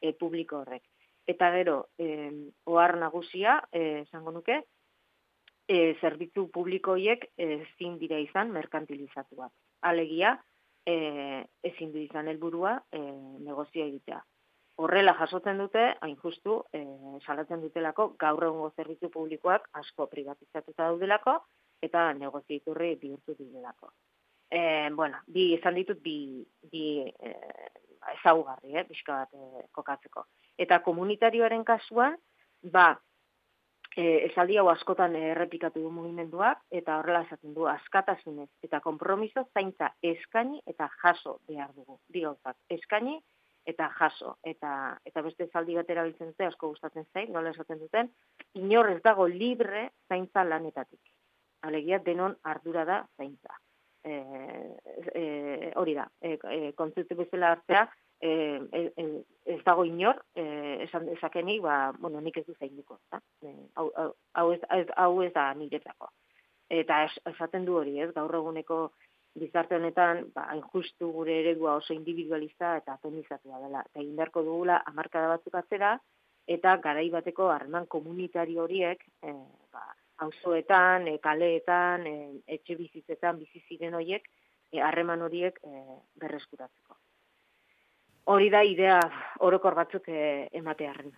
e, 0.00 0.12
publiko 0.12 0.62
horrek. 0.62 0.84
Eta 1.26 1.50
gero, 1.54 1.76
e, 1.98 2.06
ohar 2.68 2.96
nagusia, 3.00 3.58
esango 3.72 4.32
nuke, 4.32 4.60
e, 5.68 5.78
zerbitzu 6.00 6.48
publiko 6.52 6.96
hiek 7.00 7.30
ezin 7.36 7.98
dira 8.00 8.18
izan 8.20 8.52
merkantilizatuak. 8.52 9.52
Alegia, 9.90 10.34
e, 10.86 11.44
ezin 11.62 11.92
du 11.92 12.00
izan 12.02 12.28
helburua 12.28 12.76
e, 12.92 13.00
negozio 13.48 13.84
egitea. 13.86 14.20
Horrela 14.84 15.14
jasotzen 15.20 15.60
dute, 15.62 15.84
hain 16.02 16.16
justu, 16.22 16.62
e, 16.74 16.82
salatzen 17.24 17.62
dutelako, 17.62 18.10
gaur 18.20 18.48
egungo 18.48 18.72
zerbitzu 18.76 19.12
publikoak 19.16 19.68
asko 19.84 20.08
privatizatuta 20.10 20.90
daudelako, 20.90 21.38
eta 21.84 22.08
negozio 22.18 22.56
iturri 22.56 22.94
bihurtu 23.00 23.36
dutelako 23.38 23.92
e, 24.50 24.90
bueno, 24.94 25.18
bi 25.26 25.52
izan 25.54 25.74
ditut 25.78 26.00
bi, 26.02 26.44
bi 26.70 26.84
e, 27.04 27.32
ezaugarri, 28.18 28.76
eh, 28.76 28.84
bizka 28.88 29.24
bat 29.24 29.34
e, 29.34 29.66
kokatzeko. 29.72 30.26
Eta 30.58 30.80
komunitarioaren 30.84 31.64
kasuan, 31.64 32.16
ba, 32.72 32.86
e, 33.96 34.04
esaldi 34.28 34.58
hau 34.60 34.68
askotan 34.72 35.16
errepikatu 35.16 35.82
du 35.82 35.90
mugimenduak, 35.90 36.62
eta 36.70 36.98
horrela 37.00 37.24
esaten 37.26 37.54
du 37.54 37.68
askatasunez, 37.70 38.50
eta 38.66 38.80
kompromiso 38.84 39.46
zaintza 39.54 39.92
eskaini 40.02 40.60
eta 40.66 40.90
jaso 41.02 41.38
behar 41.48 41.72
dugu. 41.74 42.00
Bi 42.08 42.24
eskaini 42.78 43.20
eta 43.66 43.88
jaso. 43.98 44.36
Eta, 44.44 44.70
eta 45.08 45.22
beste 45.24 45.48
esaldi 45.48 45.76
bat 45.78 45.90
erabiltzen 45.90 46.32
dute, 46.32 46.46
asko 46.46 46.68
gustatzen 46.74 47.06
zain, 47.12 47.32
nola 47.32 47.54
esaten 47.54 47.80
duten, 47.80 48.10
inor 48.60 48.90
ez 48.92 49.00
dago 49.02 49.26
libre 49.26 49.90
zaintza 50.08 50.44
lanetatik. 50.44 51.00
alegia 51.64 51.98
denon 51.98 52.34
ardura 52.42 52.84
da 52.84 52.96
zaintza. 53.16 53.54
E, 54.04 54.14
e, 55.14 55.72
hori 55.80 55.94
da, 55.96 56.04
e, 56.20 56.36
e, 56.36 56.72
kontzeptu 56.76 57.16
bezala 57.16 57.54
hartzea, 57.54 57.86
e, 58.20 58.32
e, 58.72 59.06
ez 59.54 59.60
dago 59.64 59.84
inor, 59.88 60.20
e, 60.36 60.44
esan 60.84 61.06
dezakenik, 61.08 61.62
ba, 61.64 61.92
bueno, 61.98 62.20
nik 62.20 62.36
ez 62.40 62.44
du 62.46 62.54
zainduko, 62.58 62.98
eta? 63.08 63.22
Hau, 63.80 63.88
hau, 63.96 64.10
hau, 64.34 64.46
ez, 64.52 64.60
hau 64.96 65.22
ez 65.24 65.32
da 65.32 65.48
niretzako. 65.56 66.10
Eta 66.68 67.04
es, 67.08 67.16
esaten 67.32 67.64
du 67.64 67.78
hori, 67.80 67.98
ez, 68.00 68.10
gaur 68.16 68.34
eguneko 68.40 68.78
bizarte 69.34 69.76
honetan, 69.76 70.28
ba, 70.34 70.46
hain 70.52 70.62
justu 70.72 71.10
gure 71.12 71.40
eredua 71.40 71.78
oso 71.80 71.94
individualista 71.94 72.76
eta 72.80 72.98
atonizatua 72.98 73.60
dela. 73.64 73.82
Eta 73.88 74.00
egin 74.02 74.16
beharko 74.16 74.44
dugula 74.46 74.80
amarkada 74.92 75.32
batzuk 75.34 75.58
atzera, 75.58 75.96
eta 76.46 76.76
garai 76.84 77.08
bateko 77.10 77.48
harreman 77.50 77.88
komunitario 77.90 78.64
horiek, 78.64 79.04
e, 79.22 79.34
ba, 79.72 79.84
auzoetan, 80.24 81.08
e, 81.08 81.18
kaleetan, 81.22 82.06
e, 82.06 82.16
etxe 82.58 82.76
bizitzetan, 82.80 83.38
bizi 83.38 83.62
ziren 83.68 83.94
horiek, 83.94 84.28
e, 84.72 84.80
harreman 84.82 85.22
horiek 85.22 85.60
e, 85.64 85.84
berreskuratzeko. 86.20 86.98
Hori 88.32 88.48
da 88.50 88.64
idea 88.64 88.98
orokor 89.44 89.76
batzuk 89.76 90.08
e, 90.08 90.48
ematearen. 90.52 91.12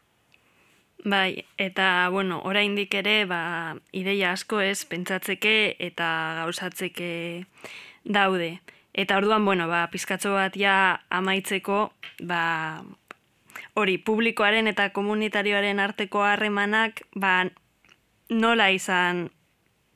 Bai, 1.04 1.44
eta, 1.60 2.08
bueno, 2.10 2.40
oraindik 2.48 2.94
ere, 2.98 3.26
ba, 3.28 3.76
ideia 3.92 4.32
asko 4.32 4.60
ez, 4.64 4.84
pentsatzeke 4.88 5.76
eta 5.78 6.08
gauzatzeke 6.40 7.10
daude. 8.02 8.56
Eta 8.96 9.18
orduan, 9.20 9.44
bueno, 9.44 9.68
ba, 9.68 9.84
pizkatzo 9.92 10.32
bat 10.34 10.56
ja 10.56 11.02
amaitzeko, 11.12 11.90
ba, 12.24 12.40
hori, 13.76 13.98
publikoaren 13.98 14.66
eta 14.72 14.88
komunitarioaren 14.96 15.80
arteko 15.84 16.24
harremanak, 16.24 17.04
ba, 17.14 17.44
nola 18.30 18.70
izan 18.70 19.30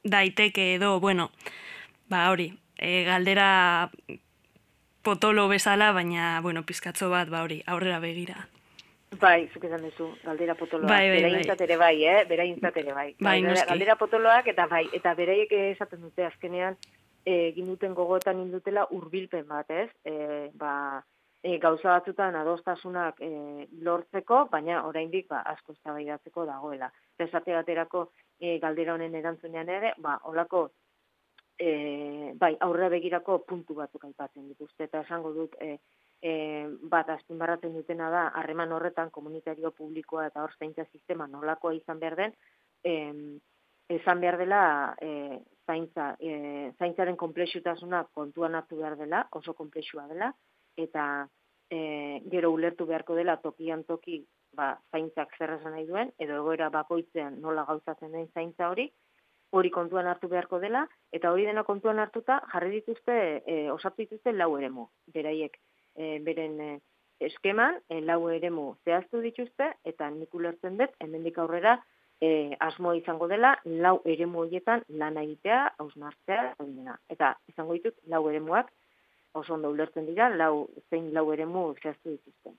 daiteke 0.05 0.75
edo, 0.75 0.99
bueno, 1.01 1.31
ba 2.09 2.31
hori, 2.31 2.53
e, 2.77 3.05
galdera 3.05 3.91
potolo 5.03 5.49
bezala, 5.49 5.93
baina, 5.93 6.41
bueno, 6.41 6.65
pizkatzo 6.65 7.11
bat, 7.11 7.29
ba 7.29 7.43
hori, 7.43 7.63
aurrera 7.67 8.01
begira. 8.01 8.49
Bai, 9.19 9.49
zuk 9.53 9.65
esan 9.67 9.83
duzu, 9.83 10.07
galdera 10.23 10.55
potoloak. 10.55 10.89
Bai, 10.89 11.09
bai, 11.11 11.33
bai. 11.43 11.57
ere 11.67 11.77
bai, 11.77 12.05
eh? 12.05 12.25
Bera 12.29 12.45
ere 12.45 12.93
bai. 12.95 13.15
Bai, 13.19 13.43
bai 13.43 13.67
galdera 13.67 13.97
potoloak, 13.97 14.47
eta 14.47 14.67
bai, 14.67 14.87
eta 14.93 15.15
beraiek 15.15 15.53
esaten 15.53 16.01
dute 16.01 16.25
azkenean, 16.25 16.77
egin 17.25 17.67
duten 17.67 17.95
gogoetan 17.95 18.39
indutela 18.39 18.87
hurbilpen 18.91 19.49
bat, 19.49 19.69
ez? 19.71 19.91
E, 20.05 20.51
ba, 20.55 21.03
e, 21.43 21.59
gauza 21.59 21.97
batzutan 21.97 22.37
adostasunak 22.37 23.21
e, 23.25 23.31
lortzeko, 23.87 24.45
baina 24.53 24.83
oraindik 24.89 25.29
ba, 25.29 25.43
asko 25.55 25.73
eztabaidatzeko 25.77 26.45
dagoela. 26.49 26.91
Esate 27.19 27.55
baterako 27.57 28.11
e, 28.39 28.59
galdera 28.59 28.95
honen 28.95 29.17
erantzunean 29.17 29.69
ere, 29.69 29.95
ba, 29.99 30.19
olako 30.29 30.69
e, 31.61 32.33
bai, 32.41 32.55
aurre 32.67 32.89
begirako 32.97 33.41
puntu 33.49 33.77
batzuk 33.79 34.05
aipatzen 34.09 34.49
dituzte, 34.49 34.89
eta 34.89 35.05
esango 35.07 35.33
dut, 35.37 35.57
e, 35.61 35.79
e, 36.21 36.33
bat 36.93 37.09
azpimarratzen 37.17 37.77
dutena 37.77 38.11
da, 38.13 38.27
harreman 38.41 38.73
horretan 38.77 39.11
komunitario 39.11 39.73
publikoa 39.77 40.27
eta 40.29 40.45
hor 40.45 40.57
zaintza 40.59 40.85
sistema 40.93 41.27
nolakoa 41.29 41.75
izan 41.77 42.01
behar 42.01 42.17
den, 42.21 42.37
e, 42.85 42.95
izan 43.97 44.21
behar 44.21 44.39
dela 44.39 44.63
e, 45.03 45.41
zaintza, 45.67 46.15
e, 46.21 46.71
zaintzaren 46.79 47.17
komplexutasuna 47.17 48.05
kontuan 48.15 48.55
hartu 48.55 48.81
behar 48.81 48.97
dela, 49.01 49.27
oso 49.41 49.55
komplexua 49.57 50.07
dela, 50.09 50.33
eta 50.77 51.29
e, 51.71 52.21
gero 52.31 52.51
ulertu 52.53 52.87
beharko 52.87 53.15
dela 53.15 53.37
tokian 53.43 53.85
toki 53.85 54.25
ba, 54.53 54.75
zaintzak 54.91 55.37
zer 55.39 55.55
esan 55.57 55.77
nahi 55.77 55.87
duen, 55.87 56.11
edo 56.19 56.41
egoera 56.43 56.71
bakoitzean 56.75 57.41
nola 57.43 57.65
gauzatzen 57.69 58.13
den 58.13 58.29
zaintza 58.35 58.71
hori, 58.71 58.91
hori 59.51 59.71
kontuan 59.75 60.07
hartu 60.07 60.29
beharko 60.31 60.61
dela, 60.63 60.85
eta 61.13 61.33
hori 61.33 61.47
dena 61.49 61.65
kontuan 61.67 61.99
hartuta 61.99 62.41
jarri 62.53 62.71
dituzte, 62.79 63.17
e, 63.47 63.61
osatu 63.71 64.05
dituzte 64.05 64.33
lau 64.33 64.53
eremu, 64.59 64.89
beraiek. 65.15 65.57
E, 65.97 66.19
beren 66.27 66.61
e, 66.61 66.71
eskeman, 67.31 67.81
e, 67.91 68.01
lau 68.01 68.21
eremu 68.31 68.67
zehaztu 68.85 69.23
dituzte, 69.25 69.73
eta 69.85 70.11
nik 70.15 70.35
ulertzen 70.35 70.79
dut, 70.79 70.95
hemendik 71.03 71.39
aurrera, 71.39 71.79
e, 72.21 72.55
asmo 72.61 72.95
izango 72.95 73.27
dela, 73.29 73.57
lau 73.65 73.99
eremu 74.05 74.45
horietan 74.45 74.85
lan 75.03 75.19
egitea, 75.21 75.63
hausnartzea, 75.83 76.55
eta 77.11 77.35
izango 77.51 77.79
ditut, 77.79 77.99
lau 78.13 78.27
eremuak, 78.31 78.71
oso 79.33 79.55
ondo 79.55 79.71
ulertzen 79.71 80.07
dira, 80.07 80.29
lau, 80.29 80.69
zein 80.91 81.13
lau 81.15 81.31
eremu 81.33 81.71
zehaztu 81.83 82.17
dituzten. 82.17 82.57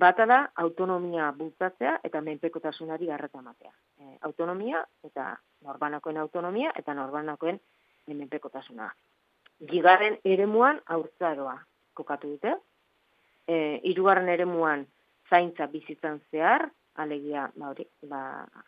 Bata 0.00 0.26
da, 0.26 0.38
autonomia 0.56 1.30
bultzatzea 1.36 1.98
eta 2.08 2.20
menpekotasunari 2.24 3.06
garreta 3.06 3.42
matea. 3.42 3.72
E, 4.00 4.16
autonomia 4.26 4.80
eta 5.04 5.34
norbanakoen 5.66 6.16
autonomia 6.22 6.72
eta 6.76 6.94
norbanakoen 6.94 7.60
menpekotasuna. 8.08 8.88
Gigarren 9.70 10.18
eremuan 10.24 10.80
aurtzaroa 10.86 11.58
kokatu 11.94 12.32
dute. 12.34 12.56
E, 13.46 13.80
irugarren 13.92 14.28
eremuan 14.32 14.86
zaintza 15.30 15.66
bizitzan 15.66 16.20
zehar, 16.30 16.68
alegia, 16.96 17.50
ba 17.56 17.70
hori, 17.72 17.86
ba, 18.08 18.20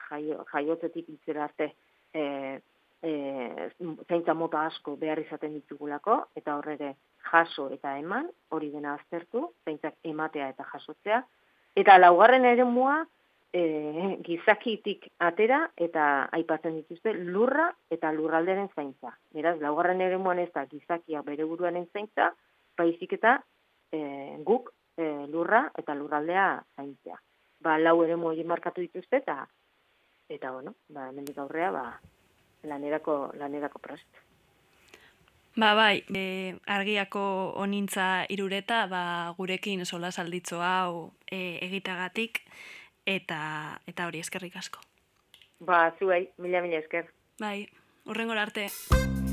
jaio, 0.09 0.45
jaiotzetik 0.53 1.09
itzera 1.15 1.45
arte, 1.45 1.71
e, 2.13 2.23
e, 3.03 3.13
zaintza 4.09 4.35
mota 4.35 4.67
asko 4.67 4.97
behar 5.01 5.21
izaten 5.23 5.55
ditugulako, 5.57 6.19
eta 6.37 6.57
horre 6.59 6.77
jaso 7.31 7.69
eta 7.75 7.97
eman, 7.99 8.31
hori 8.51 8.71
dena 8.71 8.95
aztertu, 8.95 9.51
zaintzak 9.65 9.97
ematea 10.05 10.49
eta 10.55 10.67
jasotzea, 10.73 11.23
eta 11.77 11.99
laugarren 11.99 12.45
ere 12.49 12.65
mua, 12.65 13.03
e, 13.53 13.63
gizakitik 14.27 15.09
atera 15.23 15.61
eta 15.77 16.07
aipatzen 16.39 16.77
dituzte 16.81 17.15
lurra 17.17 17.69
eta 17.91 18.13
lurralderen 18.13 18.69
zaintza. 18.75 19.15
Beraz, 19.35 19.57
laugarren 19.61 20.01
ere 20.05 20.19
muan 20.19 20.41
ez 20.43 20.51
da 20.55 20.67
gizakia 20.71 21.23
bere 21.27 21.45
buruaren 21.45 21.87
zaintza, 21.93 22.33
baizik 22.77 23.17
eta 23.19 23.39
e, 23.93 24.01
guk 24.45 24.73
e, 24.97 25.07
lurra 25.33 25.67
eta 25.79 25.95
lurraldea 25.95 26.49
zaintzea. 26.77 27.21
Ba, 27.65 27.79
lau 27.79 28.03
ere 28.05 28.17
markatu 28.17 28.81
dituzte 28.85 29.23
eta 29.23 29.47
eta 30.29 30.51
bueno, 30.51 30.75
ba, 30.89 31.11
mendik 31.13 31.39
aurrea, 31.39 31.71
ba, 31.71 31.85
lanerako, 32.67 33.33
lanerako 33.39 33.79
prost. 33.79 34.25
Ba, 35.57 35.73
bai, 35.73 36.05
e, 36.13 36.55
argiako 36.67 37.53
onintza 37.57 38.27
irureta, 38.29 38.85
ba, 38.93 39.33
gurekin 39.39 39.87
sola 39.87 40.13
salditzo 40.13 40.61
hau 40.61 41.15
e, 41.33 41.57
egitagatik, 41.65 42.43
eta 43.09 43.81
eta 43.89 44.07
hori 44.07 44.21
eskerrik 44.21 44.61
asko. 44.61 44.85
Ba, 45.65 45.95
zuei, 45.99 46.29
mila 46.37 46.61
mila 46.61 46.85
esker. 46.85 47.09
Bai, 47.41 47.71
urrengor 48.05 48.37
arte. 48.37 48.69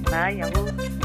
Bai, 0.07 0.39
agur. 0.39 1.02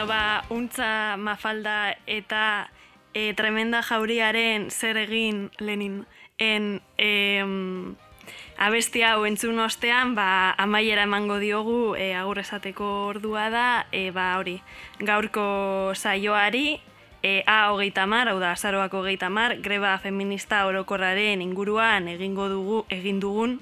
Bueno, 0.00 0.06
ba, 0.06 0.44
untza 0.48 1.16
mafalda 1.18 1.96
eta 2.06 2.70
e, 3.12 3.34
tremenda 3.34 3.82
jauriaren 3.82 4.70
zer 4.70 4.96
egin 4.96 5.50
lenin 5.58 6.06
en 6.38 6.80
em, 6.96 7.96
abestia 8.56 9.12
hau 9.12 9.26
entzun 9.26 9.58
ostean, 9.60 10.14
ba, 10.14 10.54
amaiera 10.56 11.04
emango 11.04 11.36
diogu 11.38 11.96
e, 11.96 12.14
agur 12.14 12.38
esateko 12.38 13.08
ordua 13.10 13.50
da, 13.50 13.86
e, 13.92 14.10
ba, 14.10 14.38
hori, 14.38 14.62
gaurko 15.00 15.92
saioari, 15.94 16.80
e, 17.22 17.42
A 17.46 17.72
hogeita 17.72 18.06
mar, 18.06 18.28
hau 18.28 18.38
da, 18.40 18.52
azaroak 18.52 18.94
hogeita 18.94 19.28
mar, 19.28 19.58
greba 19.60 19.98
feminista 19.98 20.64
orokorraren 20.64 21.42
inguruan 21.42 22.08
egingo 22.08 22.48
dugu, 22.48 22.84
egin 22.88 23.20
dugun 23.20 23.60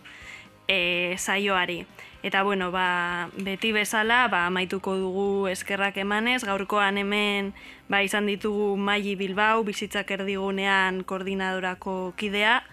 e, 0.68 1.16
saioari. 1.18 1.84
Eta 2.22 2.42
bueno, 2.42 2.72
ba, 2.72 3.30
beti 3.38 3.70
bezala, 3.70 4.26
ba, 4.26 4.46
amaituko 4.50 4.96
dugu 4.98 5.46
eskerrak 5.46 5.96
emanez, 6.02 6.42
gaurkoan 6.42 6.98
hemen 6.98 7.52
ba, 7.88 8.02
izan 8.02 8.26
ditugu 8.26 8.72
Maili 8.76 9.14
Bilbao, 9.14 9.62
bizitzak 9.62 10.10
erdigunean 10.10 11.04
koordinadorako 11.06 12.14
kidea, 12.18 12.64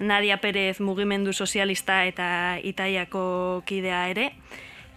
Nadia 0.00 0.36
Perez 0.40 0.80
mugimendu 0.80 1.32
sozialista 1.32 2.04
eta 2.04 2.58
itaiako 2.62 3.62
kidea 3.64 4.02
ere, 4.12 4.34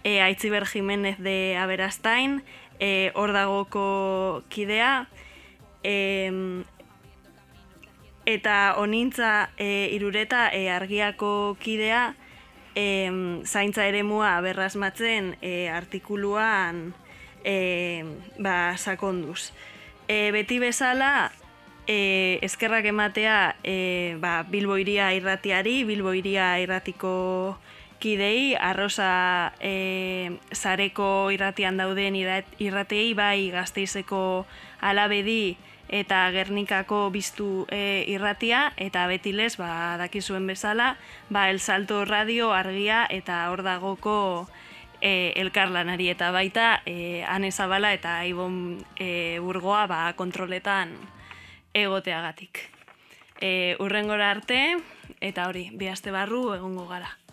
e, 0.04 0.20
Aitziber 0.20 0.66
Jimenez 0.68 1.16
de 1.18 1.56
Aberastain, 1.56 2.42
e, 2.80 3.10
ordagoko 3.14 4.44
kidea, 4.50 5.08
e, 5.82 6.62
eta 8.26 8.74
onintza 8.76 9.48
e, 9.56 9.88
irureta 9.96 10.50
e, 10.52 10.68
argiako 10.68 11.56
kidea, 11.60 12.14
e, 12.74 13.42
zaintza 13.44 13.86
ere 13.86 14.02
mua 14.02 14.40
berrasmatzen 14.40 15.36
e, 15.40 15.68
artikuluan 15.68 16.94
e, 17.44 18.04
ba, 18.38 18.76
sakonduz. 18.76 19.52
E, 20.08 20.30
beti 20.32 20.58
bezala, 20.58 21.32
e, 21.86 22.38
eskerrak 22.42 22.84
ematea 22.84 23.56
e, 23.62 24.16
ba, 24.20 24.42
Bilbo 24.48 24.76
iria 24.76 25.12
irratiari, 25.14 25.84
Bilbo 25.84 26.12
irratiko 26.14 27.58
kidei, 27.98 28.54
arroza 28.54 29.54
e, 29.60 30.36
zareko 30.52 31.30
irratian 31.32 31.78
dauden 31.80 32.16
irratei, 32.16 33.14
bai 33.14 33.50
gazteizeko 33.54 34.44
alabedi, 34.80 35.56
eta 35.94 36.26
Gernikako 36.34 37.06
biztu 37.14 37.66
e, 37.70 38.02
irratia 38.10 38.72
eta 38.82 39.06
betilez 39.06 39.54
ba 39.60 39.94
dakizuen 40.00 40.46
bezala 40.50 40.96
ba 41.30 41.46
El 41.50 41.60
Salto 41.60 42.04
Radio 42.04 42.50
argia 42.52 43.06
eta 43.06 43.44
hor 43.52 43.62
dagoko 43.62 44.48
e, 45.00 45.32
elkarlanari 45.38 46.10
eta 46.10 46.32
baita 46.34 46.82
e, 46.84 47.22
Ane 47.22 47.52
Zabala 47.52 47.92
eta 47.94 48.24
Ibon 48.26 48.82
e, 48.98 49.38
Burgoa 49.38 49.86
ba 49.86 50.00
kontroletan 50.18 50.96
egoteagatik. 51.74 52.58
E, 53.40 53.76
urrengora 53.78 54.30
arte 54.34 54.76
eta 55.20 55.46
hori 55.46 55.68
bi 55.74 55.86
aste 55.88 56.10
barru 56.10 56.48
egongo 56.58 56.88
gara. 56.90 57.23